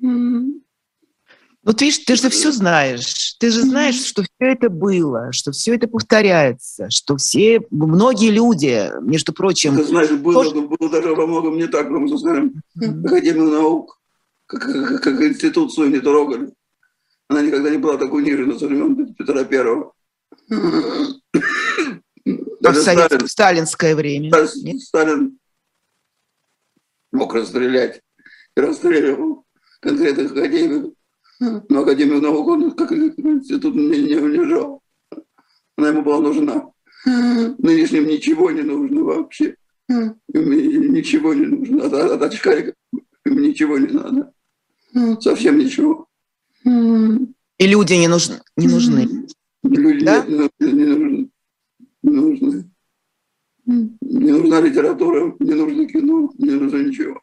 Ну, 0.00 1.72
ты, 1.72 1.90
ты 1.90 2.14
же 2.14 2.28
все 2.28 2.52
знаешь. 2.52 3.34
Ты 3.40 3.50
же 3.50 3.62
знаешь, 3.62 3.96
что 3.96 4.22
все 4.22 4.52
это 4.52 4.68
было, 4.68 5.32
что 5.32 5.50
все 5.50 5.74
это 5.74 5.88
повторяется, 5.88 6.90
что 6.90 7.16
все, 7.16 7.60
многие 7.70 8.30
люди, 8.30 8.90
между 9.02 9.32
прочим... 9.32 9.76
Ты 9.76 9.84
знаешь, 9.84 10.10
было, 10.10 10.44
тоже... 10.44 10.60
было 10.60 10.90
даже 10.90 11.14
во 11.14 11.26
многом 11.26 11.56
не 11.56 11.66
так, 11.66 11.88
потому 11.88 12.06
что, 12.06 12.18
скажем, 12.18 12.62
Академию 12.76 13.50
наук, 13.50 13.98
как, 14.46 14.62
как, 14.62 15.02
как 15.02 15.20
институцию 15.22 15.90
не 15.90 15.98
трогали. 15.98 16.52
Она 17.28 17.42
никогда 17.42 17.70
не 17.70 17.78
была 17.78 17.96
так 17.96 18.12
унижена 18.12 18.56
со 18.56 18.68
времен 18.68 19.14
Петра 19.14 19.42
Первого. 19.44 19.92
А 22.64 22.72
в, 22.72 22.76
Сталин, 22.76 23.26
сталинское 23.26 23.94
время. 23.96 24.28
Сталин, 24.28 24.80
Сталин 24.80 25.38
мог 27.16 27.34
расстрелять 27.34 28.00
и 28.56 28.60
расстреливал 28.60 29.44
конкретных 29.80 30.32
академиков. 30.32 30.92
Но 31.40 31.80
Академию 31.80 32.22
наук 32.22 32.48
он 32.48 32.70
как 32.72 32.92
институт 32.92 33.74
не, 33.74 34.02
не 34.02 34.16
унижал. 34.16 34.80
Она 35.76 35.88
ему 35.88 36.02
была 36.02 36.20
нужна. 36.20 36.70
Нынешним 37.04 38.06
ничего 38.06 38.50
не 38.50 38.62
нужно 38.62 39.02
вообще. 39.02 39.56
Им 39.88 40.92
ничего 40.92 41.34
не 41.34 41.46
нужно. 41.46 41.86
От, 41.86 41.92
от, 41.92 42.22
от 42.22 42.74
им 43.26 43.42
ничего 43.42 43.78
не 43.78 43.88
надо. 43.88 44.32
Совсем 45.20 45.58
ничего. 45.58 46.06
И 46.64 47.66
люди 47.66 47.94
не 47.94 48.08
нужны. 48.08 48.40
Не 48.56 48.68
нужны. 48.68 49.26
Люди 49.62 50.04
да? 50.04 50.24
не, 50.24 50.50
не 50.60 50.84
нужны. 50.84 51.30
Не 52.02 52.10
нужны. 52.12 52.70
Не 53.66 54.32
нужна 54.32 54.60
литература, 54.60 55.34
не 55.40 55.54
нужно 55.54 55.86
кино, 55.86 56.30
не 56.38 56.50
нужно 56.50 56.76
ничего. 56.78 57.20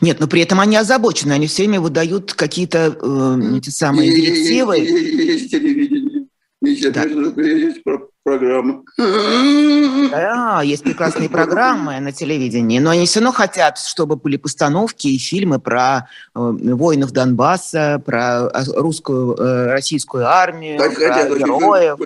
Нет, 0.00 0.20
но 0.20 0.26
при 0.26 0.42
этом 0.42 0.60
они 0.60 0.76
озабочены, 0.76 1.32
они 1.32 1.46
все 1.46 1.62
время 1.62 1.80
выдают 1.80 2.34
какие-то 2.34 2.96
э, 3.00 3.56
эти 3.56 3.70
самые 3.70 4.12
директивы. 4.14 4.78
Есть 4.78 5.50
телевидение, 5.50 6.26
есть, 6.60 6.92
да. 6.92 7.04
есть 7.04 7.82
программы. 8.24 8.82
Да, 8.96 10.62
есть 10.62 10.82
прекрасные 10.82 11.28
программы 11.28 12.00
на 12.00 12.12
телевидении, 12.12 12.78
но 12.78 12.90
они 12.90 13.06
все 13.06 13.20
равно 13.20 13.32
хотят, 13.32 13.78
чтобы 13.78 14.16
были 14.16 14.36
постановки 14.36 15.06
и 15.08 15.18
фильмы 15.18 15.58
про 15.58 16.08
э, 16.34 16.38
воинов 16.40 17.12
Донбасса, 17.12 18.02
про 18.04 18.50
русскую, 18.74 19.36
э, 19.36 19.66
российскую 19.72 20.26
армию, 20.26 20.78
так 20.78 20.94
про 20.94 21.14
хотят, 21.14 21.38
героев. 21.38 21.98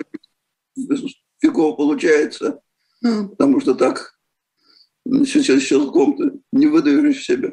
Фигово 1.41 1.75
получается, 1.75 2.59
потому 3.01 3.59
что 3.59 3.75
так 3.75 4.17
сейчас 5.05 5.61
щелком-то 5.63 6.31
не 6.51 6.67
выдаешь 6.67 7.23
себя. 7.23 7.51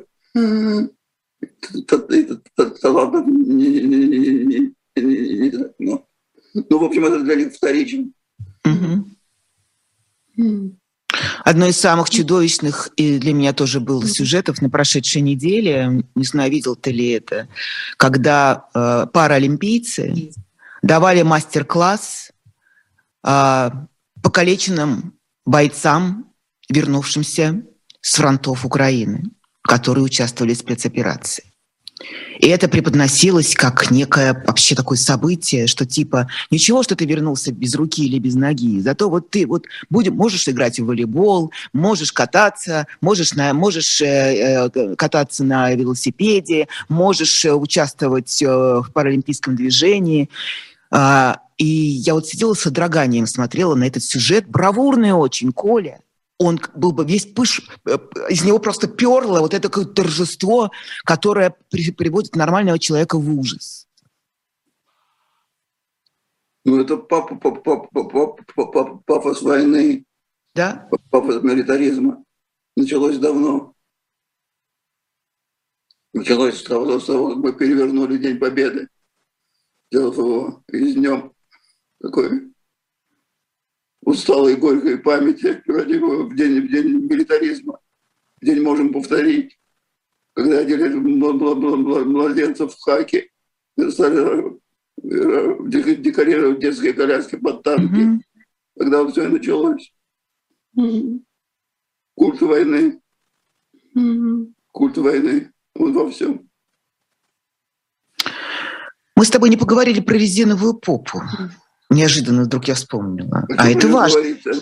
талантов 2.80 3.26
не, 3.26 3.68
не, 3.68 3.80
не, 3.80 4.06
не, 4.06 4.74
не, 4.96 5.38
не, 5.38 5.52
ну, 5.78 6.06
ну, 6.54 6.78
в 6.78 6.84
общем, 6.84 7.04
это 7.04 7.20
для 7.20 7.34
них 7.34 7.52
вторично. 7.52 8.06
Одно 11.44 11.66
из 11.66 11.78
самых 11.78 12.10
чудовищных 12.10 12.88
и 12.96 13.18
для 13.18 13.32
меня 13.34 13.52
тоже 13.52 13.80
было 13.80 14.06
сюжетов 14.06 14.60
на 14.62 14.70
прошедшей 14.70 15.22
неделе, 15.22 16.04
не 16.14 16.24
знаю, 16.24 16.50
видел 16.50 16.74
ты 16.74 16.90
ли 16.90 17.10
это, 17.10 17.48
когда 17.96 18.66
э, 18.74 19.06
паралимпийцы 19.12 20.32
давали 20.82 21.22
мастер-класс 21.22 22.32
э, 23.24 23.70
покалеченным 24.22 25.13
бойцам, 25.44 26.26
вернувшимся 26.68 27.62
с 28.00 28.14
фронтов 28.16 28.64
Украины, 28.64 29.24
которые 29.62 30.04
участвовали 30.04 30.54
в 30.54 30.58
спецоперации. 30.58 31.44
И 32.38 32.48
это 32.48 32.68
преподносилось 32.68 33.54
как 33.54 33.90
некое 33.90 34.42
вообще 34.46 34.74
такое 34.74 34.98
событие, 34.98 35.66
что 35.68 35.86
типа 35.86 36.28
ничего, 36.50 36.82
что 36.82 36.96
ты 36.96 37.06
вернулся 37.06 37.52
без 37.52 37.74
руки 37.76 38.04
или 38.04 38.18
без 38.18 38.34
ноги, 38.34 38.80
зато 38.80 39.08
вот 39.08 39.30
ты 39.30 39.46
вот 39.46 39.66
будем, 39.88 40.16
можешь 40.16 40.48
играть 40.48 40.80
в 40.80 40.86
волейбол, 40.86 41.52
можешь 41.72 42.12
кататься, 42.12 42.86
можешь, 43.00 43.34
на, 43.34 43.54
можешь 43.54 44.02
э, 44.02 44.68
э, 44.74 44.96
кататься 44.96 45.44
на 45.44 45.72
велосипеде, 45.72 46.66
можешь 46.88 47.44
э, 47.44 47.54
участвовать 47.54 48.42
э, 48.42 48.46
в 48.46 48.90
паралимпийском 48.92 49.54
движении. 49.54 50.28
Э, 50.90 51.34
и 51.56 51.64
я 51.64 52.14
вот 52.14 52.26
сидела 52.26 52.54
с 52.54 52.60
содроганием, 52.60 53.26
смотрела 53.26 53.74
на 53.74 53.84
этот 53.84 54.02
сюжет, 54.02 54.48
бравурный 54.48 55.12
очень, 55.12 55.52
Коля 55.52 56.00
он 56.38 56.60
был 56.74 56.92
бы 56.92 57.04
весь 57.04 57.26
пыш, 57.26 57.62
э, 57.86 57.96
из 58.28 58.44
него 58.44 58.58
просто 58.58 58.88
перло 58.88 59.40
вот 59.40 59.54
это 59.54 59.68
какое-то 59.68 60.02
торжество, 60.02 60.70
которое 61.04 61.54
при, 61.70 61.90
приводит 61.92 62.36
нормального 62.36 62.78
человека 62.78 63.18
в 63.18 63.38
ужас. 63.38 63.88
Ну, 66.64 66.80
это 66.80 66.96
папа, 66.96 67.36
папа, 67.36 67.88
папа, 67.92 68.36
папа, 68.54 69.02
папа, 69.04 69.34
с 69.34 69.42
войны, 69.42 70.04
да? 70.54 70.88
папа 71.10 71.32
с 71.32 71.42
милитаризма. 71.42 72.24
Началось 72.76 73.18
давно. 73.18 73.74
Началось 76.14 76.58
с 76.58 76.62
того, 76.62 76.98
с 76.98 77.06
того, 77.06 77.30
как 77.30 77.38
мы 77.38 77.52
перевернули 77.52 78.18
День 78.18 78.38
Победы, 78.38 78.88
сделав 79.90 80.16
его 80.16 80.64
из 80.68 80.94
днем 80.94 81.33
такой 82.04 82.52
усталой 84.02 84.56
горькой 84.56 84.98
памяти 84.98 85.62
вроде 85.66 85.98
бы 85.98 86.28
в 86.28 86.36
день, 86.36 86.60
в 86.60 86.70
день 86.70 87.06
милитаризма. 87.06 87.80
В 88.40 88.44
день 88.44 88.62
можем 88.62 88.92
повторить, 88.92 89.58
когда 90.34 90.58
одели 90.58 90.88
младенцев 90.88 92.74
в 92.74 92.80
хаки, 92.80 93.30
стали 93.88 94.60
э, 95.02 95.56
декорировать 95.96 96.60
детские 96.60 96.92
коляски 96.92 97.36
под 97.36 97.62
танки. 97.62 97.94
Mm-hmm. 97.94 98.20
Когда 98.78 99.06
все 99.06 99.28
началось. 99.28 99.92
Mm-hmm. 100.76 101.20
Культ 102.16 102.40
войны. 102.42 103.00
Mm-hmm. 103.96 104.52
Культ 104.72 104.98
войны. 104.98 105.52
Вот 105.74 105.94
во 105.94 106.10
всем. 106.10 106.50
Мы 109.16 109.24
с 109.24 109.30
тобой 109.30 109.48
не 109.48 109.56
поговорили 109.56 110.00
про 110.00 110.14
резиновую 110.14 110.74
попу. 110.74 111.22
Неожиданно 111.94 112.42
вдруг 112.42 112.66
я 112.66 112.74
вспомнила. 112.74 113.46
А 113.56 113.70
это 113.70 113.88
важно. 113.88 114.20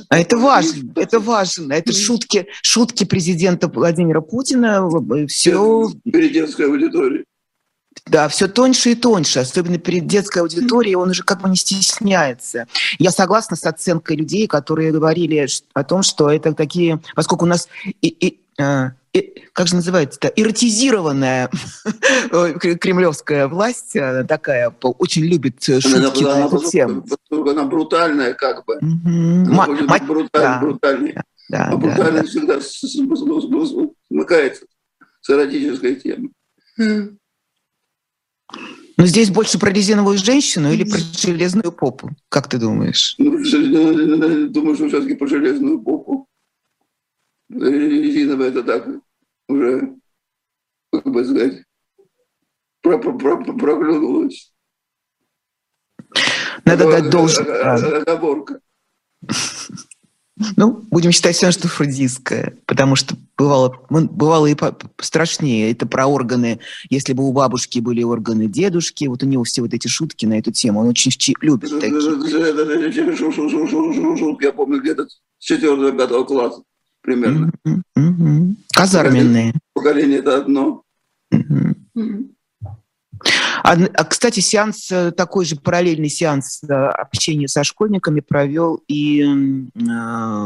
А 0.08 0.18
это 0.18 0.36
важно. 0.36 0.92
Это 0.96 1.18
важно. 1.18 1.72
Это 1.72 1.92
шутки, 1.92 2.46
шутки 2.62 3.04
президента 3.04 3.68
Владимира 3.68 4.20
Путина. 4.20 4.88
Все. 5.28 5.90
Перед 6.04 6.32
детской 6.32 6.66
аудиторией. 6.66 7.24
Да, 8.06 8.28
все 8.28 8.48
тоньше 8.48 8.92
и 8.92 8.94
тоньше, 8.94 9.40
особенно 9.40 9.78
перед 9.78 10.06
детской 10.06 10.40
аудиторией, 10.40 10.96
он 10.96 11.10
уже 11.10 11.22
как 11.22 11.42
бы 11.42 11.48
не 11.48 11.56
стесняется. 11.56 12.66
Я 12.98 13.10
согласна 13.10 13.56
с 13.56 13.64
оценкой 13.64 14.16
людей, 14.16 14.46
которые 14.46 14.92
говорили 14.92 15.46
о 15.72 15.84
том, 15.84 16.02
что 16.02 16.30
это 16.30 16.52
такие, 16.52 17.00
поскольку 17.14 17.44
у 17.44 17.48
нас 17.48 17.68
и, 18.00 18.08
и, 18.08 18.40
как 18.57 19.66
же 19.66 19.76
называется-то, 19.76 20.28
эротизированная 20.28 21.50
кремлевская 22.30 23.46
власть 23.48 23.96
такая, 24.28 24.70
очень 24.80 25.24
любит 25.24 25.62
шутки 25.62 26.22
она, 26.24 26.30
на 26.30 26.34
она, 26.36 26.46
эту 26.46 26.70
тему. 26.70 27.05
Она 27.30 27.64
брутальная 27.64 28.34
как 28.34 28.64
бы. 28.64 28.76
Угу. 28.76 29.53
Она 29.53 29.66
М- 29.66 29.86
мать, 29.86 30.07
бруталь, 30.07 30.42
да, 30.42 30.61
брутальной. 30.61 31.14
Да, 31.48 31.66
а 31.66 31.76
брутальность 31.76 32.34
да, 32.34 32.46
да. 32.46 32.61
всегда 32.61 33.18
смыкается 34.09 34.64
с 35.20 35.30
эротической 35.30 35.96
темой. 35.96 36.30
Но 38.96 39.07
здесь 39.07 39.30
больше 39.30 39.59
про 39.59 39.70
резиновую 39.70 40.16
женщину 40.18 40.72
или 40.72 40.84
про 40.84 40.98
железную 40.98 41.72
попу? 41.72 42.11
Как 42.28 42.48
ты 42.48 42.59
думаешь? 42.59 43.14
Ну, 43.18 43.30
думаю, 44.48 44.76
что 44.76 44.88
все-таки 44.88 45.14
про 45.14 45.26
железную 45.26 45.80
попу 45.80 46.28
резиновая 47.53 48.48
это 48.48 48.62
так 48.62 48.88
уже, 49.48 49.96
как 50.92 51.05
бы 51.05 51.24
сказать, 51.24 51.64
проглянулась. 52.82 54.53
Надо 56.64 56.90
дать 56.90 57.11
должное. 57.11 58.03
Оговорка. 58.03 58.61
Ну, 60.57 60.82
будем 60.90 61.12
считать 61.12 61.36
все, 61.36 61.53
что 61.53 61.68
фрудистское, 61.68 62.59
потому 62.66 62.96
что 62.96 63.16
бывало, 63.36 63.78
бывало 63.90 64.46
и 64.46 64.57
страшнее. 65.00 65.70
Это 65.70 65.86
про 65.86 66.07
органы. 66.07 66.59
Если 66.90 67.12
бы 67.12 67.22
у 67.28 67.32
бабушки 67.32 67.78
были 67.78 68.03
органы 68.03 68.48
дедушки, 68.48 69.05
вот 69.05 69.22
у 69.22 69.26
него 69.26 69.44
все 69.44 69.62
вот 69.62 69.72
эти 69.72 69.86
шутки 69.86 70.26
на 70.26 70.38
эту 70.38 70.50
тему, 70.50 70.80
он 70.80 70.88
очень 70.88 71.12
любит 71.42 71.70
такие. 71.70 71.92
Я 74.40 74.53
помню 74.53 74.80
где-то 74.80 75.07
с 75.38 75.50
4-5 75.50 76.24
класса 76.26 76.62
примерно. 77.03 77.53
Mm-hmm. 77.66 78.55
Казарменные. 78.72 79.53
Поколение 79.74 80.20
это 80.20 80.38
одно. 80.38 80.82
Mm-hmm. 81.32 82.28
А, 83.62 84.05
кстати, 84.05 84.40
сеанс, 84.40 84.90
э, 84.90 85.12
такой 85.12 85.44
же 85.44 85.57
параллельный 85.57 86.09
сеанс 86.09 86.62
э, 86.64 86.72
общения 86.72 87.48
со 87.48 87.62
школьниками 87.62 88.20
провел 88.20 88.82
и 88.88 89.22
э, 89.22 89.26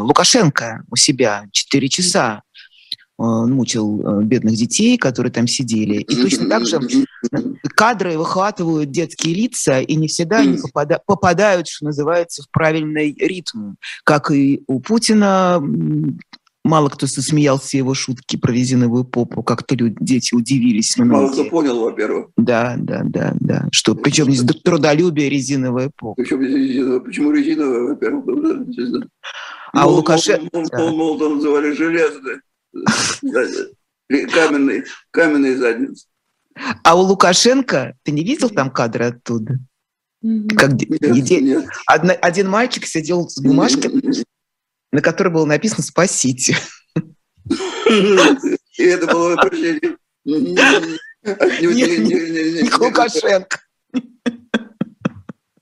Лукашенко 0.02 0.84
у 0.90 0.96
себя 0.96 1.46
4 1.52 1.88
часа. 1.88 2.42
Он 3.18 3.50
мучил 3.52 4.20
бедных 4.24 4.56
детей, 4.56 4.98
которые 4.98 5.32
там 5.32 5.46
сидели. 5.46 6.02
И 6.02 6.16
точно 6.16 6.50
так 6.50 6.66
же 6.66 6.78
кадры 7.74 8.18
выхватывают 8.18 8.90
детские 8.90 9.34
лица, 9.34 9.80
и 9.80 9.94
не 9.94 10.06
всегда 10.06 10.40
они 10.40 10.58
попада- 10.58 11.00
попадают, 11.06 11.66
что 11.66 11.86
называется, 11.86 12.42
в 12.42 12.50
правильный 12.50 13.14
ритм. 13.18 13.76
Как 14.04 14.30
и 14.30 14.62
у 14.66 14.80
Путина 14.80 15.62
Мало 16.66 16.88
кто 16.88 17.06
засмеялся 17.06 17.76
его 17.76 17.94
шутки 17.94 18.34
про 18.36 18.50
резиновую 18.50 19.04
попу. 19.04 19.44
Как-то 19.44 19.76
люди, 19.76 19.96
дети 20.00 20.34
удивились. 20.34 20.96
Многие. 20.96 21.12
Мало 21.12 21.32
кто 21.32 21.44
понял, 21.44 21.78
во-первых. 21.78 22.30
Да, 22.36 22.74
да, 22.76 23.02
да, 23.04 23.36
да. 23.38 23.68
Что, 23.70 23.94
причем 23.94 24.32
здесь 24.32 24.60
трудолюбие 24.64 25.30
резиновая 25.30 25.92
попа. 25.96 26.20
Причем 26.20 26.40
резиновая? 26.42 26.98
Почему 26.98 27.30
резиновая, 27.30 27.82
во-первых? 27.82 28.66
А 29.72 29.86
у 29.86 29.92
Лукашенко... 29.92 30.58
Молотов 30.76 31.36
называли 31.36 31.70
железной. 31.70 32.40
Каменный, 34.08 34.82
каменный 35.12 35.54
задницы. 35.54 36.06
А 36.82 36.96
у 36.98 37.02
Лукашенко, 37.02 37.94
ты 38.02 38.10
не 38.10 38.24
видел 38.24 38.50
там 38.50 38.72
кадры 38.72 39.04
оттуда? 39.04 39.60
Как 40.56 40.72
нет, 40.72 41.30
нет. 41.30 41.64
Одна, 41.86 42.14
один 42.14 42.48
мальчик 42.48 42.86
сидел 42.86 43.28
с 43.28 43.40
бумажкой, 43.40 44.02
на 44.92 45.02
которой 45.02 45.32
было 45.32 45.46
написано 45.46 45.82
«Спасите». 45.82 46.56
И 47.86 48.82
это 48.82 49.06
было 49.06 49.34
обращение 49.34 49.96
не 50.24 50.58
Лукашенко. 52.78 53.60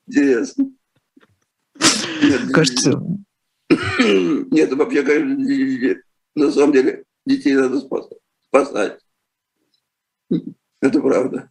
Интересно. 0.07 0.71
Кажется... 2.53 3.03
Нет, 3.99 4.73
вообще, 4.73 5.03
конечно, 5.03 6.01
на 6.35 6.53
самом 6.53 6.73
деле 6.73 7.05
детей 7.27 7.55
надо 7.55 7.81
спасать. 7.81 8.99
Это 10.81 11.01
правда. 11.01 11.51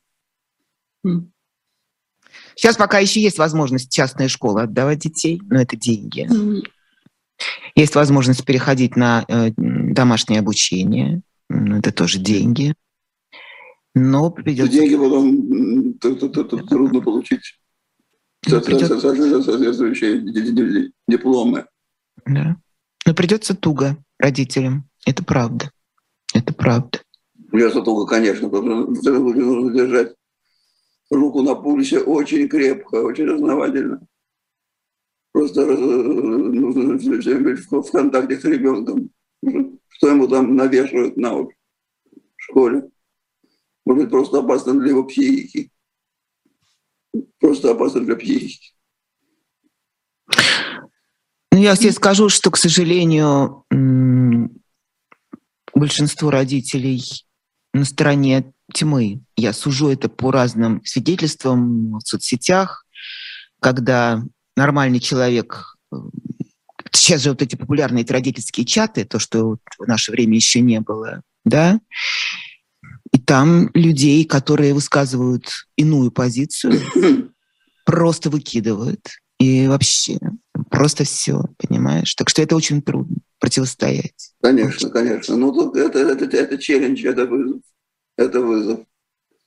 Сейчас 2.55 2.78
пока 2.78 2.99
еще 2.99 3.21
есть 3.21 3.38
возможность 3.38 3.91
частные 3.91 4.30
школы 4.30 4.61
отдавать 4.61 4.99
детей, 4.99 5.41
но 5.49 5.61
это 5.61 5.76
деньги. 5.76 6.30
Есть 7.76 7.96
возможность 7.96 8.46
переходить 8.46 8.96
на 8.96 9.26
э, 9.28 9.52
домашнее 9.58 10.40
обучение. 10.40 11.22
Это 11.50 11.92
тоже 11.92 12.20
деньги. 12.20 12.76
Но 13.96 14.32
придется... 14.32 14.72
Деньги 14.72 14.96
потом 14.96 15.94
трудно 16.68 17.02
получить. 17.02 17.60
Соответствующие 18.46 20.92
дипломы. 21.08 21.66
Да. 22.26 22.58
Но 23.06 23.14
придется 23.14 23.56
туго 23.56 23.98
родителям. 24.20 24.90
Это 25.06 25.24
правда. 25.24 25.72
Это 26.34 26.54
правда. 26.54 27.00
Придется 27.52 27.82
долго, 27.82 28.06
конечно, 28.08 28.50
нужно 28.50 29.74
держать 29.74 30.14
руку 31.12 31.42
на 31.42 31.56
пульсе 31.56 32.00
очень 32.00 32.50
крепко, 32.50 32.96
очень 32.96 33.30
основательно. 33.30 34.02
Просто 35.34 35.62
э, 35.62 35.76
нужно 35.76 37.82
в 37.82 37.92
контакте 37.92 38.40
с 38.40 38.46
ребенком. 38.46 39.10
Что 39.90 40.10
ему 40.10 40.28
там 40.28 40.56
навешивают 40.56 41.18
на 41.18 41.34
уши 41.34 41.56
в 42.38 42.44
школе. 42.44 42.90
Может 43.86 44.04
быть, 44.04 44.12
просто 44.12 44.40
опасно 44.40 44.80
для 44.80 44.90
его 44.90 45.04
психики. 45.04 45.72
Просто 47.40 47.72
опасно 47.72 48.02
для 48.02 48.16
психики. 48.16 48.74
Ну, 51.52 51.60
я 51.60 51.76
тебе 51.76 51.92
скажу, 51.92 52.30
что, 52.30 52.52
к 52.52 52.58
сожалению, 52.58 53.66
большинство 55.74 56.30
родителей 56.30 57.02
на 57.74 57.86
стороне 57.86 58.54
тьмы. 58.72 59.22
Я 59.36 59.54
сужу 59.54 59.90
это 59.90 60.10
по 60.10 60.32
разным 60.32 60.84
свидетельствам 60.86 61.98
в 61.98 62.02
соцсетях, 62.02 62.86
когда 63.60 64.24
нормальный 64.56 64.99
человек 64.99 65.76
э, 65.91 65.97
сейчас 66.91 67.22
же 67.22 67.30
вот 67.30 67.41
эти 67.41 67.56
популярные 67.56 68.06
родительские 68.08 68.66
чаты, 68.66 69.06
то, 69.06 69.20
что 69.20 69.58
в 69.78 69.88
наше 69.88 70.12
время 70.12 70.36
еще 70.36 70.62
не 70.62 70.80
было, 70.80 71.22
да, 71.45 71.80
и 73.12 73.20
там 73.20 73.70
людей, 73.74 74.26
которые 74.26 74.74
высказывают 74.74 75.68
иную 75.76 76.12
позицию, 76.12 76.82
просто 77.86 78.30
выкидывают. 78.30 79.08
И 79.39 79.68
вообще, 79.68 80.18
просто 80.70 81.04
все, 81.04 81.43
понимаешь? 81.58 82.14
Так 82.16 82.30
что 82.30 82.41
это 82.41 82.56
очень 82.56 82.82
трудно 82.82 83.18
противостоять. 83.39 84.34
Конечно, 84.41 84.89
конечно. 84.89 85.36
Ну, 85.36 85.74
это, 85.76 85.99
это, 85.99 86.26
это, 86.26 86.38
это 86.38 86.58
челлендж, 86.58 87.04
это 87.06 87.26
вызов. 87.26 87.62
Это 88.18 88.39
вызов. 88.39 88.80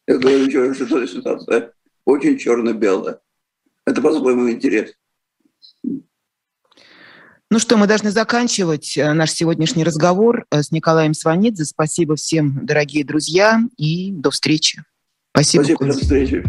Эта 0.07 0.29
ситуация 0.77 1.73
очень 2.05 2.39
черно-белая. 2.39 3.21
Это, 3.87 4.03
по-моему, 4.03 4.51
интересно. 4.51 4.95
Ну 7.49 7.61
что, 7.61 7.77
мы 7.77 7.87
должны 7.87 8.11
заканчивать 8.11 8.97
э, 8.99 9.13
наш 9.13 9.31
сегодняшний 9.31 9.85
разговор 9.85 10.47
э, 10.51 10.63
с 10.65 10.73
Николаем 10.73 11.15
Сванидзе. 11.15 11.65
Спасибо 11.65 12.17
всем, 12.17 12.67
дорогие 12.67 13.05
друзья, 13.05 13.61
и 13.77 14.11
до 14.11 14.33
встречи. 14.33 14.83
Спасибо. 15.31 15.63
Спасибо, 15.63 15.87
до 15.87 15.93
встречи. 15.93 16.45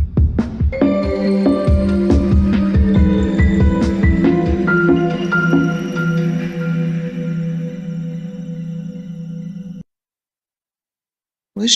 Вышли. 11.54 11.76